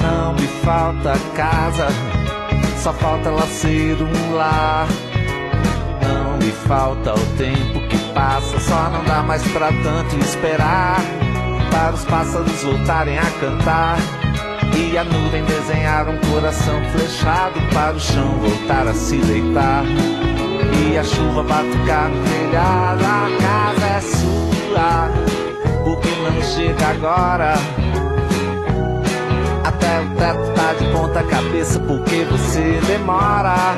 Não 0.00 0.34
me 0.34 0.46
falta 0.62 1.14
casa, 1.34 1.88
só 2.78 2.92
falta 2.92 3.28
ela 3.28 3.46
ser 3.46 3.96
um 4.02 4.34
lar. 4.34 4.86
Falta 6.70 7.14
o 7.14 7.26
tempo 7.36 7.80
que 7.88 7.98
passa, 8.14 8.60
só 8.60 8.90
não 8.90 9.02
dá 9.02 9.24
mais 9.24 9.42
pra 9.50 9.72
tanto 9.72 10.16
esperar. 10.20 11.00
para 11.68 11.94
os 11.94 12.04
pássaros 12.04 12.62
voltarem 12.62 13.18
a 13.18 13.28
cantar. 13.40 13.98
E 14.76 14.96
a 14.96 15.02
nuvem 15.02 15.44
desenhar 15.46 16.08
um 16.08 16.16
coração 16.32 16.80
flechado 16.92 17.60
para 17.74 17.96
o 17.96 17.98
chão 17.98 18.38
voltar 18.38 18.86
a 18.86 18.94
se 18.94 19.16
deitar. 19.16 19.82
E 20.88 20.96
a 20.96 21.02
chuva 21.02 21.42
batucar 21.42 22.08
no 22.08 22.22
telhado, 22.22 23.04
a 23.04 23.28
casa 23.42 23.86
é 23.86 24.00
sua. 24.00 25.10
Por 25.82 26.00
que 26.00 26.08
não 26.22 26.40
chega 26.40 26.86
agora? 26.86 27.54
Até 29.64 30.00
o 30.02 30.10
teto 30.10 30.52
tá 30.54 30.72
de 30.74 30.84
ponta 30.92 31.20
cabeça 31.24 31.80
porque 31.80 32.24
você 32.30 32.80
demora. 32.86 33.74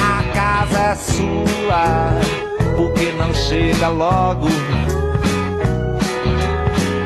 A 0.00 0.22
casa 0.32 0.78
é 0.78 0.94
sua, 1.18 2.12
porque 2.76 3.12
não 3.12 3.34
chega 3.34 3.88
logo. 3.88 4.46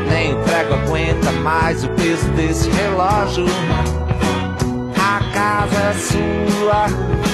Nem 0.08 0.34
o 0.34 0.36
prego 0.42 0.74
aguenta 0.74 1.32
mais 1.32 1.82
o 1.84 1.88
peso 1.90 2.28
desse 2.32 2.68
relógio. 2.70 3.46
A 4.98 5.32
casa 5.32 5.80
é 5.80 5.94
sua 5.94 7.31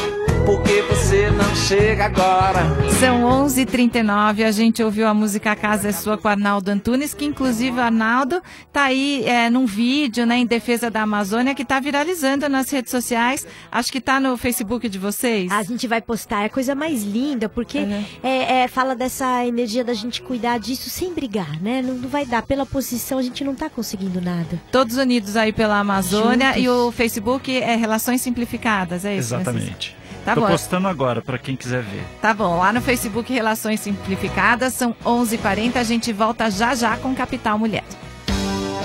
porque 0.48 0.80
você 0.80 1.30
não 1.30 1.54
chega 1.54 2.06
agora. 2.06 2.60
São 2.98 3.22
11 3.22 3.60
h 3.60 3.70
39 3.70 4.44
a 4.44 4.50
gente 4.50 4.82
ouviu 4.82 5.06
a 5.06 5.12
música 5.12 5.52
A 5.52 5.56
Casa 5.56 5.90
é 5.90 5.92
Sua 5.92 6.16
com 6.16 6.26
Arnaldo 6.26 6.70
Antunes, 6.70 7.12
que 7.12 7.26
inclusive 7.26 7.76
o 7.76 7.82
Arnaldo 7.82 8.40
tá 8.72 8.84
aí 8.84 9.24
é, 9.26 9.50
num 9.50 9.66
vídeo 9.66 10.24
né, 10.24 10.38
em 10.38 10.46
defesa 10.46 10.90
da 10.90 11.02
Amazônia 11.02 11.54
que 11.54 11.66
tá 11.66 11.78
viralizando 11.78 12.48
nas 12.48 12.70
redes 12.70 12.90
sociais. 12.90 13.46
Acho 13.70 13.92
que 13.92 14.00
tá 14.00 14.18
no 14.18 14.38
Facebook 14.38 14.88
de 14.88 14.98
vocês. 14.98 15.52
A 15.52 15.62
gente 15.62 15.86
vai 15.86 16.00
postar, 16.00 16.44
é 16.44 16.46
a 16.46 16.48
coisa 16.48 16.74
mais 16.74 17.02
linda, 17.04 17.46
porque 17.46 17.80
uhum. 17.80 18.04
é, 18.22 18.62
é, 18.62 18.68
fala 18.68 18.96
dessa 18.96 19.44
energia 19.44 19.84
da 19.84 19.92
gente 19.92 20.22
cuidar 20.22 20.58
disso 20.58 20.88
sem 20.88 21.12
brigar, 21.12 21.60
né? 21.60 21.82
Não, 21.82 21.92
não, 21.92 22.08
vai 22.08 22.24
dar. 22.24 22.40
Pela 22.40 22.64
posição, 22.64 23.18
a 23.18 23.22
gente 23.22 23.44
não 23.44 23.54
tá 23.54 23.68
conseguindo 23.68 24.18
nada. 24.18 24.58
Todos 24.72 24.96
unidos 24.96 25.36
aí 25.36 25.52
pela 25.52 25.78
Amazônia 25.78 26.54
Juntos. 26.54 26.62
e 26.62 26.68
o 26.70 26.90
Facebook 26.90 27.54
é 27.54 27.76
Relações 27.76 28.22
Simplificadas, 28.22 29.04
é 29.04 29.14
isso? 29.14 29.34
Exatamente. 29.34 29.97
Tá 30.24 30.34
Tô 30.34 30.42
bom. 30.42 30.46
postando 30.48 30.88
agora 30.88 31.22
para 31.22 31.38
quem 31.38 31.56
quiser 31.56 31.82
ver. 31.82 32.04
Tá 32.20 32.34
bom, 32.34 32.58
lá 32.58 32.72
no 32.72 32.80
Facebook 32.80 33.32
Relações 33.32 33.80
Simplificadas, 33.80 34.74
são 34.74 34.94
11:40 35.04 35.32
h 35.34 35.38
40 35.38 35.80
a 35.80 35.84
gente 35.84 36.12
volta 36.12 36.50
já 36.50 36.74
já 36.74 36.96
com 36.96 37.14
Capital 37.14 37.58
Mulher. 37.58 37.84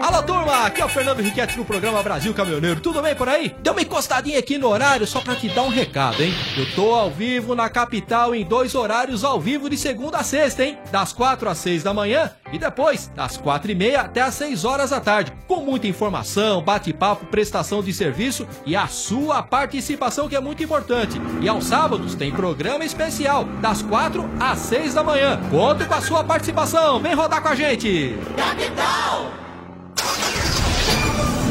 Alô, 0.00 0.22
turma! 0.22 0.66
Aqui 0.66 0.80
é 0.80 0.84
o 0.84 0.88
Fernando 0.88 1.20
Riquetti 1.20 1.58
no 1.58 1.64
programa 1.64 2.02
Brasil 2.02 2.32
Caminhoneiro. 2.32 2.80
Tudo 2.80 3.02
bem 3.02 3.16
por 3.16 3.28
aí? 3.28 3.54
Deu 3.62 3.72
uma 3.72 3.82
encostadinha 3.82 4.38
aqui 4.38 4.56
no 4.56 4.68
horário 4.68 5.06
só 5.06 5.20
pra 5.20 5.34
te 5.34 5.48
dar 5.48 5.62
um 5.62 5.68
recado, 5.68 6.22
hein? 6.22 6.32
Eu 6.56 6.70
tô 6.74 6.94
ao 6.94 7.10
vivo 7.10 7.54
na 7.54 7.68
capital 7.68 8.34
em 8.34 8.44
dois 8.44 8.74
horários 8.74 9.24
ao 9.24 9.40
vivo 9.40 9.68
de 9.68 9.76
segunda 9.76 10.18
a 10.18 10.22
sexta, 10.22 10.64
hein? 10.64 10.78
Das 10.92 11.12
quatro 11.12 11.48
às 11.48 11.58
seis 11.58 11.82
da 11.82 11.92
manhã 11.92 12.30
e 12.52 12.58
depois 12.58 13.08
das 13.08 13.36
quatro 13.36 13.70
e 13.70 13.74
meia 13.74 14.02
até 14.02 14.22
às 14.22 14.34
seis 14.34 14.64
horas 14.64 14.90
da 14.90 15.00
tarde. 15.00 15.32
Com 15.48 15.64
muita 15.64 15.88
informação, 15.88 16.62
bate-papo, 16.62 17.26
prestação 17.26 17.82
de 17.82 17.92
serviço 17.92 18.46
e 18.64 18.76
a 18.76 18.86
sua 18.86 19.42
participação 19.42 20.28
que 20.28 20.36
é 20.36 20.40
muito 20.40 20.62
importante. 20.62 21.20
E 21.40 21.48
aos 21.48 21.64
sábados 21.64 22.14
tem 22.14 22.30
programa 22.30 22.84
especial 22.84 23.44
das 23.60 23.82
quatro 23.82 24.28
às 24.38 24.60
seis 24.60 24.94
da 24.94 25.02
manhã. 25.02 25.40
Conto 25.50 25.86
com 25.86 25.94
a 25.94 26.00
sua 26.00 26.22
participação. 26.22 27.00
Vem 27.00 27.14
rodar 27.14 27.42
com 27.42 27.48
a 27.48 27.54
gente! 27.54 28.16
Capital! 28.36 29.47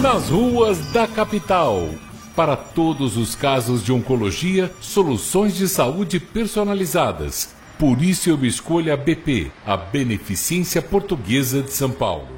Nas 0.02 0.30
ruas 0.30 0.78
da 0.92 1.08
capital. 1.08 1.90
Para 2.36 2.56
todos 2.56 3.18
os 3.18 3.34
casos 3.34 3.84
de 3.84 3.92
oncologia, 3.92 4.72
soluções 4.80 5.56
de 5.56 5.68
saúde 5.68 6.20
personalizadas. 6.20 7.50
Por 7.80 8.04
isso 8.04 8.30
eu 8.30 8.46
escolho 8.46 8.94
a 8.94 8.98
BP, 8.98 9.52
a 9.66 9.76
Beneficência 9.76 10.84
Portuguesa 10.84 11.64
de 11.64 11.74
São 11.74 11.90
Paulo. 11.90 12.37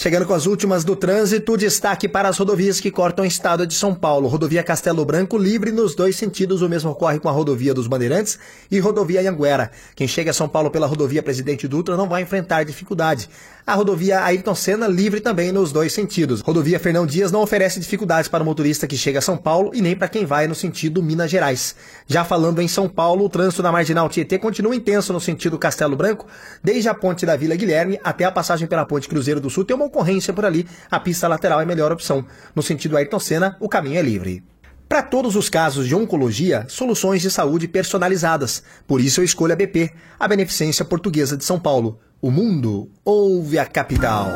Chegando 0.00 0.26
com 0.26 0.32
as 0.32 0.46
últimas 0.46 0.84
do 0.84 0.94
trânsito, 0.94 1.56
destaque 1.56 2.06
para 2.06 2.28
as 2.28 2.38
rodovias 2.38 2.78
que 2.78 2.88
cortam 2.88 3.24
o 3.24 3.26
estado 3.26 3.66
de 3.66 3.74
São 3.74 3.92
Paulo. 3.92 4.28
Rodovia 4.28 4.62
Castelo 4.62 5.04
Branco 5.04 5.36
livre 5.36 5.72
nos 5.72 5.92
dois 5.92 6.14
sentidos, 6.14 6.62
o 6.62 6.68
mesmo 6.68 6.92
ocorre 6.92 7.18
com 7.18 7.28
a 7.28 7.32
rodovia 7.32 7.74
dos 7.74 7.88
Bandeirantes 7.88 8.38
e 8.70 8.78
rodovia 8.78 9.28
Anguera. 9.28 9.72
Quem 9.96 10.06
chega 10.06 10.30
a 10.30 10.32
São 10.32 10.48
Paulo 10.48 10.70
pela 10.70 10.86
rodovia 10.86 11.20
Presidente 11.20 11.66
Dutra 11.66 11.96
não 11.96 12.08
vai 12.08 12.22
enfrentar 12.22 12.62
dificuldade. 12.62 13.28
A 13.66 13.74
rodovia 13.74 14.24
Ayrton 14.24 14.54
Senna 14.54 14.86
livre 14.86 15.20
também 15.20 15.50
nos 15.50 15.72
dois 15.72 15.92
sentidos. 15.92 16.40
Rodovia 16.40 16.78
Fernão 16.78 17.04
Dias 17.04 17.32
não 17.32 17.42
oferece 17.42 17.80
dificuldades 17.80 18.26
para 18.26 18.42
o 18.42 18.46
motorista 18.46 18.86
que 18.86 18.96
chega 18.96 19.18
a 19.18 19.20
São 19.20 19.36
Paulo 19.36 19.72
e 19.74 19.82
nem 19.82 19.96
para 19.96 20.08
quem 20.08 20.24
vai 20.24 20.46
no 20.46 20.54
sentido 20.54 21.02
Minas 21.02 21.30
Gerais. 21.30 21.74
Já 22.06 22.24
falando 22.24 22.62
em 22.62 22.68
São 22.68 22.88
Paulo, 22.88 23.24
o 23.24 23.28
trânsito 23.28 23.64
na 23.64 23.72
Marginal 23.72 24.08
Tietê 24.08 24.38
continua 24.38 24.74
intenso 24.74 25.12
no 25.12 25.20
sentido 25.20 25.58
Castelo 25.58 25.96
Branco, 25.96 26.24
desde 26.62 26.88
a 26.88 26.94
ponte 26.94 27.26
da 27.26 27.36
Vila 27.36 27.56
Guilherme 27.56 27.98
até 28.02 28.24
a 28.24 28.30
passagem 28.30 28.68
pela 28.68 28.86
ponte 28.86 29.08
Cruzeiro 29.08 29.40
do 29.40 29.50
Sul 29.50 29.64
tem 29.64 29.76
uma 29.76 29.87
ocorrência 29.88 30.32
por 30.32 30.44
ali. 30.44 30.66
A 30.90 31.00
pista 31.00 31.26
lateral 31.26 31.60
é 31.60 31.64
a 31.64 31.66
melhor 31.66 31.90
opção. 31.90 32.24
No 32.54 32.62
sentido 32.62 32.96
Ayrton 32.96 33.18
Senna, 33.18 33.56
o 33.58 33.68
caminho 33.68 33.98
é 33.98 34.02
livre. 34.02 34.44
Para 34.88 35.02
todos 35.02 35.36
os 35.36 35.50
casos 35.50 35.86
de 35.86 35.94
oncologia, 35.94 36.64
soluções 36.68 37.20
de 37.20 37.30
saúde 37.30 37.68
personalizadas. 37.68 38.62
Por 38.86 39.00
isso 39.00 39.20
eu 39.20 39.24
escolho 39.24 39.52
a 39.52 39.56
BP, 39.56 39.90
a 40.18 40.26
Beneficência 40.26 40.84
Portuguesa 40.84 41.36
de 41.36 41.44
São 41.44 41.60
Paulo. 41.60 42.00
O 42.22 42.30
mundo 42.30 42.90
ouve 43.04 43.58
a 43.58 43.66
capital. 43.66 44.28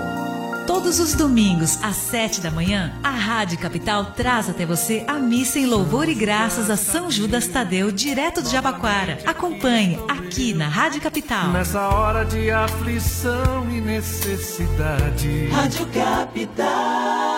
Todos 0.67 1.01
os 1.01 1.15
domingos, 1.15 1.83
às 1.83 1.97
sete 1.97 2.41
da 2.41 2.51
manhã, 2.51 2.93
a 3.03 3.11
Rádio 3.11 3.59
Capital 3.59 4.13
traz 4.13 4.49
até 4.49 4.65
você 4.65 5.05
a 5.09 5.15
missa 5.15 5.59
em 5.59 5.67
louvor 5.67 6.09
e 6.09 6.15
graças 6.15 6.71
a 6.71 6.77
São 6.77 7.11
Judas 7.11 7.49
Tadeu, 7.49 7.91
direto 7.91 8.41
de 8.43 8.51
Jabaquara. 8.51 9.19
Acompanhe 9.27 9.99
aqui 10.09 10.55
na 10.55 10.69
Rádio 10.69 11.01
Capital. 11.01 11.49
Nessa 11.49 11.89
hora 11.89 12.25
de 12.25 12.51
aflição 12.51 13.69
e 13.71 13.81
necessidade. 13.81 15.47
Rádio 15.49 15.87
Capital. 15.87 17.33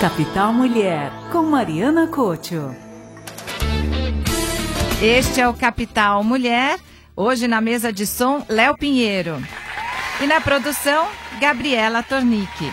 Capital 0.00 0.52
Mulher, 0.52 1.10
com 1.32 1.42
Mariana 1.42 2.06
Cocho. 2.06 2.74
Este 5.00 5.40
é 5.40 5.48
o 5.48 5.54
Capital 5.54 6.22
Mulher. 6.22 6.78
Hoje 7.18 7.48
na 7.48 7.62
mesa 7.62 7.90
de 7.90 8.06
som, 8.06 8.44
Léo 8.46 8.76
Pinheiro. 8.76 9.42
E 10.20 10.26
na 10.26 10.38
produção, 10.38 11.08
Gabriela 11.40 12.02
Tornique. 12.02 12.70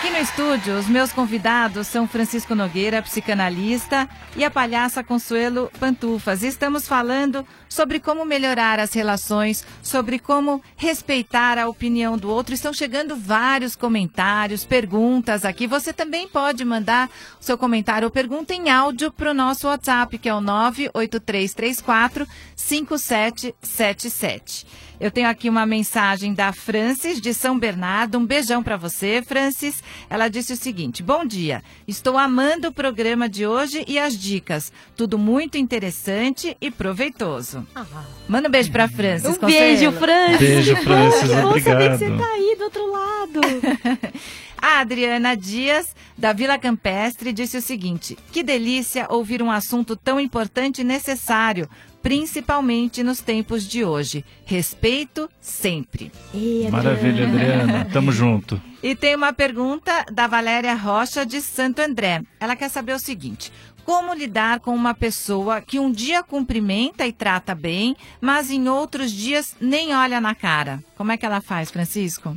Aqui 0.00 0.08
no 0.08 0.16
estúdio, 0.16 0.78
os 0.78 0.88
meus 0.88 1.12
convidados 1.12 1.86
são 1.86 2.08
Francisco 2.08 2.54
Nogueira, 2.54 3.02
psicanalista, 3.02 4.08
e 4.34 4.42
a 4.42 4.50
palhaça 4.50 5.04
Consuelo 5.04 5.70
Pantufas. 5.78 6.42
Estamos 6.42 6.88
falando 6.88 7.46
sobre 7.68 8.00
como 8.00 8.24
melhorar 8.24 8.80
as 8.80 8.94
relações, 8.94 9.62
sobre 9.82 10.18
como 10.18 10.62
respeitar 10.74 11.58
a 11.58 11.68
opinião 11.68 12.16
do 12.16 12.30
outro. 12.30 12.54
Estão 12.54 12.72
chegando 12.72 13.14
vários 13.14 13.76
comentários, 13.76 14.64
perguntas 14.64 15.44
aqui. 15.44 15.66
Você 15.66 15.92
também 15.92 16.26
pode 16.26 16.64
mandar 16.64 17.10
seu 17.38 17.58
comentário 17.58 18.06
ou 18.06 18.10
pergunta 18.10 18.54
em 18.54 18.70
áudio 18.70 19.12
para 19.12 19.32
o 19.32 19.34
nosso 19.34 19.66
WhatsApp, 19.66 20.16
que 20.16 20.30
é 20.30 20.34
o 20.34 20.40
98334 20.40 22.26
5777. 22.56 24.66
Eu 25.00 25.10
tenho 25.10 25.28
aqui 25.28 25.48
uma 25.48 25.64
mensagem 25.64 26.34
da 26.34 26.52
Francis 26.52 27.22
de 27.22 27.32
São 27.32 27.58
Bernardo. 27.58 28.18
Um 28.18 28.26
beijão 28.26 28.62
para 28.62 28.76
você, 28.76 29.22
Francis. 29.22 29.82
Ela 30.10 30.28
disse 30.28 30.52
o 30.52 30.56
seguinte: 30.56 31.02
Bom 31.02 31.24
dia. 31.24 31.62
Estou 31.88 32.18
amando 32.18 32.68
o 32.68 32.72
programa 32.72 33.26
de 33.26 33.46
hoje 33.46 33.82
e 33.88 33.98
as 33.98 34.14
dicas. 34.14 34.70
Tudo 34.94 35.16
muito 35.16 35.56
interessante 35.56 36.54
e 36.60 36.70
proveitoso. 36.70 37.66
Ah. 37.74 37.86
Manda 38.28 38.48
um 38.48 38.50
beijo 38.50 38.70
para 38.70 38.88
Francis. 38.88 39.38
Um 39.38 39.46
beijo, 39.46 39.90
Francis. 39.92 40.38
Beijo, 40.38 40.76
Francis. 40.76 41.30
Obrigado. 41.30 41.62
saber 41.62 41.90
que 41.92 41.98
você 41.98 42.10
tá 42.18 42.32
aí 42.34 42.56
do 42.58 42.64
outro 42.64 42.92
lado. 42.92 43.40
A 44.62 44.80
Adriana 44.80 45.34
Dias, 45.34 45.96
da 46.18 46.34
Vila 46.34 46.58
Campestre, 46.58 47.32
disse 47.32 47.56
o 47.56 47.62
seguinte: 47.62 48.18
Que 48.30 48.42
delícia 48.42 49.06
ouvir 49.08 49.42
um 49.42 49.50
assunto 49.50 49.96
tão 49.96 50.20
importante 50.20 50.82
e 50.82 50.84
necessário, 50.84 51.66
principalmente 52.02 53.02
nos 53.02 53.20
tempos 53.20 53.64
de 53.66 53.84
hoje. 53.84 54.24
Respeito 54.44 55.28
sempre. 55.40 56.10
E, 56.34 56.68
Maravilha, 56.70 57.26
Adriana. 57.26 57.84
Tamo 57.92 58.12
junto. 58.12 58.60
E 58.82 58.94
tem 58.94 59.14
uma 59.14 59.32
pergunta 59.32 60.06
da 60.10 60.26
Valéria 60.26 60.74
Rocha, 60.74 61.26
de 61.26 61.40
Santo 61.40 61.80
André. 61.80 62.22
Ela 62.38 62.56
quer 62.56 62.70
saber 62.70 62.94
o 62.94 62.98
seguinte: 62.98 63.52
como 63.84 64.14
lidar 64.14 64.60
com 64.60 64.74
uma 64.74 64.94
pessoa 64.94 65.60
que 65.60 65.78
um 65.78 65.90
dia 65.90 66.22
cumprimenta 66.22 67.06
e 67.06 67.12
trata 67.12 67.54
bem, 67.54 67.96
mas 68.20 68.50
em 68.50 68.68
outros 68.68 69.10
dias 69.10 69.56
nem 69.60 69.94
olha 69.94 70.20
na 70.20 70.34
cara? 70.34 70.82
Como 70.96 71.12
é 71.12 71.16
que 71.16 71.26
ela 71.26 71.40
faz, 71.40 71.70
Francisco? 71.70 72.36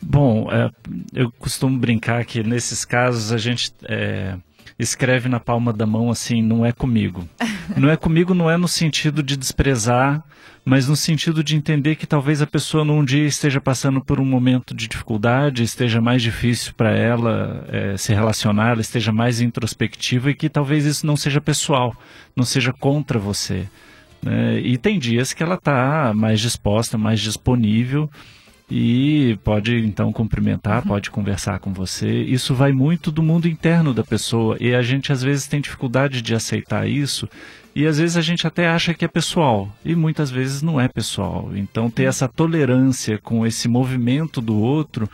Bom, 0.00 0.50
é, 0.52 0.70
eu 1.12 1.32
costumo 1.32 1.78
brincar 1.78 2.24
que 2.24 2.42
nesses 2.42 2.84
casos 2.84 3.32
a 3.32 3.38
gente 3.38 3.72
é, 3.84 4.36
escreve 4.78 5.28
na 5.28 5.38
palma 5.38 5.72
da 5.72 5.86
mão 5.86 6.10
assim, 6.10 6.42
não 6.42 6.64
é 6.64 6.72
comigo. 6.72 7.28
Não 7.78 7.88
é 7.88 7.96
comigo, 7.96 8.34
não 8.34 8.50
é 8.50 8.58
no 8.58 8.68
sentido 8.68 9.22
de 9.22 9.38
desprezar, 9.38 10.22
mas 10.66 10.86
no 10.86 10.94
sentido 10.94 11.42
de 11.42 11.56
entender 11.56 11.96
que 11.96 12.06
talvez 12.06 12.42
a 12.42 12.46
pessoa 12.46 12.84
num 12.84 13.02
dia 13.02 13.26
esteja 13.26 13.58
passando 13.58 14.04
por 14.04 14.20
um 14.20 14.24
momento 14.24 14.74
de 14.74 14.86
dificuldade, 14.86 15.62
esteja 15.62 15.98
mais 15.98 16.20
difícil 16.22 16.74
para 16.76 16.90
ela 16.90 17.64
é, 17.68 17.96
se 17.96 18.12
relacionar, 18.12 18.72
ela 18.72 18.82
esteja 18.82 19.12
mais 19.12 19.40
introspectiva 19.40 20.30
e 20.30 20.34
que 20.34 20.50
talvez 20.50 20.84
isso 20.84 21.06
não 21.06 21.16
seja 21.16 21.40
pessoal, 21.40 21.96
não 22.36 22.44
seja 22.44 22.70
contra 22.70 23.18
você. 23.18 23.66
Né? 24.22 24.60
E 24.60 24.76
tem 24.76 24.98
dias 24.98 25.32
que 25.32 25.42
ela 25.42 25.54
está 25.54 26.12
mais 26.14 26.38
disposta, 26.38 26.98
mais 26.98 27.20
disponível 27.20 28.10
e 28.70 29.38
pode 29.44 29.76
então 29.78 30.12
cumprimentar, 30.12 30.82
uhum. 30.82 30.88
pode 30.88 31.10
conversar 31.10 31.58
com 31.58 31.72
você. 31.72 32.22
Isso 32.22 32.54
vai 32.54 32.72
muito 32.72 33.10
do 33.10 33.22
mundo 33.22 33.46
interno 33.46 33.92
da 33.92 34.02
pessoa 34.02 34.56
e 34.60 34.74
a 34.74 34.82
gente 34.82 35.12
às 35.12 35.22
vezes 35.22 35.46
tem 35.46 35.60
dificuldade 35.60 36.22
de 36.22 36.34
aceitar 36.34 36.88
isso 36.88 37.28
e 37.74 37.86
às 37.86 37.98
vezes 37.98 38.16
a 38.16 38.22
gente 38.22 38.46
até 38.46 38.68
acha 38.68 38.94
que 38.94 39.04
é 39.04 39.08
pessoal 39.08 39.68
e 39.84 39.94
muitas 39.94 40.30
vezes 40.30 40.62
não 40.62 40.80
é 40.80 40.88
pessoal. 40.88 41.50
Então 41.54 41.90
ter 41.90 42.04
essa 42.04 42.28
tolerância 42.28 43.18
com 43.18 43.46
esse 43.46 43.68
movimento 43.68 44.40
do 44.40 44.56
outro 44.56 45.08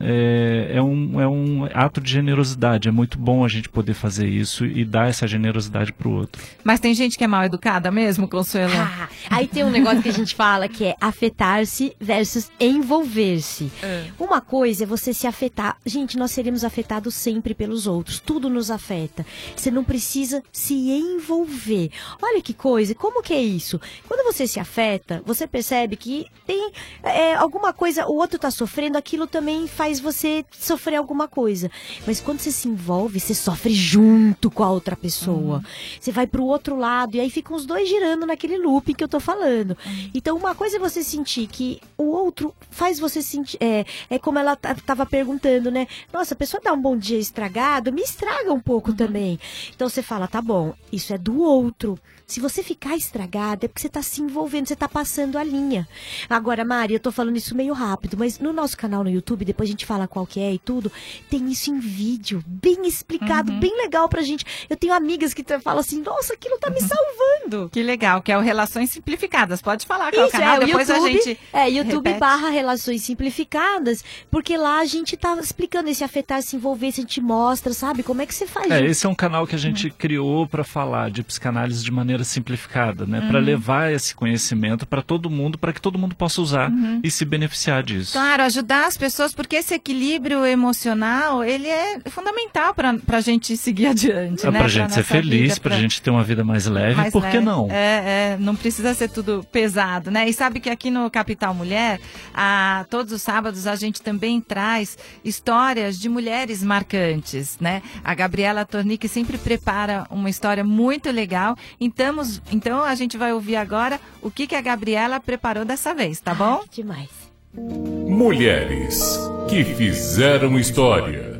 é, 0.00 0.72
é, 0.74 0.82
um, 0.82 1.20
é 1.20 1.28
um 1.28 1.68
ato 1.74 2.00
de 2.00 2.10
generosidade. 2.10 2.88
É 2.88 2.90
muito 2.90 3.18
bom 3.18 3.44
a 3.44 3.48
gente 3.48 3.68
poder 3.68 3.94
fazer 3.94 4.28
isso 4.28 4.64
e 4.64 4.84
dar 4.84 5.08
essa 5.08 5.26
generosidade 5.26 5.92
para 5.92 6.08
o 6.08 6.12
outro. 6.12 6.42
Mas 6.62 6.80
tem 6.80 6.94
gente 6.94 7.18
que 7.18 7.24
é 7.24 7.26
mal 7.26 7.44
educada 7.44 7.90
mesmo, 7.90 8.28
Consuelo? 8.28 8.72
Ah, 8.76 9.08
aí 9.30 9.46
tem 9.46 9.64
um 9.64 9.70
negócio 9.70 10.02
que 10.02 10.08
a 10.08 10.12
gente 10.12 10.34
fala 10.34 10.68
que 10.68 10.84
é 10.84 10.96
afetar-se 11.00 11.94
versus 12.00 12.50
envolver-se. 12.60 13.70
É. 13.82 14.06
Uma 14.18 14.40
coisa 14.40 14.84
é 14.84 14.86
você 14.86 15.12
se 15.12 15.26
afetar. 15.26 15.76
Gente, 15.84 16.16
nós 16.16 16.30
seremos 16.30 16.64
afetados 16.64 17.14
sempre 17.14 17.54
pelos 17.54 17.86
outros. 17.86 18.20
Tudo 18.20 18.48
nos 18.48 18.70
afeta. 18.70 19.26
Você 19.56 19.70
não 19.70 19.82
precisa 19.82 20.42
se 20.52 20.74
envolver. 20.74 21.90
Olha 22.22 22.40
que 22.40 22.54
coisa. 22.54 22.94
Como 22.94 23.22
que 23.22 23.34
é 23.34 23.42
isso? 23.42 23.80
Quando 24.06 24.24
você 24.32 24.46
se 24.46 24.60
afeta, 24.60 25.22
você 25.24 25.46
percebe 25.46 25.96
que 25.96 26.26
tem 26.46 26.70
é, 27.02 27.34
alguma 27.34 27.72
coisa, 27.72 28.06
o 28.06 28.16
outro 28.16 28.36
está 28.36 28.50
sofrendo, 28.50 28.96
aquilo 28.96 29.26
também 29.26 29.66
faz 29.66 29.87
faz 29.88 30.00
você 30.00 30.44
sofrer 30.50 30.96
alguma 30.96 31.26
coisa. 31.26 31.70
Mas 32.06 32.20
quando 32.20 32.40
você 32.40 32.52
se 32.52 32.68
envolve, 32.68 33.18
você 33.18 33.34
sofre 33.34 33.72
junto 33.72 34.50
com 34.50 34.62
a 34.62 34.70
outra 34.70 34.94
pessoa. 34.94 35.56
Uhum. 35.56 35.62
Você 35.98 36.12
vai 36.12 36.26
pro 36.26 36.44
outro 36.44 36.76
lado 36.76 37.16
e 37.16 37.20
aí 37.20 37.30
ficam 37.30 37.56
os 37.56 37.64
dois 37.64 37.88
girando 37.88 38.26
naquele 38.26 38.58
loop 38.58 38.92
que 38.92 39.02
eu 39.02 39.08
tô 39.08 39.18
falando. 39.18 39.70
Uhum. 39.70 40.10
Então, 40.14 40.36
uma 40.36 40.54
coisa 40.54 40.76
é 40.76 40.78
você 40.78 41.02
sentir 41.02 41.46
que 41.46 41.80
o 41.96 42.04
outro 42.04 42.54
faz 42.70 42.98
você 42.98 43.22
sentir. 43.22 43.56
É, 43.60 43.86
é 44.10 44.18
como 44.18 44.38
ela 44.38 44.56
tava 44.56 45.06
perguntando, 45.06 45.70
né? 45.70 45.86
Nossa, 46.12 46.34
a 46.34 46.36
pessoa 46.36 46.60
dá 46.62 46.72
um 46.72 46.80
bom 46.80 46.96
dia 46.96 47.18
estragado, 47.18 47.92
me 47.92 48.02
estraga 48.02 48.52
um 48.52 48.60
pouco 48.60 48.90
uhum. 48.90 48.96
também. 48.96 49.40
Então 49.74 49.88
você 49.88 50.02
fala, 50.02 50.28
tá 50.28 50.42
bom, 50.42 50.74
isso 50.92 51.14
é 51.14 51.18
do 51.18 51.40
outro. 51.40 51.98
Se 52.28 52.40
você 52.40 52.62
ficar 52.62 52.94
estragada, 52.94 53.64
é 53.64 53.68
porque 53.68 53.80
você 53.80 53.88
tá 53.88 54.02
se 54.02 54.20
envolvendo, 54.20 54.68
você 54.68 54.76
tá 54.76 54.86
passando 54.86 55.38
a 55.38 55.42
linha. 55.42 55.88
Agora, 56.28 56.62
Mari, 56.62 56.92
eu 56.92 57.00
tô 57.00 57.10
falando 57.10 57.38
isso 57.38 57.54
meio 57.54 57.72
rápido, 57.72 58.18
mas 58.18 58.38
no 58.38 58.52
nosso 58.52 58.76
canal 58.76 59.02
no 59.02 59.08
YouTube, 59.08 59.46
depois 59.46 59.66
a 59.66 59.72
gente 59.72 59.77
fala 59.86 60.08
qual 60.08 60.26
que 60.26 60.40
é 60.40 60.52
e 60.52 60.58
tudo, 60.58 60.90
tem 61.30 61.50
isso 61.50 61.70
em 61.70 61.78
vídeo, 61.78 62.42
bem 62.46 62.86
explicado, 62.86 63.52
uhum. 63.52 63.60
bem 63.60 63.76
legal 63.76 64.08
pra 64.08 64.22
gente. 64.22 64.44
Eu 64.68 64.76
tenho 64.76 64.92
amigas 64.92 65.34
que 65.34 65.44
falam 65.60 65.80
assim, 65.80 66.02
nossa, 66.02 66.34
aquilo 66.34 66.58
tá 66.58 66.70
me 66.70 66.80
salvando. 66.80 67.68
Que 67.70 67.82
legal, 67.82 68.22
que 68.22 68.32
é 68.32 68.38
o 68.38 68.40
Relações 68.40 68.90
Simplificadas. 68.90 69.62
Pode 69.62 69.86
falar 69.86 70.12
qual 70.12 70.26
isso, 70.26 70.36
é 70.36 70.38
o 70.38 70.40
canal, 70.40 70.62
é, 70.62 70.66
depois 70.66 70.88
YouTube, 70.88 71.08
a 71.08 71.12
gente 71.12 71.40
É, 71.52 71.70
YouTube 71.70 72.04
repete. 72.06 72.20
barra 72.20 72.48
Relações 72.48 73.02
Simplificadas, 73.02 74.04
porque 74.30 74.56
lá 74.56 74.80
a 74.80 74.84
gente 74.84 75.16
tá 75.16 75.36
explicando 75.36 75.88
esse 75.88 76.04
afetar, 76.04 76.42
se 76.42 76.56
envolver, 76.56 76.92
se 76.92 77.00
a 77.00 77.02
gente 77.02 77.20
mostra, 77.20 77.72
sabe, 77.72 78.02
como 78.02 78.22
é 78.22 78.26
que 78.26 78.34
você 78.34 78.46
faz. 78.46 78.70
É, 78.70 78.84
esse 78.84 79.06
é 79.06 79.08
um 79.08 79.14
canal 79.14 79.46
que 79.46 79.54
a 79.54 79.58
gente 79.58 79.86
uhum. 79.88 79.92
criou 79.96 80.46
para 80.46 80.64
falar 80.64 81.10
de 81.10 81.22
psicanálise 81.22 81.82
de 81.84 81.90
maneira 81.90 82.24
simplificada, 82.24 83.06
né? 83.06 83.20
Uhum. 83.20 83.28
Para 83.28 83.38
levar 83.38 83.92
esse 83.92 84.14
conhecimento 84.14 84.86
para 84.86 85.02
todo 85.02 85.30
mundo, 85.30 85.58
para 85.58 85.72
que 85.72 85.80
todo 85.80 85.98
mundo 85.98 86.14
possa 86.14 86.40
usar 86.40 86.70
uhum. 86.70 87.00
e 87.02 87.10
se 87.10 87.24
beneficiar 87.24 87.82
disso. 87.82 88.12
Claro, 88.12 88.42
ajudar 88.44 88.86
as 88.86 88.96
pessoas, 88.96 89.34
porque 89.34 89.62
esse 89.68 89.74
equilíbrio 89.74 90.46
emocional, 90.46 91.44
ele 91.44 91.68
é 91.68 92.00
fundamental 92.06 92.74
para 92.74 92.96
a 93.06 93.20
gente 93.20 93.54
seguir 93.56 93.88
adiante, 93.88 94.46
é, 94.46 94.50
né? 94.50 94.58
Para 94.58 94.66
a 94.66 94.70
gente 94.70 94.94
ser 94.94 95.02
feliz, 95.02 95.58
para 95.58 95.74
a 95.74 95.78
gente 95.78 96.00
ter 96.00 96.10
uma 96.10 96.24
vida 96.24 96.42
mais 96.42 96.66
leve, 96.66 96.94
mais 96.94 97.12
por 97.12 97.22
leve. 97.22 97.38
que 97.38 97.44
não? 97.44 97.68
É, 97.70 98.32
é, 98.32 98.36
não 98.40 98.56
precisa 98.56 98.94
ser 98.94 99.10
tudo 99.10 99.44
pesado, 99.52 100.10
né? 100.10 100.26
E 100.28 100.32
sabe 100.32 100.58
que 100.58 100.70
aqui 100.70 100.90
no 100.90 101.10
Capital 101.10 101.52
Mulher, 101.52 102.00
a, 102.34 102.86
todos 102.88 103.12
os 103.12 103.20
sábados 103.20 103.66
a 103.66 103.76
gente 103.76 104.00
também 104.00 104.40
traz 104.40 104.96
histórias 105.22 105.98
de 105.98 106.08
mulheres 106.08 106.62
marcantes, 106.62 107.58
né? 107.60 107.82
A 108.02 108.14
Gabriela 108.14 108.64
Tornick 108.64 109.06
sempre 109.06 109.36
prepara 109.36 110.06
uma 110.10 110.30
história 110.30 110.64
muito 110.64 111.10
legal, 111.10 111.56
então 111.78 112.08
então 112.50 112.82
a 112.82 112.94
gente 112.94 113.18
vai 113.18 113.32
ouvir 113.32 113.56
agora 113.56 114.00
o 114.22 114.30
que, 114.30 114.46
que 114.46 114.54
a 114.54 114.60
Gabriela 114.62 115.20
preparou 115.20 115.64
dessa 115.64 115.94
vez, 115.94 116.20
tá 116.20 116.34
bom? 116.34 116.60
Ai, 116.62 116.68
demais. 116.70 117.27
Mulheres 117.58 119.18
que 119.48 119.64
fizeram 119.64 120.56
história. 120.56 121.36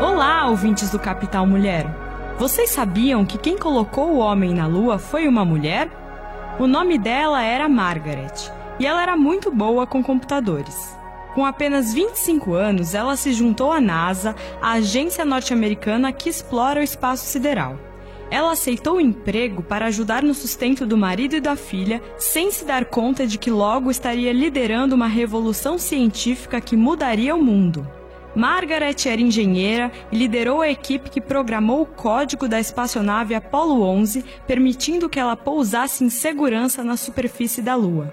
Olá, 0.00 0.48
ouvintes 0.48 0.88
do 0.90 0.98
Capital 0.98 1.46
Mulher. 1.46 1.84
Vocês 2.38 2.70
sabiam 2.70 3.26
que 3.26 3.36
quem 3.36 3.58
colocou 3.58 4.12
o 4.12 4.18
homem 4.18 4.54
na 4.54 4.66
lua 4.66 4.98
foi 4.98 5.28
uma 5.28 5.44
mulher? 5.44 5.90
O 6.58 6.66
nome 6.66 6.96
dela 6.96 7.42
era 7.42 7.68
Margaret 7.68 8.50
e 8.80 8.86
ela 8.86 9.02
era 9.02 9.14
muito 9.14 9.50
boa 9.50 9.86
com 9.86 10.02
computadores. 10.02 10.96
Com 11.34 11.44
apenas 11.44 11.92
25 11.92 12.54
anos, 12.54 12.94
ela 12.94 13.14
se 13.14 13.30
juntou 13.34 13.70
à 13.70 13.78
NASA, 13.78 14.34
a 14.62 14.72
agência 14.72 15.22
norte-americana 15.22 16.12
que 16.12 16.30
explora 16.30 16.80
o 16.80 16.82
espaço 16.82 17.26
sideral. 17.26 17.76
Ela 18.30 18.52
aceitou 18.52 18.96
o 18.96 19.00
emprego 19.00 19.62
para 19.62 19.86
ajudar 19.86 20.22
no 20.22 20.34
sustento 20.34 20.84
do 20.84 20.96
marido 20.96 21.36
e 21.36 21.40
da 21.40 21.54
filha, 21.54 22.02
sem 22.18 22.50
se 22.50 22.64
dar 22.64 22.84
conta 22.84 23.26
de 23.26 23.38
que 23.38 23.50
logo 23.50 23.90
estaria 23.90 24.32
liderando 24.32 24.94
uma 24.94 25.06
revolução 25.06 25.78
científica 25.78 26.60
que 26.60 26.76
mudaria 26.76 27.34
o 27.34 27.42
mundo. 27.42 27.86
Margaret 28.34 28.96
era 29.06 29.22
engenheira 29.22 29.90
e 30.12 30.16
liderou 30.18 30.60
a 30.60 30.68
equipe 30.68 31.08
que 31.08 31.22
programou 31.22 31.80
o 31.80 31.86
código 31.86 32.46
da 32.46 32.60
espaçonave 32.60 33.34
Apollo 33.34 33.80
11, 33.80 34.22
permitindo 34.46 35.08
que 35.08 35.18
ela 35.18 35.34
pousasse 35.34 36.04
em 36.04 36.10
segurança 36.10 36.84
na 36.84 36.98
superfície 36.98 37.62
da 37.62 37.74
Lua. 37.74 38.12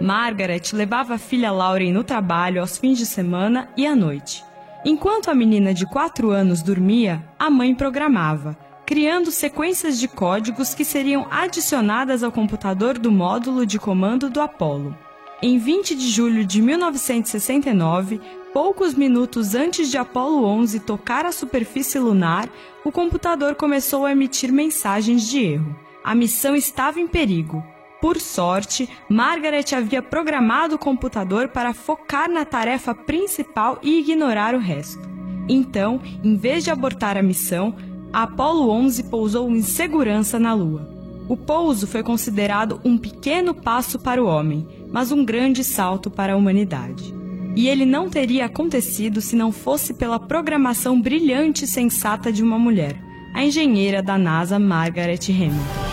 Margaret 0.00 0.62
levava 0.72 1.14
a 1.14 1.18
filha 1.18 1.50
Lauren 1.50 1.92
no 1.92 2.04
trabalho 2.04 2.60
aos 2.60 2.78
fins 2.78 2.98
de 2.98 3.04
semana 3.04 3.68
e 3.76 3.84
à 3.84 3.96
noite. 3.96 4.44
Enquanto 4.84 5.28
a 5.28 5.34
menina 5.34 5.74
de 5.74 5.86
4 5.86 6.30
anos 6.30 6.62
dormia, 6.62 7.24
a 7.36 7.50
mãe 7.50 7.74
programava, 7.74 8.56
criando 8.88 9.30
sequências 9.30 10.00
de 10.00 10.08
códigos 10.08 10.72
que 10.72 10.82
seriam 10.82 11.26
adicionadas 11.30 12.22
ao 12.22 12.32
computador 12.32 12.98
do 12.98 13.12
módulo 13.12 13.66
de 13.66 13.78
comando 13.78 14.30
do 14.30 14.40
Apollo. 14.40 14.96
Em 15.42 15.58
20 15.58 15.94
de 15.94 16.08
julho 16.08 16.42
de 16.42 16.62
1969, 16.62 18.18
poucos 18.50 18.94
minutos 18.94 19.54
antes 19.54 19.90
de 19.90 19.98
Apollo 19.98 20.42
11 20.42 20.80
tocar 20.80 21.26
a 21.26 21.32
superfície 21.32 21.98
lunar, 21.98 22.48
o 22.82 22.90
computador 22.90 23.56
começou 23.56 24.06
a 24.06 24.12
emitir 24.12 24.50
mensagens 24.50 25.28
de 25.28 25.38
erro. 25.38 25.76
A 26.02 26.14
missão 26.14 26.56
estava 26.56 26.98
em 26.98 27.06
perigo 27.06 27.62
por 28.00 28.20
sorte, 28.20 28.88
Margaret 29.08 29.74
havia 29.76 30.00
programado 30.00 30.76
o 30.76 30.78
computador 30.78 31.48
para 31.48 31.74
focar 31.74 32.30
na 32.30 32.44
tarefa 32.44 32.94
principal 32.94 33.80
e 33.82 33.98
ignorar 33.98 34.54
o 34.54 34.58
resto. 34.58 35.18
Então, 35.48 36.00
em 36.22 36.36
vez 36.36 36.62
de 36.62 36.70
abortar 36.70 37.16
a 37.16 37.22
missão, 37.22 37.74
a 38.12 38.22
Apollo 38.22 38.70
11 38.70 39.04
pousou 39.04 39.50
em 39.50 39.62
segurança 39.62 40.38
na 40.38 40.54
Lua. 40.54 40.88
O 41.28 41.36
pouso 41.36 41.86
foi 41.86 42.02
considerado 42.02 42.80
um 42.84 42.96
pequeno 42.96 43.52
passo 43.52 43.98
para 43.98 44.22
o 44.22 44.26
homem, 44.26 44.66
mas 44.90 45.12
um 45.12 45.24
grande 45.24 45.62
salto 45.62 46.10
para 46.10 46.32
a 46.32 46.36
humanidade. 46.36 47.14
E 47.54 47.68
ele 47.68 47.84
não 47.84 48.08
teria 48.08 48.46
acontecido 48.46 49.20
se 49.20 49.36
não 49.36 49.52
fosse 49.52 49.92
pela 49.92 50.18
programação 50.18 51.00
brilhante 51.00 51.64
e 51.64 51.68
sensata 51.68 52.32
de 52.32 52.42
uma 52.42 52.58
mulher, 52.58 52.96
a 53.34 53.44
engenheira 53.44 54.02
da 54.02 54.16
NASA 54.16 54.58
Margaret 54.58 55.20
Hamilton. 55.28 55.88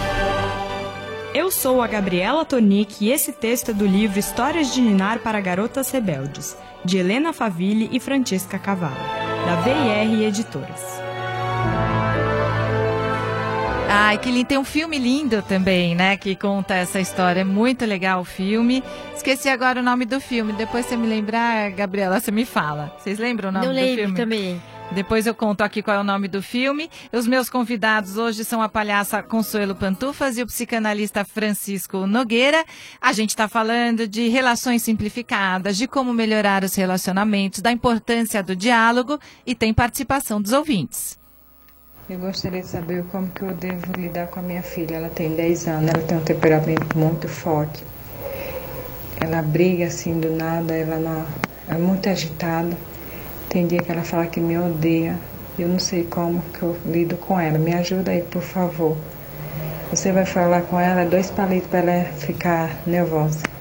Eu 1.33 1.51
sou 1.51 1.81
a 1.81 1.87
Gabriela 1.87 2.45
Tonic 2.45 3.03
e 3.03 3.11
esse 3.11 3.33
texto 3.33 3.71
é 3.71 3.73
do 3.73 3.85
livro 3.85 4.17
Histórias 4.17 4.73
de 4.73 4.79
Ninar 4.79 5.19
para 5.19 5.41
Garotas 5.41 5.91
Rebeldes, 5.91 6.55
de 6.85 6.97
Helena 6.97 7.33
Faville 7.33 7.89
e 7.91 7.99
Francesca 7.99 8.57
Cavallo, 8.57 8.95
da 9.45 9.57
VIR 9.57 10.27
Editoras. 10.27 10.81
Ai, 13.87 14.17
que 14.17 14.31
lindo. 14.31 14.47
Tem 14.47 14.57
um 14.57 14.63
filme 14.65 14.97
lindo 14.97 15.41
também, 15.43 15.95
né? 15.95 16.17
Que 16.17 16.35
conta 16.35 16.73
essa 16.75 16.99
história. 16.99 17.41
É 17.41 17.43
muito 17.43 17.85
legal 17.85 18.21
o 18.21 18.25
filme. 18.25 18.83
Esqueci 19.15 19.47
agora 19.47 19.79
o 19.79 19.83
nome 19.83 20.05
do 20.05 20.19
filme. 20.19 20.53
Depois 20.53 20.85
você 20.85 20.97
me 20.97 21.07
lembrar, 21.07 21.71
Gabriela, 21.71 22.19
você 22.19 22.31
me 22.31 22.45
fala. 22.45 22.93
Vocês 22.99 23.19
lembram 23.19 23.49
o 23.49 23.51
nome 23.51 23.65
Não 23.65 23.73
do 23.73 23.79
lembro 23.79 23.95
filme? 24.03 24.15
também. 24.15 24.61
Depois 24.91 25.25
eu 25.25 25.33
conto 25.33 25.61
aqui 25.61 25.81
qual 25.81 25.97
é 25.97 25.99
o 25.99 26.03
nome 26.03 26.27
do 26.27 26.41
filme. 26.43 26.89
Os 27.11 27.25
meus 27.25 27.49
convidados 27.49 28.17
hoje 28.17 28.43
são 28.43 28.61
a 28.61 28.69
palhaça 28.69 29.21
Consuelo 29.23 29.75
Pantufas 29.75 30.37
e 30.37 30.43
o 30.43 30.45
psicanalista 30.47 31.25
Francisco 31.25 32.05
Nogueira. 32.05 32.63
A 33.01 33.11
gente 33.11 33.29
está 33.31 33.47
falando 33.47 34.07
de 34.07 34.27
relações 34.27 34.83
simplificadas, 34.83 35.75
de 35.75 35.87
como 35.87 36.13
melhorar 36.13 36.63
os 36.63 36.75
relacionamentos, 36.75 37.61
da 37.61 37.71
importância 37.71 38.43
do 38.43 38.55
diálogo 38.55 39.19
e 39.45 39.55
tem 39.55 39.73
participação 39.73 40.39
dos 40.39 40.53
ouvintes. 40.53 41.17
Eu 42.07 42.19
gostaria 42.19 42.61
de 42.61 42.67
saber 42.67 43.03
como 43.11 43.27
que 43.29 43.41
eu 43.41 43.51
devo 43.55 43.91
lidar 43.97 44.27
com 44.27 44.39
a 44.39 44.43
minha 44.43 44.61
filha. 44.61 44.97
Ela 44.97 45.09
tem 45.09 45.35
10 45.35 45.67
anos, 45.67 45.89
ela 45.89 46.03
tem 46.03 46.15
um 46.15 46.21
temperamento 46.21 46.95
muito 46.95 47.27
forte. 47.27 47.83
Ela 49.19 49.41
briga 49.41 49.87
assim 49.87 50.19
do 50.19 50.29
nada, 50.29 50.75
ela 50.75 50.97
não, 50.97 51.25
é 51.67 51.79
muito 51.79 52.07
agitada. 52.07 52.77
Tem 53.49 53.65
dia 53.65 53.79
que 53.79 53.91
ela 53.91 54.03
fala 54.03 54.27
que 54.27 54.39
me 54.39 54.55
odeia. 54.55 55.17
Eu 55.57 55.67
não 55.67 55.79
sei 55.79 56.03
como 56.03 56.43
que 56.53 56.61
eu 56.61 56.77
lido 56.85 57.17
com 57.17 57.39
ela. 57.39 57.57
Me 57.57 57.73
ajuda 57.73 58.11
aí, 58.11 58.21
por 58.21 58.43
favor. 58.43 58.95
Você 59.89 60.11
vai 60.11 60.27
falar 60.27 60.61
com 60.61 60.79
ela, 60.79 61.09
dois 61.09 61.31
palitos 61.31 61.69
para 61.71 61.79
ela 61.79 62.03
ficar 62.13 62.69
nervosa. 62.85 63.54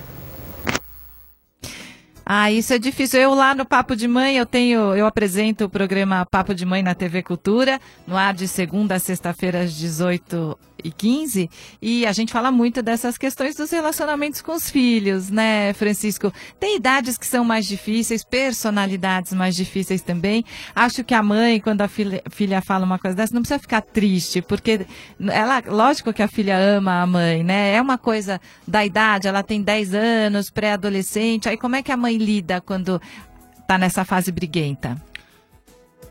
Ah, 2.25 2.51
isso 2.51 2.73
é 2.73 2.79
difícil. 2.79 3.21
Eu 3.21 3.35
lá 3.35 3.55
no 3.55 3.67
Papo 3.67 3.95
de 3.95 4.09
Mãe, 4.09 4.37
eu 4.37 4.47
tenho, 4.47 4.95
eu 4.95 5.07
apresento 5.07 5.67
o 5.67 5.69
programa 5.69 6.27
Papo 6.31 6.55
de 6.55 6.65
Mãe 6.65 6.83
na 6.83 6.95
TV 6.95 7.23
Cultura, 7.23 7.79
no 8.07 8.17
ar 8.17 8.33
de 8.33 8.49
segunda 8.49 8.95
a 8.95 8.99
sexta-feira 8.99 9.61
às 9.61 9.75
18 9.75 10.59
e 10.85 10.93
15, 10.93 11.51
e 11.81 12.07
a 12.07 12.13
gente 12.13 12.33
fala 12.33 12.53
muito 12.53 12.83
dessas 12.83 13.17
questões 13.17 13.57
dos 13.57 13.71
relacionamentos 13.71 14.43
com 14.43 14.53
os 14.53 14.69
filhos, 14.71 15.31
né, 15.31 15.73
Francisco? 15.73 16.33
Tem 16.61 16.77
idades 16.77 17.17
que 17.17 17.27
são 17.27 17.45
mais 17.45 17.67
difíceis, 17.67 18.23
personalidades 18.23 19.33
mais 19.33 19.57
difíceis 19.57 20.03
também. 20.03 20.45
Acho 20.75 21.03
que 21.03 21.15
a 21.15 21.23
mãe, 21.23 21.59
quando 21.59 21.81
a 21.81 21.89
filha, 21.89 22.23
filha 22.31 22.61
fala 22.61 22.85
uma 22.85 22.99
coisa 22.99 23.17
dessa, 23.17 23.35
não 23.35 23.41
precisa 23.41 23.59
ficar 23.59 23.81
triste, 23.81 24.43
porque 24.43 24.87
ela, 25.19 25.63
lógico 25.67 26.13
que 26.13 26.23
a 26.23 26.29
filha 26.29 26.59
ama 26.59 27.01
a 27.01 27.07
mãe, 27.07 27.43
né? 27.43 27.75
É 27.75 27.81
uma 27.81 27.97
coisa 27.97 28.41
da 28.69 28.85
idade, 28.85 29.27
ela 29.27 29.43
tem 29.43 29.63
10 29.63 29.95
anos, 29.95 30.51
pré-adolescente, 30.51 31.49
aí 31.49 31.57
como 31.57 31.77
é 31.77 31.83
que 31.83 31.91
a 31.91 31.97
mãe 31.97 32.19
lida 32.19 32.61
quando 32.61 33.01
tá 33.67 33.79
nessa 33.79 34.05
fase 34.05 34.31
briguenta? 34.31 35.01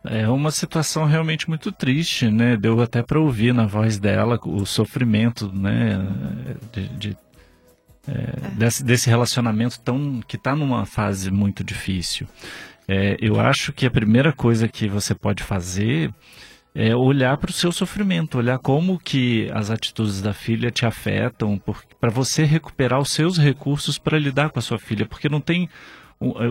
É 0.05 0.27
uma 0.27 0.51
situação 0.51 1.05
realmente 1.05 1.47
muito 1.47 1.71
triste, 1.71 2.29
né? 2.29 2.57
Deu 2.57 2.81
até 2.81 3.01
para 3.01 3.19
ouvir 3.19 3.53
na 3.53 3.65
voz 3.65 3.97
dela 3.97 4.39
o 4.43 4.65
sofrimento, 4.65 5.49
né? 5.53 6.05
De, 6.71 6.87
de 6.89 7.17
é, 8.05 8.49
desse, 8.57 8.83
desse, 8.83 9.09
relacionamento 9.09 9.79
tão 9.79 10.21
que 10.27 10.35
está 10.35 10.55
numa 10.55 10.85
fase 10.85 11.31
muito 11.31 11.63
difícil. 11.63 12.27
É, 12.85 13.15
eu 13.21 13.39
acho 13.39 13.71
que 13.71 13.85
a 13.85 13.91
primeira 13.91 14.33
coisa 14.33 14.67
que 14.67 14.89
você 14.89 15.15
pode 15.15 15.41
fazer 15.41 16.13
é 16.75 16.95
olhar 16.95 17.37
para 17.37 17.51
o 17.51 17.53
seu 17.53 17.71
sofrimento, 17.71 18.37
olhar 18.37 18.57
como 18.57 18.99
que 18.99 19.49
as 19.53 19.69
atitudes 19.69 20.21
da 20.21 20.33
filha 20.33 20.71
te 20.71 20.85
afetam, 20.85 21.61
para 21.99 22.09
você 22.09 22.43
recuperar 22.43 22.99
os 22.99 23.11
seus 23.11 23.37
recursos 23.37 23.97
para 23.97 24.17
lidar 24.17 24.49
com 24.49 24.59
a 24.59 24.61
sua 24.61 24.79
filha, 24.79 25.05
porque 25.05 25.29
não 25.29 25.39
tem 25.39 25.69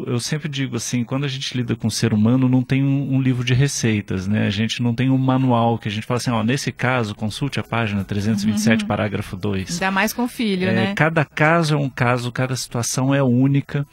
eu 0.07 0.21
sempre 0.21 0.49
digo 0.49 0.77
assim, 0.77 1.05
quando 1.05 1.25
a 1.25 1.29
gente 1.29 1.57
lida 1.57 1.75
com 1.75 1.87
o 1.87 1.91
ser 1.91 2.13
humano, 2.13 2.49
não 2.49 2.63
tem 2.63 2.83
um, 2.83 3.15
um, 3.15 3.23
livro 3.23 3.45
de 3.45 3.55
receitas, 3.55 4.27
né? 4.27 4.47
A 4.47 4.51
gente 4.51 4.83
não 4.83 4.95
tem 4.95 5.09
um 5.09 5.17
manual 5.17 5.79
que 5.79 5.89
a 5.89 5.91
gente 5.91 6.07
fala 6.07 6.19
assim, 6.19 6.31
ó, 6.31 6.43
nesse 6.43 6.71
caso, 6.71 7.15
consulte 7.15 7.59
a 7.59 7.63
página 7.63 8.05
327, 8.05 8.83
uhum. 8.83 8.89
parágrafo 8.89 9.37
2. 9.37 9.75
Ainda 9.75 9.91
mais 9.91 10.13
com 10.13 10.29
filho, 10.29 10.69
é, 10.69 10.75
né? 10.75 10.95
Cada 10.95 11.25
caso 11.25 11.75
é 11.75 11.77
um 11.79 11.89
caso, 11.89 12.31
cada 12.31 12.55
situação 12.57 13.15
é 13.15 13.23
única. 13.23 13.87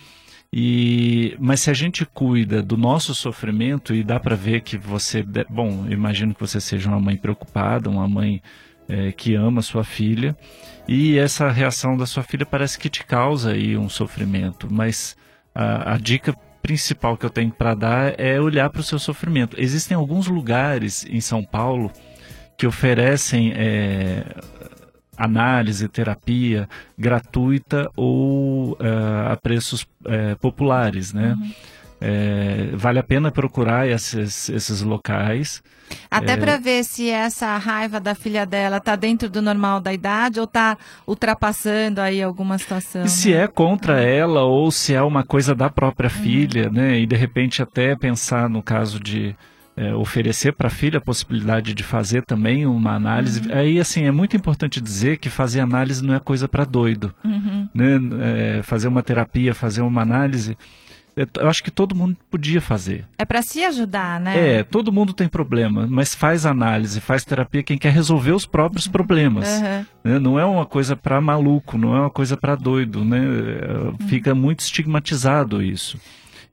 E, 0.52 1.36
mas 1.40 1.62
se 1.62 1.70
a 1.70 1.74
gente 1.74 2.06
cuida 2.06 2.62
do 2.62 2.76
nosso 2.76 3.14
sofrimento 3.14 3.94
e 3.94 4.04
dá 4.04 4.20
para 4.20 4.36
ver 4.36 4.62
que 4.62 4.78
você, 4.78 5.24
bom, 5.50 5.86
imagino 5.90 6.34
que 6.34 6.42
você 6.42 6.60
seja 6.60 6.90
uma 6.90 7.00
mãe 7.00 7.16
preocupada, 7.16 7.90
uma 7.90 8.08
mãe 8.08 8.42
é, 8.88 9.12
que 9.12 9.36
ama 9.36 9.62
sua 9.62 9.84
filha, 9.84 10.36
e 10.88 11.20
essa 11.20 11.52
reação 11.52 11.96
da 11.96 12.08
sua 12.08 12.24
filha 12.24 12.46
parece 12.46 12.80
que 12.80 12.90
te 12.90 13.06
causa 13.06 13.52
aí 13.52 13.78
um 13.78 13.88
sofrimento, 13.88 14.68
mas 14.72 15.16
a, 15.60 15.96
a 15.96 15.98
dica 15.98 16.34
principal 16.62 17.18
que 17.18 17.26
eu 17.26 17.30
tenho 17.30 17.52
para 17.52 17.74
dar 17.74 18.20
é 18.20 18.40
olhar 18.40 18.70
para 18.70 18.80
o 18.80 18.84
seu 18.84 19.00
sofrimento. 19.00 19.60
Existem 19.60 19.96
alguns 19.96 20.28
lugares 20.28 21.06
em 21.10 21.20
São 21.20 21.44
Paulo 21.44 21.92
que 22.58 22.66
oferecem 22.66 23.52
é, 23.54 24.24
análise, 25.18 25.88
terapia 25.90 26.68
gratuita 26.98 27.90
ou 27.96 28.74
uh, 28.74 29.32
a 29.32 29.38
preços 29.38 29.82
uh, 29.82 30.38
populares, 30.40 31.12
né? 31.14 31.36
Uhum. 31.38 31.52
É, 32.02 32.70
vale 32.74 33.00
a 33.00 33.04
pena 33.04 33.32
procurar 33.32 33.88
esses, 33.88 34.50
esses 34.50 34.82
locais. 34.82 35.62
Até 36.10 36.34
é... 36.34 36.38
para 36.38 36.58
ver 36.58 36.84
se 36.84 37.10
essa 37.10 37.58
raiva 37.58 38.00
da 38.00 38.16
filha 38.16 38.46
dela 38.46 38.78
está 38.78 38.96
dentro 38.96 39.30
do 39.30 39.42
normal 39.42 39.80
da 39.80 39.94
idade 39.94 40.40
ou 40.40 40.46
está 40.46 40.78
ultrapassando 41.06 42.00
aí 42.00 42.22
alguma 42.22 42.58
situação. 42.58 43.04
E 43.04 43.10
se 43.10 43.32
né? 43.32 43.44
é 43.44 43.48
contra 43.48 44.02
ela 44.02 44.44
ou 44.44 44.72
se 44.72 44.94
é 44.94 45.02
uma 45.02 45.24
coisa 45.24 45.54
da 45.54 45.70
própria 45.70 46.10
uhum. 46.10 46.24
filha, 46.24 46.70
né? 46.70 47.00
E 47.00 47.06
de 47.06 47.16
repente 47.16 47.62
até 47.62 47.96
pensar 47.96 48.50
no 48.50 48.62
caso 48.62 49.00
de 49.00 49.36
é, 49.76 49.94
oferecer 49.96 50.52
para 50.52 50.68
a 50.68 50.70
filha 50.72 50.98
a 50.98 51.02
possibilidade 51.02 51.74
de 51.74 51.84
fazer 51.84 52.24
também 52.24 52.66
uma 52.66 52.94
análise. 52.94 53.40
Uhum. 53.48 53.58
Aí, 53.58 53.80
assim, 53.80 54.04
é 54.04 54.12
muito 54.12 54.36
importante 54.36 54.82
dizer 54.82 55.18
que 55.18 55.30
fazer 55.30 55.62
análise 55.62 56.04
não 56.04 56.14
é 56.14 56.20
coisa 56.20 56.48
para 56.48 56.66
doido. 56.66 57.14
Uhum. 57.24 57.68
Né? 57.74 57.98
É, 58.22 58.62
fazer 58.62 58.90
uma 58.90 59.02
terapia, 59.02 59.56
fazer 59.56 59.82
uma 59.82 60.02
análise 60.02 60.58
eu 61.40 61.50
acho 61.50 61.64
que 61.64 61.72
todo 61.72 61.96
mundo 61.96 62.16
podia 62.30 62.62
fazer. 62.62 63.06
É 63.18 63.26
para 63.26 63.42
se 63.42 63.64
ajudar, 63.64 64.20
né? 64.20 64.60
É, 64.60 64.64
todo 64.64 64.92
mundo 64.92 65.14
tem 65.14 65.28
problema, 65.28 65.88
mas 65.90 66.16
faz 66.16 66.46
análise, 66.46 67.02
faz 67.02 67.26
terapia 67.26 67.64
quem 67.64 67.78
quer 67.78 67.92
resolver 67.92 68.32
os 68.32 68.46
próprios 68.46 68.88
problemas. 68.88 69.50
Uhum. 69.50 69.86
Né? 70.04 70.20
Não 70.20 70.40
é 70.40 70.46
uma 70.46 70.66
coisa 70.66 70.96
para 70.96 71.20
maluco, 71.20 71.78
não 71.78 71.96
é 71.96 72.02
uma 72.02 72.10
coisa 72.10 72.38
para 72.38 72.56
doido, 72.56 73.04
né? 73.04 73.20
Uhum. 73.20 74.08
Fica 74.08 74.34
muito 74.34 74.62
estigmatizado 74.62 75.62
isso. 75.62 76.00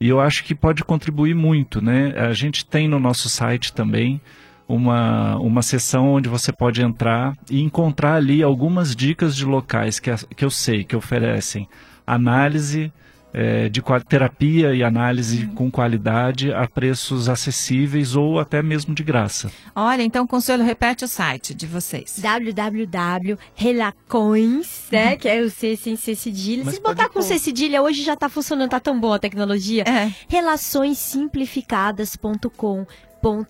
E 0.01 0.09
eu 0.09 0.21
acho 0.21 0.45
que 0.45 0.55
pode 0.55 0.85
contribuir 0.85 1.35
muito, 1.35 1.81
né? 1.81 2.13
A 2.17 2.33
gente 2.33 2.67
tem 2.67 2.87
no 2.89 2.99
nosso 2.99 3.29
site 3.29 3.73
também 3.73 4.21
uma, 4.69 5.37
uma 5.37 5.63
sessão 5.63 6.09
onde 6.09 6.29
você 6.29 6.53
pode 6.53 6.83
entrar 6.83 7.37
e 7.51 7.63
encontrar 7.63 8.15
ali 8.15 8.43
algumas 8.43 8.95
dicas 8.95 9.35
de 9.37 9.45
locais 9.45 9.99
que, 10.01 10.11
que 10.35 10.45
eu 10.45 10.51
sei 10.51 10.85
que 10.85 10.97
oferecem 10.97 11.69
análise 12.07 12.93
é, 13.37 13.69
de 13.69 13.83
terapia 14.09 14.75
e 14.75 14.83
análise 14.83 15.45
uhum. 15.45 15.55
com 15.55 15.71
qualidade 15.71 16.55
a 16.55 16.67
preços 16.67 17.29
acessíveis 17.29 18.17
ou 18.17 18.41
até 18.41 18.63
mesmo 18.63 18.95
de 18.95 19.05
graça. 19.05 19.53
Olha, 19.75 20.01
então, 20.03 20.27
Conselho, 20.27 20.65
repete 20.65 21.05
o 21.05 21.09
site 21.09 21.53
de 21.53 21.67
vocês. 21.67 22.19
www.relacões, 22.19 24.87
né, 24.91 25.13
uhum. 25.13 25.19
que 25.19 25.29
é 25.29 25.43
o 25.43 25.51
C 25.51 25.77
sem 25.77 25.97
C 25.97 26.15
cedilha. 26.15 26.65
Mas 26.65 26.77
Se 26.77 26.81
botar 26.81 27.11
com 27.11 27.21
C 27.21 27.39
cedilha, 27.39 27.83
hoje 27.83 28.03
já 28.03 28.15
está 28.15 28.31
funcionando, 28.31 28.71
tá 28.71 28.81
tão 28.81 28.99
boa 28.99 29.17
a 29.17 29.19
tecnologia. 29.19 29.85
É. 29.87 30.11
Relaçõessimplificadas.com 30.29 32.87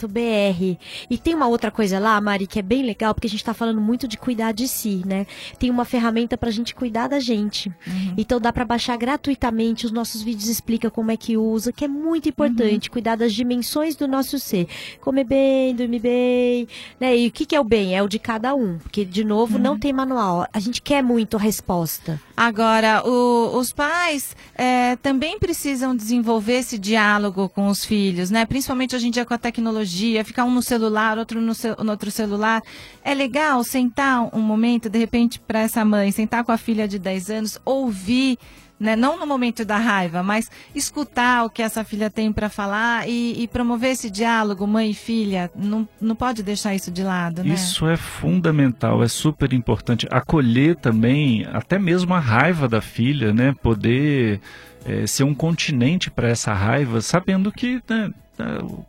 br 0.08 0.76
E 1.10 1.18
tem 1.18 1.34
uma 1.34 1.46
outra 1.46 1.70
coisa 1.70 1.98
lá, 1.98 2.20
Mari, 2.20 2.46
que 2.46 2.58
é 2.58 2.62
bem 2.62 2.82
legal, 2.82 3.14
porque 3.14 3.26
a 3.26 3.30
gente 3.30 3.40
está 3.40 3.54
falando 3.54 3.80
muito 3.80 4.08
de 4.08 4.16
cuidar 4.16 4.52
de 4.52 4.66
si, 4.66 5.02
né? 5.06 5.26
Tem 5.58 5.70
uma 5.70 5.84
ferramenta 5.84 6.36
para 6.36 6.48
a 6.48 6.52
gente 6.52 6.74
cuidar 6.74 7.08
da 7.08 7.20
gente. 7.20 7.68
Uhum. 7.86 8.14
Então 8.16 8.40
dá 8.40 8.52
para 8.52 8.64
baixar 8.64 8.96
gratuitamente, 8.96 9.86
os 9.86 9.92
nossos 9.92 10.22
vídeos 10.22 10.48
explicam 10.48 10.90
como 10.90 11.10
é 11.10 11.16
que 11.16 11.36
usa, 11.36 11.72
que 11.72 11.84
é 11.84 11.88
muito 11.88 12.28
importante, 12.28 12.88
uhum. 12.88 12.92
cuidar 12.92 13.16
das 13.16 13.32
dimensões 13.32 13.96
do 13.96 14.08
nosso 14.08 14.38
ser. 14.38 14.66
Comer 15.00 15.24
bem, 15.24 15.74
dormir 15.74 16.00
bem, 16.00 16.68
né? 16.98 17.16
E 17.16 17.28
o 17.28 17.30
que, 17.30 17.46
que 17.46 17.54
é 17.54 17.60
o 17.60 17.64
bem? 17.64 17.96
É 17.96 18.02
o 18.02 18.08
de 18.08 18.18
cada 18.18 18.54
um, 18.54 18.78
porque, 18.78 19.04
de 19.04 19.24
novo, 19.24 19.56
uhum. 19.56 19.62
não 19.62 19.78
tem 19.78 19.92
manual. 19.92 20.46
A 20.52 20.58
gente 20.58 20.82
quer 20.82 21.02
muito 21.02 21.36
a 21.36 21.40
resposta. 21.40 22.20
Agora, 22.36 23.02
o, 23.06 23.56
os 23.56 23.72
pais 23.72 24.36
é, 24.54 24.96
também 24.96 25.38
precisam 25.38 25.96
desenvolver 25.96 26.58
esse 26.58 26.78
diálogo 26.78 27.48
com 27.48 27.68
os 27.68 27.84
filhos, 27.84 28.30
né? 28.30 28.44
Principalmente 28.44 28.94
hoje 28.94 29.08
em 29.08 29.10
dia 29.10 29.24
com 29.24 29.34
a 29.34 29.38
tecnologia 29.38 29.65
tecnologia, 29.66 30.24
ficar 30.24 30.44
um 30.44 30.50
no 30.50 30.62
celular, 30.62 31.18
outro 31.18 31.40
no, 31.40 31.54
ce 31.54 31.68
no 31.82 31.90
outro 31.90 32.10
celular. 32.10 32.62
É 33.04 33.12
legal 33.14 33.62
sentar 33.64 34.34
um 34.34 34.40
momento, 34.40 34.88
de 34.88 34.98
repente, 34.98 35.40
para 35.40 35.60
essa 35.60 35.84
mãe, 35.84 36.12
sentar 36.12 36.44
com 36.44 36.52
a 36.52 36.56
filha 36.56 36.86
de 36.86 36.98
10 36.98 37.30
anos, 37.30 37.58
ouvir 37.64 38.38
né? 38.78 38.94
não 38.94 39.18
no 39.18 39.26
momento 39.26 39.64
da 39.64 39.78
raiva, 39.78 40.22
mas 40.22 40.50
escutar 40.74 41.44
o 41.44 41.50
que 41.50 41.62
essa 41.62 41.82
filha 41.82 42.10
tem 42.10 42.30
para 42.30 42.50
falar 42.50 43.08
e, 43.08 43.42
e, 43.42 43.48
promover 43.48 43.92
esse 43.92 44.10
diálogo 44.10 44.66
mãe 44.66 44.90
e 44.90 44.94
filha. 44.94 45.50
Não, 45.56 45.88
não 45.98 46.14
pode 46.14 46.42
deixar 46.42 46.74
isso 46.74 46.90
de 46.90 47.02
lado. 47.02 47.42
Né? 47.42 47.54
Isso 47.54 47.88
é 47.88 47.96
fundamental, 47.96 49.02
é 49.02 49.08
super 49.08 49.52
importante. 49.54 50.06
Acolher 50.10 50.76
também, 50.76 51.46
até 51.52 51.78
mesmo 51.78 52.12
a 52.12 52.20
raiva 52.20 52.68
da 52.68 52.82
filha, 52.82 53.32
né? 53.32 53.54
poder 53.62 54.40
é, 54.84 55.06
ser 55.06 55.24
um 55.24 55.34
continente 55.34 56.10
para 56.10 56.28
essa 56.28 56.52
raiva, 56.52 57.00
sabendo 57.00 57.50
que. 57.50 57.82
Né, 57.88 58.10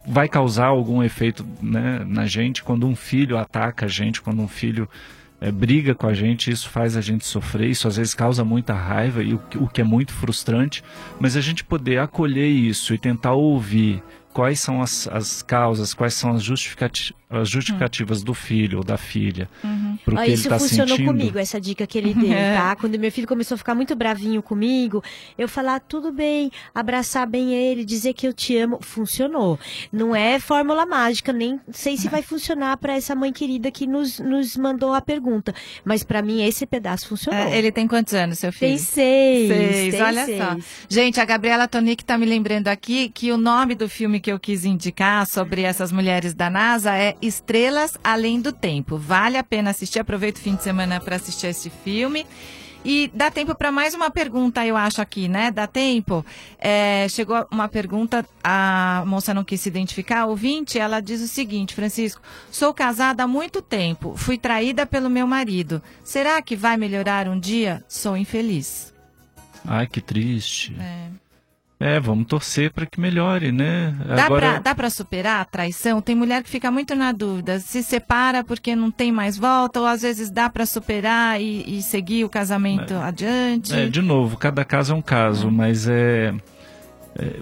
vai 0.06 0.28
causar 0.28 0.68
algum 0.68 1.02
efeito 1.04 1.46
né, 1.62 2.04
na 2.06 2.26
gente? 2.26 2.64
Quando 2.64 2.88
um 2.88 2.96
filho 2.96 3.38
ataca 3.38 3.86
a 3.86 3.90
gente, 3.90 4.22
quando 4.22 4.42
um 4.42 4.48
filho 4.48 4.90
é, 5.40 5.52
briga 5.52 5.94
com 5.94 6.08
a 6.08 6.14
gente, 6.14 6.50
isso 6.52 6.70
faz 6.70 6.98
a 6.98 7.02
gente 7.02 7.26
sofrer, 7.26 7.70
isso 7.70 7.88
às 7.88 7.98
vezes 7.98 8.14
causa 8.14 8.44
muita 8.44 8.74
raiva, 8.74 9.24
e 9.24 9.34
o, 9.34 9.42
o 9.58 9.68
que 9.68 9.82
é 9.82 9.84
muito 9.84 10.12
frustrante, 10.12 10.84
mas 11.20 11.38
a 11.38 11.42
gente 11.42 11.64
poder 11.64 12.00
acolher 12.00 12.48
isso 12.48 12.94
e 12.94 12.98
tentar 12.98 13.34
ouvir 13.34 14.04
quais 14.38 14.60
são 14.60 14.84
as, 14.84 15.08
as 15.08 15.42
causas, 15.42 15.96
quais 15.96 16.14
são 16.14 16.32
as, 16.34 16.44
justificati 16.44 17.16
as 17.28 17.50
justificativas 17.50 18.22
hum. 18.22 18.26
do 18.26 18.34
filho 18.36 18.78
ou 18.78 18.84
da 18.84 18.98
filha. 18.98 19.50
Uhum. 19.64 19.98
Pro 20.06 20.16
que 20.16 20.32
isso 20.32 20.44
ele 20.44 20.50
tá 20.50 20.60
funcionou 20.60 20.96
sentindo. 20.96 21.08
comigo, 21.08 21.40
essa 21.40 21.60
dica 21.60 21.86
que 21.88 21.98
ele 21.98 22.14
deu, 22.14 22.30
tá? 22.56 22.76
Quando 22.76 22.98
meu 23.00 23.12
filho 23.12 23.28
começou 23.28 23.56
a 23.56 23.58
ficar 23.58 23.74
muito 23.74 23.96
bravinho 23.96 24.42
comigo, 24.44 25.04
eu 25.38 25.50
falar 25.50 25.80
tudo 25.80 26.12
bem, 26.12 26.52
abraçar 26.74 27.28
bem 27.28 27.54
ele, 27.54 27.84
dizer 27.84 28.14
que 28.14 28.28
eu 28.28 28.32
te 28.32 28.56
amo, 28.56 28.78
funcionou. 28.80 29.60
Não 29.92 30.16
é 30.16 30.40
fórmula 30.40 30.86
mágica, 30.86 31.34
nem 31.34 31.60
sei 31.72 31.98
se 31.98 32.08
vai 32.08 32.22
funcionar 32.22 32.78
para 32.78 32.94
essa 32.94 33.16
mãe 33.16 33.34
querida 33.34 33.72
que 33.72 33.88
nos, 33.88 34.20
nos 34.20 34.56
mandou 34.56 34.94
a 34.94 35.02
pergunta. 35.02 35.54
Mas 35.84 36.04
para 36.04 36.22
mim 36.22 36.44
esse 36.44 36.66
pedaço 36.66 37.10
funcionou. 37.10 37.42
É, 37.42 37.58
ele 37.58 37.72
tem 37.72 37.88
quantos 37.88 38.14
anos, 38.14 38.38
seu 38.38 38.54
filho? 38.54 38.70
Tem 38.70 38.78
seis. 38.78 39.48
Seis, 39.48 39.94
tem 39.96 40.02
olha 40.04 40.26
seis. 40.26 40.38
só. 40.38 40.58
Gente, 40.88 41.20
a 41.20 41.26
Gabriela 41.26 41.68
Tonic 41.68 42.06
tá 42.06 42.18
me 42.18 42.28
lembrando 42.28 42.68
aqui 42.68 43.10
que 43.10 43.32
o 43.32 43.38
nome 43.38 43.74
do 43.74 43.90
filme 43.90 44.20
que 44.20 44.27
eu 44.30 44.40
quis 44.40 44.66
indicar 44.66 45.26
sobre 45.26 45.62
essas 45.62 45.92
mulheres 45.92 46.34
da 46.34 46.50
NASA 46.50 46.96
é 46.96 47.16
Estrelas 47.22 47.98
Além 48.04 48.42
do 48.42 48.52
Tempo. 48.52 48.98
Vale 48.98 49.38
a 49.38 49.44
pena 49.44 49.70
assistir. 49.70 50.00
Aproveita 50.00 50.40
o 50.40 50.44
fim 50.44 50.56
de 50.56 50.64
semana 50.64 51.00
para 51.00 51.16
assistir 51.16 51.48
esse 51.48 51.70
filme. 51.70 52.26
E 52.86 53.12
dá 53.14 53.30
tempo 53.30 53.54
para 53.54 53.72
mais 53.72 53.94
uma 53.94 54.10
pergunta, 54.10 54.66
eu 54.66 54.78
acho, 54.78 55.02
aqui, 55.02 55.28
né? 55.28 55.52
Dá 55.52 55.68
tempo? 55.68 56.26
É, 56.58 57.08
chegou 57.10 57.46
uma 57.52 57.68
pergunta, 57.68 58.26
a 58.44 59.04
moça 59.06 59.34
não 59.34 59.44
quis 59.44 59.60
se 59.60 59.68
identificar, 59.68 60.22
a 60.22 60.26
ouvinte, 60.26 60.80
ela 60.80 61.02
diz 61.02 61.22
o 61.22 61.28
seguinte, 61.28 61.76
Francisco, 61.76 62.22
sou 62.50 62.74
casada 62.74 63.24
há 63.24 63.28
muito 63.28 63.62
tempo, 63.62 64.16
fui 64.16 64.38
traída 64.38 64.86
pelo 64.86 65.10
meu 65.10 65.28
marido. 65.28 65.82
Será 66.04 66.42
que 66.42 66.56
vai 66.56 66.78
melhorar 66.78 67.28
um 67.28 67.38
dia? 67.38 67.84
Sou 67.90 68.16
infeliz. 68.16 68.94
Ai, 69.66 69.86
que 69.86 70.00
triste. 70.00 70.74
É. 70.80 71.27
É, 71.80 72.00
vamos 72.00 72.26
torcer 72.26 72.72
para 72.72 72.88
que 72.88 73.00
melhore, 73.00 73.52
né? 73.52 73.96
Dá 74.08 74.26
Agora... 74.26 74.62
para 74.62 74.90
superar 74.90 75.42
a 75.42 75.46
traição? 75.46 76.02
Tem 76.02 76.16
mulher 76.16 76.42
que 76.42 76.50
fica 76.50 76.72
muito 76.72 76.96
na 76.96 77.12
dúvida, 77.12 77.60
se 77.60 77.84
separa 77.84 78.44
porque 78.44 78.76
não 78.76 78.90
tem 78.90 79.12
mais 79.12 79.38
volta, 79.38 79.80
ou 79.80 79.86
às 79.86 80.02
vezes 80.02 80.32
dá 80.32 80.50
para 80.50 80.66
superar 80.66 81.40
e, 81.40 81.78
e, 81.78 81.84
seguir 81.84 82.24
o 82.24 82.30
casamento 82.30 82.96
é, 82.96 83.04
adiante? 83.04 83.76
É, 83.76 83.88
de 83.88 84.02
novo, 84.02 84.38
cada 84.38 84.66
caso 84.66 84.94
é 84.94 84.96
um 84.96 85.04
caso, 85.04 85.52
mas 85.52 85.88
é, 85.88 86.34
é, 87.16 87.42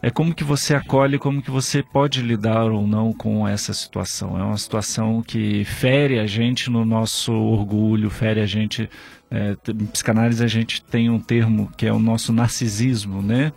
é 0.00 0.10
como 0.10 0.34
que 0.34 0.42
você 0.42 0.74
acolhe, 0.74 1.18
como 1.18 1.42
que 1.42 1.50
você 1.50 1.82
pode 1.82 2.22
lidar 2.22 2.70
ou 2.70 2.86
não 2.86 3.12
com 3.12 3.46
essa 3.46 3.74
situação. 3.74 4.40
É 4.40 4.42
uma 4.42 4.56
situação 4.56 5.20
que 5.20 5.66
fere 5.66 6.18
a 6.18 6.26
gente 6.26 6.70
no 6.70 6.82
nosso 6.82 7.30
orgulho, 7.32 8.08
fere 8.08 8.40
a 8.40 8.46
gente 8.46 8.88
é, 9.32 9.56
em 9.70 9.86
psicanálise 9.86 10.44
a 10.44 10.46
gente 10.46 10.82
tem 10.82 11.08
um 11.08 11.18
termo 11.18 11.72
que 11.74 11.86
é 11.86 11.92
o 11.92 11.98
nosso 11.98 12.34
narcisismo, 12.34 13.22
né? 13.22 13.50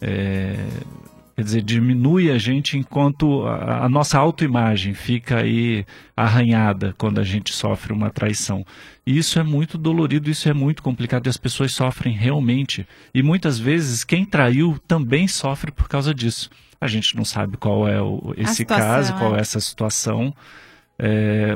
É, 0.00 0.54
quer 1.34 1.42
dizer, 1.42 1.62
diminui 1.62 2.30
a 2.30 2.38
gente 2.38 2.78
enquanto 2.78 3.42
a, 3.42 3.86
a, 3.86 3.88
nossa 3.88 4.18
autoimagem 4.18 4.94
fica 4.94 5.38
aí 5.38 5.84
arranhada 6.16 6.94
quando 6.96 7.18
a 7.18 7.24
gente 7.24 7.52
sofre 7.52 7.92
uma 7.92 8.08
traição. 8.08 8.64
E 9.04 9.18
isso 9.18 9.40
é 9.40 9.42
muito 9.42 9.76
dolorido, 9.76 10.30
isso 10.30 10.48
é 10.48 10.54
muito 10.54 10.80
complicado 10.80 11.26
e 11.26 11.28
as 11.28 11.36
pessoas 11.36 11.72
sofrem 11.72 12.14
realmente. 12.14 12.86
E 13.12 13.20
muitas 13.20 13.58
vezes 13.58 14.04
quem 14.04 14.24
traiu 14.24 14.78
também 14.86 15.26
sofre 15.26 15.72
por 15.72 15.88
causa 15.88 16.14
disso. 16.14 16.48
A 16.80 16.86
gente 16.86 17.16
não 17.16 17.24
sabe 17.24 17.56
qual 17.56 17.88
é 17.88 18.00
o, 18.00 18.32
esse 18.36 18.64
caso, 18.64 19.12
qual 19.14 19.34
é, 19.34 19.38
é 19.38 19.40
essa 19.40 19.58
situação. 19.58 20.32
É, 20.32 20.65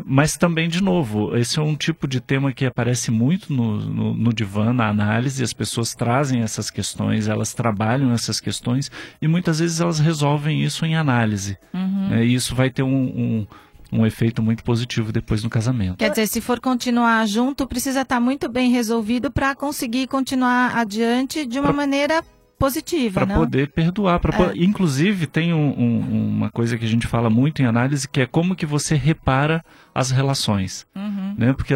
mas 0.04 0.36
também, 0.36 0.68
de 0.68 0.82
novo, 0.82 1.36
esse 1.36 1.58
é 1.58 1.62
um 1.62 1.74
tipo 1.74 2.06
de 2.06 2.20
tema 2.20 2.52
que 2.52 2.66
aparece 2.66 3.10
muito 3.10 3.52
no, 3.52 3.78
no, 3.78 4.14
no 4.14 4.32
divã, 4.32 4.72
na 4.72 4.88
análise, 4.88 5.42
as 5.42 5.52
pessoas 5.52 5.94
trazem 5.94 6.42
essas 6.42 6.70
questões, 6.70 7.28
elas 7.28 7.54
trabalham 7.54 8.12
essas 8.12 8.40
questões 8.40 8.90
e 9.20 9.26
muitas 9.26 9.58
vezes 9.58 9.80
elas 9.80 9.98
resolvem 9.98 10.62
isso 10.62 10.84
em 10.84 10.94
análise. 10.94 11.56
Uhum. 11.72 12.08
Né? 12.10 12.24
E 12.26 12.34
isso 12.34 12.54
vai 12.54 12.70
ter 12.70 12.82
um, 12.82 12.88
um 12.88 13.46
um 13.92 14.06
efeito 14.06 14.42
muito 14.42 14.62
positivo 14.62 15.10
depois 15.12 15.42
no 15.42 15.50
casamento. 15.50 15.96
Quer 15.96 16.10
dizer, 16.10 16.26
se 16.26 16.40
for 16.40 16.60
continuar 16.60 17.26
junto, 17.26 17.66
precisa 17.66 18.02
estar 18.02 18.20
muito 18.20 18.48
bem 18.48 18.70
resolvido 18.70 19.30
para 19.30 19.54
conseguir 19.54 20.06
continuar 20.06 20.76
adiante 20.76 21.44
de 21.44 21.58
uma 21.58 21.68
pra... 21.68 21.76
maneira 21.76 22.24
positiva, 22.60 23.26
Para 23.26 23.34
poder 23.34 23.72
perdoar. 23.72 24.20
Pra 24.20 24.50
é. 24.50 24.52
Inclusive, 24.54 25.26
tem 25.26 25.54
um, 25.54 25.70
um, 25.70 26.28
uma 26.36 26.50
coisa 26.50 26.76
que 26.76 26.84
a 26.84 26.88
gente 26.88 27.06
fala 27.06 27.30
muito 27.30 27.62
em 27.62 27.64
análise, 27.64 28.06
que 28.06 28.20
é 28.20 28.26
como 28.26 28.54
que 28.54 28.66
você 28.66 28.94
repara 28.94 29.64
as 29.94 30.10
relações. 30.10 30.86
Uhum. 30.94 31.34
Né? 31.36 31.52
Porque 31.52 31.74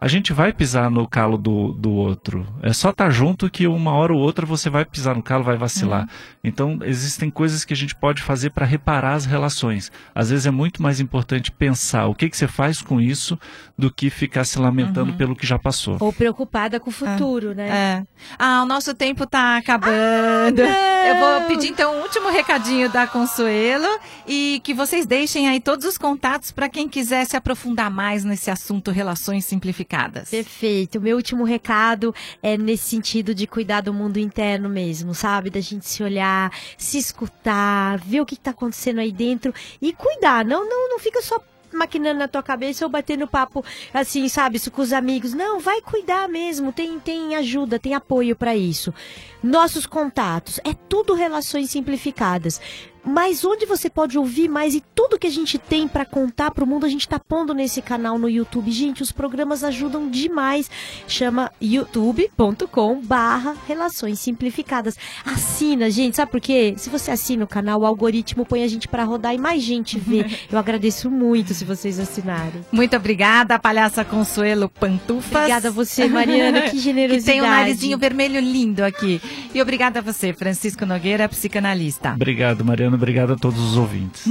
a 0.00 0.08
gente 0.08 0.32
vai 0.32 0.52
pisar 0.52 0.90
no 0.90 1.08
calo 1.08 1.38
do, 1.38 1.72
do 1.72 1.90
outro. 1.90 2.46
É 2.62 2.72
só 2.72 2.90
estar 2.90 3.06
tá 3.06 3.10
junto 3.10 3.50
que 3.50 3.66
uma 3.66 3.92
hora 3.92 4.12
ou 4.12 4.20
outra 4.20 4.44
você 4.44 4.68
vai 4.68 4.84
pisar 4.84 5.14
no 5.14 5.22
calo, 5.22 5.44
vai 5.44 5.56
vacilar. 5.56 6.02
Uhum. 6.02 6.08
Então, 6.44 6.78
existem 6.82 7.30
coisas 7.30 7.64
que 7.64 7.72
a 7.72 7.76
gente 7.76 7.94
pode 7.94 8.22
fazer 8.22 8.50
para 8.50 8.66
reparar 8.66 9.14
as 9.14 9.24
relações. 9.24 9.90
Às 10.14 10.30
vezes 10.30 10.46
é 10.46 10.50
muito 10.50 10.82
mais 10.82 11.00
importante 11.00 11.50
pensar 11.50 12.06
o 12.06 12.14
que, 12.14 12.28
que 12.28 12.36
você 12.36 12.46
faz 12.46 12.82
com 12.82 13.00
isso 13.00 13.38
do 13.76 13.90
que 13.90 14.10
ficar 14.10 14.44
se 14.44 14.58
lamentando 14.58 15.12
uhum. 15.12 15.16
pelo 15.16 15.36
que 15.36 15.46
já 15.46 15.58
passou. 15.58 15.96
Ou 16.00 16.12
preocupada 16.12 16.78
com 16.78 16.90
o 16.90 16.92
futuro, 16.92 17.52
é. 17.52 17.54
né? 17.54 17.68
É. 17.68 18.06
Ah, 18.38 18.62
o 18.62 18.66
nosso 18.66 18.94
tempo 18.94 19.24
está 19.24 19.56
acabando. 19.56 20.62
Ah, 20.62 21.08
Eu 21.08 21.20
vou 21.20 21.48
pedir 21.48 21.68
então 21.68 21.96
um 21.96 22.02
último 22.02 22.30
recadinho 22.30 22.90
da 22.90 23.06
Consuelo 23.06 23.86
e 24.26 24.60
que 24.64 24.74
vocês 24.74 25.06
deixem 25.06 25.48
aí 25.48 25.60
todos 25.60 25.86
os 25.86 25.96
contatos 25.96 26.52
para 26.52 26.68
quem 26.68 26.88
quiser 26.88 27.24
se 27.24 27.36
aprofundar 27.46 27.88
mais 27.88 28.24
nesse 28.24 28.50
assunto 28.50 28.90
relações 28.90 29.44
simplificadas. 29.44 30.30
Perfeito. 30.30 31.00
Meu 31.00 31.16
último 31.16 31.44
recado 31.44 32.12
é 32.42 32.58
nesse 32.58 32.90
sentido 32.90 33.32
de 33.32 33.46
cuidar 33.46 33.82
do 33.82 33.94
mundo 33.94 34.18
interno 34.18 34.68
mesmo, 34.68 35.14
sabe? 35.14 35.48
Da 35.48 35.60
gente 35.60 35.86
se 35.86 36.02
olhar, 36.02 36.50
se 36.76 36.98
escutar, 36.98 37.98
ver 37.98 38.20
o 38.20 38.26
que 38.26 38.34
está 38.34 38.50
acontecendo 38.50 38.98
aí 38.98 39.12
dentro 39.12 39.54
e 39.80 39.92
cuidar. 39.92 40.44
Não, 40.44 40.68
não, 40.68 40.88
não 40.88 40.98
fica 40.98 41.22
só 41.22 41.40
maquinando 41.72 42.18
na 42.18 42.26
tua 42.26 42.42
cabeça 42.42 42.84
ou 42.84 42.90
batendo 42.90 43.26
papo 43.26 43.64
assim, 43.92 44.28
sabe, 44.28 44.56
isso 44.56 44.70
com 44.70 44.82
os 44.82 44.92
amigos. 44.92 45.32
Não, 45.32 45.60
vai 45.60 45.80
cuidar 45.80 46.28
mesmo, 46.28 46.72
tem, 46.72 46.98
tem 46.98 47.36
ajuda, 47.36 47.78
tem 47.78 47.94
apoio 47.94 48.34
para 48.34 48.56
isso. 48.56 48.92
Nossos 49.40 49.86
contatos, 49.86 50.58
é 50.64 50.74
tudo 50.88 51.14
relações 51.14 51.70
simplificadas 51.70 52.60
mas 53.06 53.44
onde 53.44 53.64
você 53.64 53.88
pode 53.88 54.18
ouvir 54.18 54.48
mais 54.48 54.74
e 54.74 54.82
tudo 54.92 55.18
que 55.18 55.28
a 55.28 55.30
gente 55.30 55.58
tem 55.58 55.86
para 55.86 56.04
contar 56.04 56.50
para 56.50 56.64
o 56.64 56.66
mundo, 56.66 56.84
a 56.84 56.88
gente 56.88 57.02
está 57.02 57.20
pondo 57.20 57.54
nesse 57.54 57.80
canal 57.80 58.18
no 58.18 58.28
YouTube. 58.28 58.68
Gente, 58.72 59.00
os 59.00 59.12
programas 59.12 59.62
ajudam 59.62 60.10
demais. 60.10 60.68
Chama 61.06 61.52
youtube.com 61.62 63.00
barra 63.00 63.54
Relações 63.68 64.18
Simplificadas. 64.18 64.96
Assina, 65.24 65.88
gente, 65.88 66.16
sabe 66.16 66.32
por 66.32 66.40
quê? 66.40 66.74
Se 66.76 66.90
você 66.90 67.12
assina 67.12 67.44
o 67.44 67.46
canal, 67.46 67.82
o 67.82 67.86
algoritmo 67.86 68.44
põe 68.44 68.64
a 68.64 68.68
gente 68.68 68.88
para 68.88 69.04
rodar 69.04 69.32
e 69.32 69.38
mais 69.38 69.62
gente 69.62 70.00
vê. 70.00 70.26
Eu 70.50 70.58
agradeço 70.58 71.08
muito 71.08 71.54
se 71.54 71.64
vocês 71.64 72.00
assinarem. 72.00 72.64
Muito 72.72 72.96
obrigada, 72.96 73.56
palhaça 73.56 74.04
Consuelo 74.04 74.68
Pantufas. 74.68 75.30
Obrigada 75.30 75.68
a 75.68 75.70
você, 75.70 76.08
Mariana, 76.08 76.62
que 76.62 76.78
generosidade. 76.80 77.24
que 77.24 77.30
tem 77.30 77.40
um 77.40 77.54
narizinho 77.54 77.98
vermelho 77.98 78.40
lindo 78.40 78.84
aqui. 78.84 79.20
E 79.54 79.62
obrigada 79.62 80.00
a 80.00 80.02
você, 80.02 80.32
Francisco 80.32 80.84
Nogueira, 80.84 81.28
psicanalista. 81.28 82.14
Obrigado, 82.14 82.64
Mariana 82.64 82.95
obrigado 82.96 83.34
a 83.34 83.36
todos 83.36 83.60
os 83.60 83.76
ouvintes. 83.76 84.24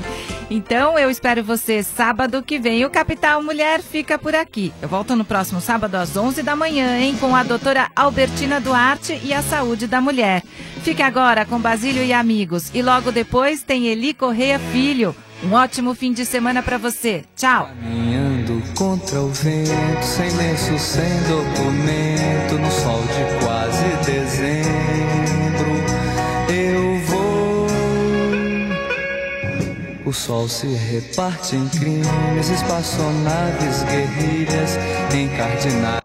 então 0.50 0.98
eu 0.98 1.10
espero 1.10 1.44
você 1.44 1.82
sábado 1.82 2.42
que 2.42 2.58
vem. 2.58 2.84
O 2.84 2.90
Capital 2.90 3.42
Mulher 3.42 3.82
fica 3.82 4.18
por 4.18 4.34
aqui. 4.34 4.72
Eu 4.80 4.88
volto 4.88 5.14
no 5.14 5.24
próximo 5.24 5.60
sábado 5.60 5.96
às 5.96 6.16
11 6.16 6.42
da 6.42 6.56
manhã, 6.56 6.98
hein, 6.98 7.16
com 7.20 7.36
a 7.36 7.42
doutora 7.42 7.90
Albertina 7.94 8.60
Duarte 8.60 9.20
e 9.22 9.34
a 9.34 9.42
saúde 9.42 9.86
da 9.86 10.00
mulher. 10.00 10.42
Fique 10.82 11.02
agora 11.02 11.44
com 11.44 11.60
Basílio 11.60 12.02
e 12.02 12.12
amigos. 12.12 12.70
E 12.74 12.82
logo 12.82 13.12
depois 13.12 13.62
tem 13.62 13.86
Eli 13.86 14.14
Correia 14.14 14.58
Filho. 14.58 15.14
Um 15.44 15.54
ótimo 15.54 15.92
fim 15.92 16.12
de 16.12 16.24
semana 16.24 16.62
para 16.62 16.78
você. 16.78 17.24
Tchau. 17.36 17.66
Caminhando 17.66 18.62
contra 18.76 19.20
o 19.20 19.28
vento, 19.28 20.04
sem 20.04 20.30
lenço, 20.36 20.78
sem 20.78 21.20
documento, 21.24 22.58
no 22.60 22.70
sol 22.70 23.00
de 23.02 23.44
quase 23.44 23.71
O 30.12 30.14
sol 30.14 30.46
se 30.46 30.66
reparte 30.66 31.56
em 31.56 31.66
crimes, 31.70 32.50
espaçonaves, 32.50 33.82
guerrilhas, 33.84 34.76
encardinadas. 35.10 36.00